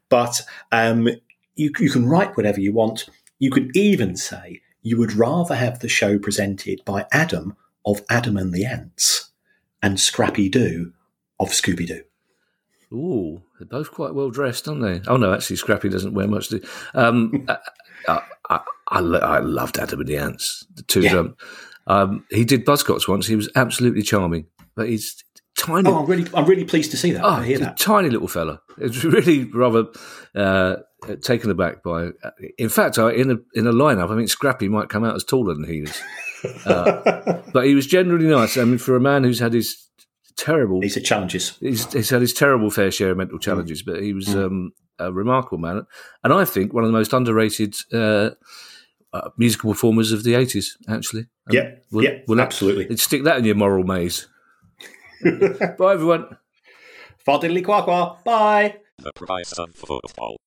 But 0.10 0.42
um, 0.72 1.10
you, 1.56 1.72
you 1.80 1.90
can 1.90 2.08
write 2.08 2.36
whatever 2.38 2.60
you 2.60 2.74
want. 2.74 3.10
You 3.40 3.52
could 3.52 3.76
even 3.76 4.16
say 4.16 4.62
you 4.82 4.98
would 4.98 5.14
rather 5.14 5.56
have 5.56 5.80
the 5.80 5.90
show 5.90 6.18
presented 6.18 6.84
by 6.86 7.06
Adam 7.12 7.56
of 7.86 8.02
Adam 8.10 8.38
and 8.38 8.54
the 8.54 8.66
Ants 8.66 9.32
and 9.82 10.00
Scrappy 10.00 10.50
Doo 10.50 10.94
of 11.40 11.50
Scooby 11.50 11.88
Doo. 11.88 12.04
Ooh, 12.94 13.42
they're 13.58 13.68
both 13.68 13.92
quite 13.92 14.14
well 14.14 14.30
dressed, 14.30 14.68
aren't 14.68 14.82
they? 14.82 15.02
Oh 15.08 15.18
no, 15.18 15.34
actually, 15.34 15.56
Scrappy 15.56 15.90
doesn't 15.90 16.14
wear 16.14 16.28
much. 16.28 16.50
To, 16.50 16.62
um, 16.94 17.46
I, 18.08 18.22
I, 18.50 18.60
I, 18.90 19.00
I, 19.00 19.40
loved 19.40 19.80
Adam 19.80 20.02
and 20.02 20.10
the 20.10 20.18
Ants. 20.18 20.66
The 20.76 20.84
two 20.84 21.02
yeah. 21.02 21.12
of 21.12 21.16
them. 21.16 21.36
Um, 21.88 22.26
he 22.30 22.44
did 22.44 22.66
Buzzcocks 22.66 23.08
once. 23.08 23.28
He 23.28 23.36
was 23.36 23.50
absolutely 23.56 24.02
charming, 24.02 24.46
but 24.76 24.90
he's 24.90 25.24
tiny. 25.58 25.90
Oh, 25.90 26.00
I'm 26.00 26.06
really, 26.06 26.30
I'm 26.34 26.46
really 26.46 26.64
pleased 26.64 26.92
to 26.92 26.98
see 26.98 27.12
that. 27.12 27.24
Oh, 27.24 27.30
I 27.30 27.46
hear 27.46 27.60
that. 27.60 27.78
Tiny 27.78 28.10
little 28.10 28.28
fella. 28.28 28.62
It's 28.78 29.04
really 29.04 29.46
rather 29.46 29.88
uh, 30.36 30.78
taken 31.22 31.50
aback 31.50 31.84
by. 31.84 32.10
In 32.58 32.70
fact, 32.70 32.98
in 32.98 33.32
a 33.32 33.38
in 33.54 33.68
a 33.68 33.74
lineup, 33.74 34.12
I 34.12 34.16
think 34.16 34.30
Scrappy 34.30 34.70
might 34.70 34.90
come 34.90 35.04
out 35.04 35.16
as 35.16 35.24
taller 35.24 35.54
than 35.54 35.66
he 35.66 35.80
is. 35.80 36.02
Uh, 36.66 37.42
but 37.54 37.66
he 37.66 37.76
was 37.76 37.88
generally 37.88 38.28
nice. 38.28 38.58
I 38.58 38.64
mean, 38.64 38.78
for 38.78 38.96
a 38.96 39.02
man 39.02 39.24
who's 39.24 39.40
had 39.40 39.54
his 39.54 39.88
terrible, 40.38 40.82
he's 40.82 40.96
had 40.96 41.06
challenges. 41.06 41.58
He's, 41.60 41.92
he's 41.94 42.10
had 42.10 42.22
his 42.22 42.34
terrible 42.34 42.70
fair 42.70 42.92
share 42.92 43.12
of 43.12 43.18
mental 43.18 43.38
mm. 43.38 43.42
challenges, 43.42 43.84
mm. 43.84 43.86
but 43.88 44.04
he 44.04 44.14
was 44.14 44.28
mm. 44.28 44.46
um, 44.46 44.72
a 45.00 45.12
remarkable 45.12 45.58
man, 45.58 45.86
and 46.24 46.34
I 46.34 46.46
think 46.46 46.74
one 46.74 46.84
of 46.84 46.90
the 46.90 46.98
most 46.98 47.14
underrated. 47.14 47.76
Uh, 47.94 48.32
uh, 49.14 49.30
musical 49.38 49.74
performers 49.74 50.14
of 50.14 50.24
the 50.24 50.32
80s, 50.32 50.78
actually. 50.88 51.24
Um, 51.24 51.28
yeah, 51.52 51.72
we'll, 51.92 52.06
yeah, 52.06 52.20
we'll 52.30 52.40
absolutely. 52.40 52.96
Stick 52.96 53.26
that 53.26 53.40
in 53.40 53.44
your 53.44 53.56
moral 53.56 53.84
maze. 53.84 54.30
Bye, 55.24 55.94
everyone. 55.94 56.38
Fadiddly 57.26 57.64
qua 57.64 57.84
qua. 57.84 58.18
Bye. 58.26 58.78
The 58.98 59.12
price 59.14 59.54
of 59.54 59.76
football. 59.76 60.38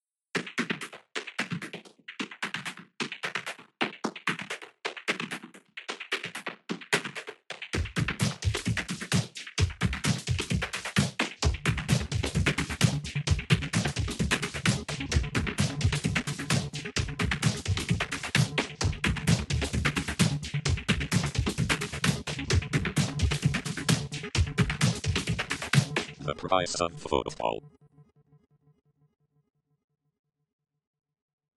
Price 26.64 26.80
of 26.80 26.98
football. 26.98 27.62